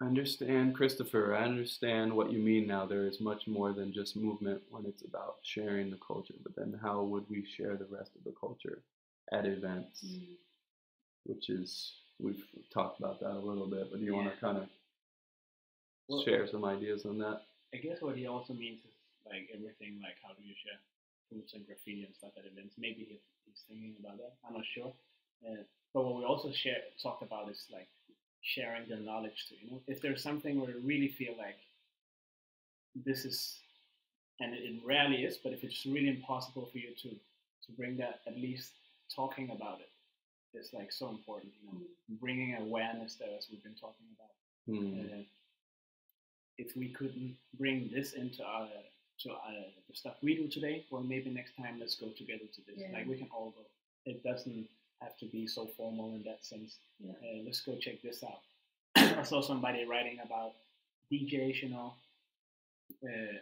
I 0.00 0.06
understand 0.06 0.74
christopher 0.74 1.34
i 1.34 1.44
understand 1.44 2.12
what 2.12 2.30
you 2.30 2.38
mean 2.38 2.66
now. 2.66 2.86
There 2.86 3.06
is 3.06 3.20
much 3.20 3.46
more 3.46 3.72
than 3.72 3.92
just 3.92 4.16
movement 4.16 4.62
when 4.70 4.84
it's 4.86 5.02
about 5.02 5.36
sharing 5.42 5.90
the 5.90 5.98
culture 6.06 6.34
but 6.42 6.54
then 6.54 6.78
how 6.82 7.02
would 7.02 7.24
we 7.28 7.44
share 7.44 7.76
the 7.76 7.86
rest 7.90 8.12
of 8.16 8.24
the 8.24 8.34
culture 8.38 8.78
at 9.34 9.44
events 9.46 9.96
Mm. 10.04 10.36
which 11.28 11.46
is 11.58 11.70
we've 12.24 12.44
talked 12.76 12.98
about 13.00 13.16
that 13.20 13.34
a 13.40 13.44
little 13.50 13.68
bit 13.76 13.84
but 13.90 13.98
do 14.00 14.04
you 14.08 14.14
want 14.18 14.30
to 14.32 14.40
kind 14.46 14.58
of 14.62 14.68
Well- 16.08 16.22
share 16.24 16.46
some 16.46 16.64
ideas 16.76 17.00
on 17.10 17.18
that 17.24 17.38
I 17.74 17.78
guess 17.78 18.00
what 18.00 18.16
he 18.16 18.26
also 18.34 18.52
means 18.54 18.80
is 18.84 18.94
like 19.26 19.44
everything, 19.52 19.92
like 20.00 20.16
how 20.24 20.32
do 20.38 20.42
you 20.46 20.54
share 20.64 20.78
foods 21.28 21.54
and 21.54 21.66
graffiti 21.66 22.04
and 22.04 22.14
stuff 22.14 22.30
at 22.38 22.44
events. 22.46 22.74
Maybe 22.78 23.02
he, 23.10 23.16
he's 23.46 23.62
thinking 23.66 23.96
about 23.98 24.18
that. 24.18 24.32
I'm 24.46 24.54
not 24.54 24.64
sure. 24.74 24.92
Uh, 25.44 25.62
but 25.92 26.04
what 26.04 26.14
we 26.18 26.24
also 26.24 26.52
share 26.52 26.76
talked 27.02 27.22
about 27.24 27.50
is 27.50 27.66
like 27.72 27.88
sharing 28.42 28.88
the 28.88 28.96
knowledge 28.96 29.46
too. 29.48 29.56
You 29.60 29.70
know, 29.72 29.80
if 29.88 30.00
there's 30.00 30.22
something 30.22 30.60
where 30.60 30.70
you 30.70 30.80
really 30.84 31.08
feel 31.08 31.34
like 31.36 31.56
this 32.94 33.24
is, 33.24 33.58
and 34.40 34.54
it, 34.54 34.62
it 34.62 34.80
rarely 34.86 35.24
is, 35.24 35.38
but 35.42 35.52
if 35.52 35.64
it's 35.64 35.84
really 35.84 36.10
impossible 36.10 36.66
for 36.70 36.78
you 36.78 36.94
to 37.02 37.08
to 37.08 37.72
bring 37.72 37.96
that, 37.96 38.20
at 38.28 38.36
least 38.38 38.72
talking 39.14 39.50
about 39.50 39.80
it 39.80 39.90
is 40.58 40.72
like 40.72 40.92
so 40.92 41.08
important. 41.08 41.52
You 41.60 41.72
know, 41.72 41.78
bringing 42.20 42.56
awareness 42.56 43.16
there, 43.16 43.28
as 43.36 43.48
we've 43.50 43.62
been 43.62 43.74
talking 43.74 44.06
about. 44.14 44.30
Hmm. 44.66 45.00
Uh, 45.00 45.22
if 46.56 46.76
we 46.76 46.88
couldn't 46.88 47.36
bring 47.58 47.90
this 47.92 48.12
into 48.12 48.44
our 48.44 48.68
to 49.20 49.30
our, 49.30 49.52
the 49.88 49.94
stuff 49.94 50.14
we 50.22 50.36
do 50.36 50.48
today, 50.48 50.84
well, 50.90 51.02
maybe 51.02 51.30
next 51.30 51.56
time 51.56 51.78
let's 51.80 51.96
go 51.96 52.08
together 52.08 52.44
to 52.54 52.60
this. 52.66 52.76
Yeah. 52.78 52.96
Like 52.96 53.06
we 53.06 53.16
can 53.16 53.28
all 53.34 53.50
go. 53.50 53.62
It 54.06 54.22
doesn't 54.22 54.66
have 55.00 55.16
to 55.18 55.26
be 55.26 55.46
so 55.46 55.66
formal 55.76 56.14
in 56.14 56.22
that 56.24 56.44
sense. 56.44 56.76
Yeah. 56.98 57.12
Uh, 57.12 57.42
let's 57.44 57.60
go 57.60 57.76
check 57.76 58.02
this 58.02 58.24
out. 58.24 58.40
I 59.18 59.22
saw 59.22 59.40
somebody 59.40 59.84
writing 59.84 60.18
about 60.24 60.52
DJs, 61.12 61.62
you 61.62 61.70
know. 61.70 61.94
Uh, 63.02 63.38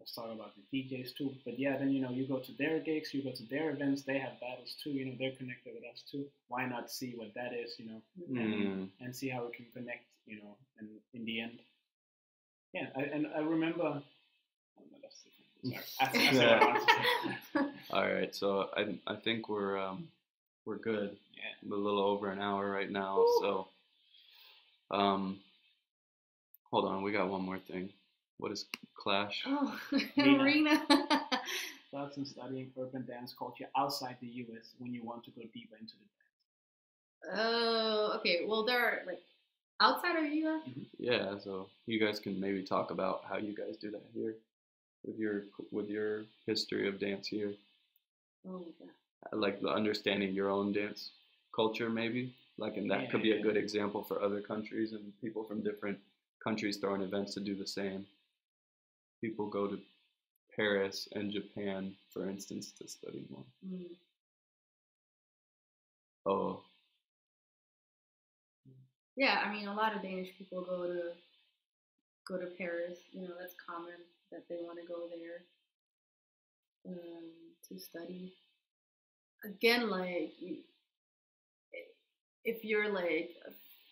let's 0.00 0.14
talk 0.14 0.30
about 0.32 0.52
the 0.56 0.62
DJs 0.72 1.16
too. 1.16 1.34
But 1.44 1.58
yeah, 1.58 1.76
then 1.78 1.90
you 1.90 2.00
know 2.02 2.10
you 2.10 2.26
go 2.26 2.38
to 2.38 2.52
their 2.58 2.80
gigs, 2.80 3.14
you 3.14 3.22
go 3.22 3.32
to 3.32 3.44
their 3.44 3.70
events. 3.70 4.02
They 4.02 4.18
have 4.18 4.40
battles 4.40 4.76
too. 4.82 4.90
You 4.90 5.06
know 5.06 5.14
they're 5.18 5.32
connected 5.36 5.74
with 5.74 5.84
us 5.92 6.02
too. 6.10 6.26
Why 6.48 6.66
not 6.66 6.90
see 6.90 7.14
what 7.16 7.34
that 7.34 7.52
is? 7.54 7.74
You 7.78 7.86
know 7.90 8.02
Hmm. 8.26 8.84
and 9.00 9.14
see 9.14 9.28
how 9.28 9.46
we 9.46 9.52
can 9.56 9.66
connect, 9.74 10.04
you 10.26 10.36
know, 10.38 10.56
and 10.78 10.88
in 11.14 11.24
the 11.24 11.40
end. 11.40 11.60
Yeah, 12.72 12.86
I, 12.96 13.02
and 13.02 13.26
I 13.36 13.40
remember. 13.40 13.82
Oh, 13.84 14.84
no, 14.90 14.98
that's 15.02 15.22
different. 15.22 15.50
Sorry. 15.66 15.84
I, 16.00 16.28
I 16.28 16.32
said 16.32 16.48
what 16.48 16.58
I 16.58 16.64
wanted 16.64 16.80
to 16.80 16.86
say. 16.94 17.60
all 17.90 18.06
right 18.12 18.34
so 18.34 18.68
i 18.76 18.94
i 19.06 19.16
think 19.16 19.48
we're 19.48 19.78
um 19.78 20.08
we're 20.64 20.76
good 20.78 21.16
Yeah. 21.36 21.68
We're 21.68 21.76
a 21.76 21.80
little 21.80 22.00
over 22.04 22.30
an 22.30 22.40
hour 22.40 22.70
right 22.70 22.90
now 22.90 23.16
Woo. 23.18 23.38
so 23.40 23.68
um 24.90 25.38
hold 26.70 26.86
on 26.86 27.02
we 27.02 27.12
got 27.12 27.28
one 27.28 27.42
more 27.42 27.58
thing 27.58 27.90
what 28.38 28.52
is 28.52 28.66
clash 28.96 29.42
oh 29.46 29.78
Nina. 30.16 30.42
arena 30.42 30.82
Thoughts 31.90 32.18
on 32.18 32.24
studying 32.26 32.70
urban 32.80 33.04
dance 33.06 33.34
culture 33.38 33.66
outside 33.76 34.16
the 34.20 34.26
U.S. 34.46 34.70
when 34.78 34.92
you 34.94 35.02
want 35.02 35.24
to 35.24 35.30
go 35.30 35.42
deeper 35.54 35.76
into 35.80 35.94
the 35.94 37.30
dance. 37.30 37.40
oh 37.40 38.12
okay 38.16 38.42
well 38.46 38.64
there 38.64 38.78
are 38.80 39.00
like 39.06 39.20
outside 39.80 40.16
of 40.16 40.24
us 40.24 40.30
mm-hmm. 40.68 40.82
Yeah, 40.98 41.38
so 41.38 41.68
you 41.86 41.98
guys 42.04 42.18
can 42.18 42.38
maybe 42.40 42.62
talk 42.62 42.90
about 42.90 43.22
how 43.28 43.36
you 43.38 43.54
guys 43.54 43.76
do 43.76 43.90
that 43.92 44.02
here 44.14 44.34
with 45.06 45.16
your 45.18 45.42
with 45.70 45.88
your 45.88 46.24
history 46.46 46.88
of 46.88 46.98
dance 46.98 47.28
here, 47.28 47.52
oh 48.48 48.58
my 48.58 48.72
god 48.78 48.88
uh, 49.32 49.36
like 49.36 49.60
the 49.60 49.68
understanding 49.68 50.32
your 50.34 50.50
own 50.50 50.72
dance 50.72 51.10
culture 51.54 51.88
maybe. 51.88 52.34
Like 52.58 52.76
and 52.76 52.90
that 52.90 53.10
could 53.10 53.22
be 53.22 53.32
a 53.32 53.36
Yeah. 53.36 53.42
good 53.42 53.56
example 53.56 54.02
for 54.02 54.20
other 54.22 54.40
countries 54.40 54.92
and 54.92 55.12
people 55.20 55.44
from 55.44 55.62
different 55.62 55.98
countries 56.42 56.76
throwing 56.78 57.02
events 57.02 57.34
to 57.34 57.40
do 57.40 57.54
the 57.54 57.66
same. 57.66 58.04
People 59.20 59.48
go 59.48 59.66
to 59.66 59.78
Paris 60.54 61.08
and 61.14 61.30
Japan, 61.30 61.94
for 62.12 62.28
instance, 62.28 62.72
to 62.72 62.88
study 62.88 63.24
more. 63.30 63.44
Mm. 63.66 63.96
Oh, 66.26 66.62
Yeah, 69.18 69.42
I 69.44 69.52
mean, 69.52 69.66
a 69.66 69.74
lot 69.74 69.96
of 69.96 70.02
Danish 70.02 70.28
people 70.38 70.62
go 70.62 70.86
to 70.86 71.10
go 72.28 72.38
to 72.38 72.46
Paris. 72.56 73.00
You 73.10 73.22
know, 73.22 73.34
that's 73.38 73.54
common 73.68 73.94
that 74.30 74.48
they 74.48 74.58
want 74.62 74.78
to 74.80 74.86
go 74.86 75.08
there 75.08 75.42
um, 76.86 77.24
to 77.68 77.80
study. 77.80 78.32
Again, 79.44 79.90
like 79.90 80.34
if 82.44 82.64
you're 82.64 82.92
like 82.92 83.30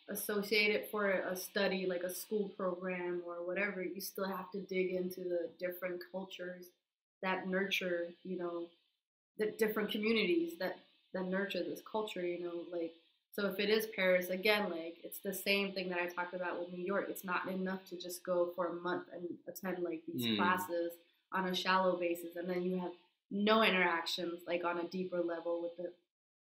associated 0.09 0.87
for 0.91 1.11
a 1.11 1.37
study, 1.37 1.87
like 1.87 2.03
a 2.03 2.11
school 2.15 2.49
program 2.57 3.23
or 3.27 3.47
whatever, 3.47 3.83
you 3.83 4.01
still 4.01 4.27
have 4.27 4.51
to 4.53 4.61
dig 4.61 4.93
into 4.93 5.21
the 5.21 5.49
different 5.59 6.03
cultures 6.13 6.67
that 7.23 7.49
nurture, 7.49 8.09
you 8.25 8.39
know, 8.39 8.67
the 9.39 9.47
different 9.59 9.91
communities 9.91 10.53
that 10.59 10.79
that 11.13 11.25
nurture 11.27 11.63
this 11.63 11.81
culture. 11.91 12.25
You 12.25 12.41
know, 12.45 12.53
like 12.73 12.95
so 13.33 13.47
if 13.49 13.59
it 13.59 13.69
is 13.69 13.87
Paris, 13.95 14.31
again, 14.31 14.71
like 14.71 14.97
it's 15.05 15.19
the 15.19 15.33
same 15.35 15.73
thing 15.73 15.89
that 15.91 15.99
I 15.99 16.07
talked 16.07 16.35
about 16.35 16.59
with 16.59 16.73
New 16.73 16.85
York. 16.85 17.07
It's 17.09 17.25
not 17.25 17.49
enough 17.49 17.85
to 17.91 17.97
just 17.97 18.23
go 18.25 18.51
for 18.55 18.69
a 18.69 18.73
month 18.75 19.05
and 19.13 19.25
attend 19.49 19.83
like 19.83 20.03
these 20.07 20.27
Mm. 20.27 20.37
classes 20.37 20.93
on 21.33 21.49
a 21.49 21.55
shallow 21.55 21.97
basis, 21.97 22.37
and 22.37 22.49
then 22.49 22.63
you 22.63 22.79
have 22.79 22.93
no 23.31 23.63
interactions 23.63 24.41
like 24.47 24.65
on 24.65 24.79
a 24.79 24.85
deeper 24.85 25.21
level 25.21 25.61
with 25.61 25.77
the 25.77 25.91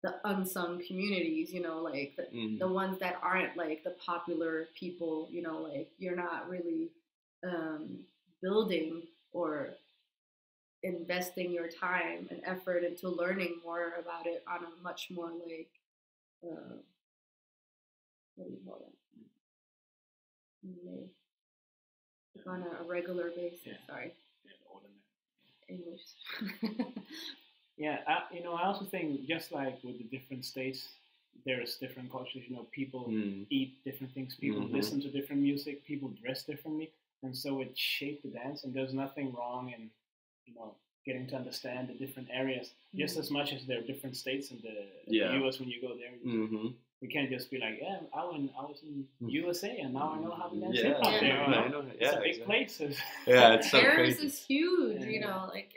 the 0.04 0.16
unsung 0.26 0.82
communities. 0.86 1.52
You 1.54 1.62
know, 1.62 1.80
like 1.80 2.14
the, 2.18 2.24
mm, 2.36 2.60
the 2.60 2.68
ones 2.68 3.00
that 3.00 3.20
aren't 3.22 3.58
like 3.58 3.84
the 3.84 3.96
popular 4.06 4.68
people. 4.80 5.28
You 5.32 5.42
know, 5.42 5.58
like 5.60 5.90
you're 5.98 6.16
not 6.16 6.50
really 6.50 6.92
um, 7.44 8.00
building 8.42 9.04
or 9.34 9.72
investing 10.84 11.52
your 11.52 11.68
time 11.68 12.28
and 12.32 12.42
effort 12.46 12.84
into 12.84 13.10
learning 13.10 13.60
more 13.64 13.94
about 14.00 14.26
it 14.26 14.44
on 14.48 14.64
a 14.64 14.84
much 14.84 15.08
more 15.12 15.30
like 15.30 15.70
uh, 16.44 16.76
what 18.36 18.48
do 18.48 18.54
you 18.54 18.60
call 18.66 18.80
that? 18.80 18.94
On 22.48 22.64
a, 22.64 22.84
a 22.84 22.88
regular 22.88 23.30
basis. 23.30 23.60
Yeah. 23.66 23.74
Sorry. 23.88 24.14
Yeah. 24.46 25.76
English. 25.76 26.02
Yeah, 27.80 28.00
I, 28.06 28.24
you 28.36 28.44
know, 28.44 28.54
I 28.56 28.64
also 28.66 28.84
think 28.86 29.26
just 29.26 29.54
like 29.54 29.82
with 29.86 29.98
the 29.98 30.04
different 30.16 30.44
states, 30.44 30.90
there's 31.46 31.78
different 31.78 32.12
cultures. 32.12 32.44
You 32.48 32.58
know, 32.58 32.68
people 32.72 33.06
Mm. 33.08 33.46
eat 33.50 33.82
different 33.86 34.14
things, 34.14 34.36
people 34.36 34.64
Mhm. 34.64 34.74
listen 34.74 35.02
to 35.02 35.10
different 35.10 35.42
music, 35.42 35.86
people 35.86 36.10
dress 36.10 36.44
differently, 36.44 36.92
and 37.24 37.36
so 37.36 37.62
it 37.62 37.78
shaped 37.78 38.24
the 38.24 38.30
dance. 38.42 38.66
And 38.66 38.74
there's 38.74 38.94
nothing 38.94 39.32
wrong 39.32 39.72
in, 39.72 39.90
you 40.46 40.54
know, 40.56 40.76
getting 41.06 41.26
to 41.28 41.38
understand 41.38 41.88
the 41.88 41.94
different 41.94 42.28
areas 42.32 42.74
just 42.96 43.16
Mhm. 43.16 43.20
as 43.22 43.32
much 43.32 43.54
as 43.54 43.66
there 43.66 43.80
are 43.80 43.88
different 43.92 44.18
states 44.18 44.52
in 44.52 44.60
the, 44.60 44.76
Yeah. 45.08 45.30
the 45.30 45.34
U.S. 45.40 45.60
When 45.62 45.70
you 45.70 45.80
go 45.80 45.96
there, 45.96 46.12
Mm-hmm. 46.26 46.68
we 47.02 47.08
can't 47.08 47.30
just 47.30 47.50
be 47.50 47.60
like, 47.60 47.80
yeah, 47.80 48.02
I 48.14 48.26
was, 48.26 48.50
I 48.60 48.64
was 48.66 48.84
in 48.84 49.08
Mm. 49.22 49.32
USA 49.32 49.80
and 49.80 49.94
now 49.94 50.10
I 50.16 50.20
know 50.20 50.32
how 50.32 50.50
to 50.50 50.60
dance 50.60 50.76
Yeah, 50.76 50.84
hip 50.88 50.98
hop 51.02 51.14
Yeah. 51.14 51.20
there. 51.22 51.50
no, 51.50 51.64
You 51.64 51.70
know? 51.70 51.82
It's 51.92 52.02
Yeah, 52.02 52.20
a 52.20 52.22
big 52.22 52.36
exactly. 52.42 52.46
place. 52.46 52.74
Yeah, 53.26 53.54
it's 53.54 53.72
so 53.72 53.80
Paris 53.80 53.96
crazy. 53.96 54.26
is 54.28 54.46
huge, 54.46 55.06
you 55.06 55.22
know, 55.22 55.48
like 55.54 55.72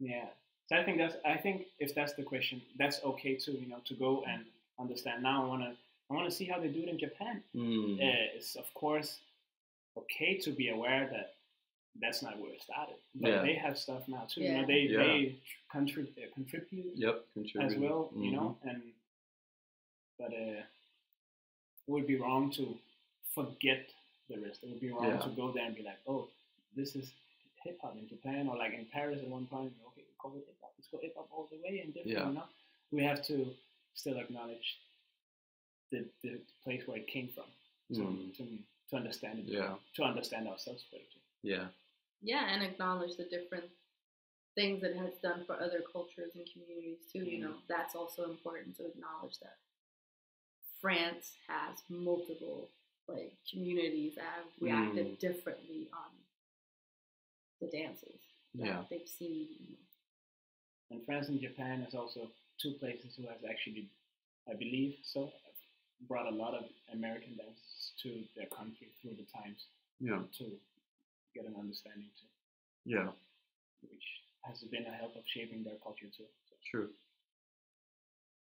Yeah. 0.00 0.30
So 0.74 0.80
I 0.80 0.84
think 0.84 0.98
that's 0.98 1.16
I 1.24 1.36
think 1.36 1.66
if 1.78 1.94
that's 1.94 2.14
the 2.14 2.22
question, 2.22 2.60
that's 2.78 3.02
okay 3.04 3.34
too. 3.36 3.52
You 3.52 3.68
know, 3.68 3.78
to 3.84 3.94
go 3.94 4.24
and 4.28 4.44
understand. 4.78 5.22
Now 5.22 5.44
I 5.44 5.46
wanna 5.48 5.76
I 6.10 6.14
wanna 6.14 6.30
see 6.30 6.44
how 6.44 6.58
they 6.58 6.68
do 6.68 6.82
it 6.82 6.88
in 6.88 6.98
Japan. 6.98 7.42
Mm. 7.54 7.96
Uh, 7.98 8.36
it's 8.36 8.56
of 8.56 8.72
course 8.74 9.18
okay 9.96 10.36
to 10.38 10.50
be 10.50 10.70
aware 10.70 11.08
that 11.12 11.34
that's 12.00 12.22
not 12.22 12.38
where 12.40 12.50
it 12.52 12.60
started, 12.62 12.96
but 13.14 13.28
Yeah. 13.30 13.42
they 13.42 13.54
have 13.54 13.78
stuff 13.78 14.08
now 14.08 14.24
too. 14.28 14.40
You 14.40 14.48
Yeah. 14.48 14.60
know, 14.62 14.66
they 14.66 14.80
Yeah. 14.80 14.98
they 15.04 15.36
contrib- 15.72 16.18
uh, 16.18 16.28
contribute 16.34 16.96
Yep, 16.96 17.14
as 17.14 17.22
contributing. 17.34 17.80
well. 17.82 18.10
You 18.16 18.30
Mhm. 18.30 18.32
know, 18.32 18.58
and 18.64 18.82
but 20.18 20.32
uh, 20.32 20.62
it 21.86 21.90
would 21.92 22.06
be 22.08 22.16
wrong 22.16 22.50
to 22.52 22.76
forget 23.34 23.88
the 24.28 24.38
rest. 24.40 24.62
It 24.64 24.70
would 24.70 24.80
be 24.80 24.90
wrong 24.90 25.04
Yeah. 25.06 25.18
to 25.18 25.30
go 25.30 25.52
there 25.52 25.64
and 25.66 25.74
be 25.76 25.82
like, 25.82 26.00
oh, 26.08 26.28
this 26.74 26.96
is 26.96 27.12
hip 27.62 27.78
hop 27.80 27.96
in 27.96 28.08
Japan 28.08 28.48
or 28.48 28.56
like 28.56 28.72
in 28.74 28.86
Paris 28.86 29.20
at 29.22 29.28
one 29.28 29.46
point. 29.46 29.72
Okay, 29.86 29.93
we 29.93 29.93
call 30.24 30.36
it 30.36 30.44
hip 30.46 30.56
hop. 30.62 30.72
Let's 30.78 30.88
go 30.90 30.98
hip 31.02 31.14
hop 31.16 31.28
all 31.30 31.48
the 31.50 31.58
way 31.62 31.80
and 31.84 31.92
different. 31.92 32.16
Yeah. 32.18 32.28
You 32.28 32.34
know, 32.34 32.44
we 32.90 33.02
have 33.04 33.22
to 33.26 33.46
still 33.94 34.18
acknowledge 34.18 34.78
the 35.92 36.04
the 36.22 36.40
place 36.64 36.82
where 36.86 36.96
it 36.98 37.06
came 37.06 37.28
from 37.34 37.44
to 37.92 38.00
Mm. 38.00 38.36
to, 38.36 38.44
to 38.90 38.96
understand 38.96 39.38
it. 39.40 39.44
Yeah. 39.46 39.74
To 39.96 40.02
understand 40.02 40.48
ourselves 40.48 40.84
better. 40.90 41.04
Too. 41.12 41.20
Yeah. 41.42 41.66
yeah, 42.22 42.44
and 42.54 42.62
acknowledge 42.62 43.16
the 43.18 43.24
different 43.36 43.68
things 44.54 44.82
it 44.82 44.96
has 44.96 45.12
done 45.22 45.44
for 45.46 45.54
other 45.60 45.80
cultures 45.92 46.32
and 46.34 46.44
communities 46.52 47.00
too. 47.12 47.24
You 47.24 47.38
Mhm. 47.38 47.42
know, 47.42 47.54
that's 47.68 47.94
also 47.94 48.30
important 48.30 48.76
to 48.78 48.86
acknowledge 48.86 49.36
that 49.40 49.58
France 50.80 51.36
has 51.48 51.82
multiple 51.90 52.70
like 53.06 53.32
communities 53.50 54.14
that 54.14 54.24
have 54.38 54.46
reacted 54.60 55.06
Mm. 55.06 55.18
differently 55.18 55.82
on 55.92 56.10
the 57.60 57.66
dances 57.78 58.20
that 58.54 58.66
Yeah. 58.66 58.84
they've 58.88 59.08
seen. 59.20 59.76
And 60.90 61.04
France 61.06 61.28
and 61.28 61.40
Japan 61.40 61.82
is 61.88 61.94
also 61.94 62.28
two 62.60 62.72
places 62.72 63.14
who 63.16 63.22
has 63.26 63.38
actually, 63.48 63.88
I 64.48 64.54
believe, 64.54 64.96
so 65.02 65.30
brought 66.08 66.26
a 66.26 66.34
lot 66.34 66.54
of 66.54 66.64
American 66.92 67.36
dances 67.36 67.92
to 68.02 68.22
their 68.36 68.46
country 68.46 68.88
through 69.00 69.14
the 69.16 69.24
times 69.32 69.66
Yeah. 70.00 70.22
to 70.38 70.44
get 71.34 71.46
an 71.46 71.56
understanding 71.56 72.10
too, 72.20 72.28
Yeah. 72.90 73.12
which 73.82 74.04
has 74.42 74.62
been 74.64 74.84
a 74.86 74.92
help 74.92 75.16
of 75.16 75.26
shaping 75.26 75.64
their 75.64 75.76
culture 75.76 76.06
too. 76.08 76.26
So, 76.48 76.54
True. 76.70 76.94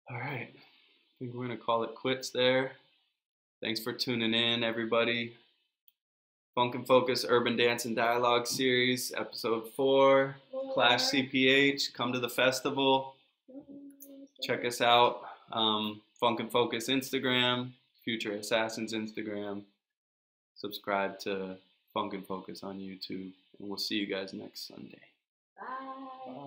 All 0.08 0.18
right. 0.18 0.54
I 0.54 1.18
think 1.18 1.34
we're 1.34 1.46
going 1.46 1.56
to 1.58 1.62
call 1.64 1.82
it 1.84 1.94
quits 1.94 2.30
there. 2.30 2.76
Thanks 3.60 3.80
for 3.80 3.92
tuning 3.92 4.32
in, 4.34 4.62
everybody. 4.64 5.36
Funk 6.54 6.74
and 6.74 6.86
Focus 6.86 7.24
Urban 7.28 7.56
Dance 7.56 7.84
and 7.84 7.94
Dialogue 7.94 8.46
Series, 8.46 9.12
Episode 9.16 9.68
4. 9.74 10.36
Clash 10.74 11.04
CPH. 11.10 11.92
Come 11.94 12.12
to 12.12 12.20
the 12.20 12.28
festival. 12.28 13.14
Check 14.42 14.64
us 14.64 14.80
out. 14.80 15.22
Um, 15.52 16.00
Funk 16.18 16.40
and 16.40 16.50
Focus 16.50 16.88
Instagram, 16.88 17.70
Future 18.04 18.32
Assassins 18.32 18.92
Instagram. 18.92 19.62
Subscribe 20.54 21.18
to 21.20 21.56
Funk 21.94 22.14
and 22.14 22.26
Focus 22.26 22.62
on 22.62 22.78
YouTube. 22.78 23.32
And 23.58 23.68
we'll 23.68 23.78
see 23.78 23.96
you 23.96 24.06
guys 24.06 24.32
next 24.32 24.68
Sunday. 24.68 25.00
Bye. 25.58 26.39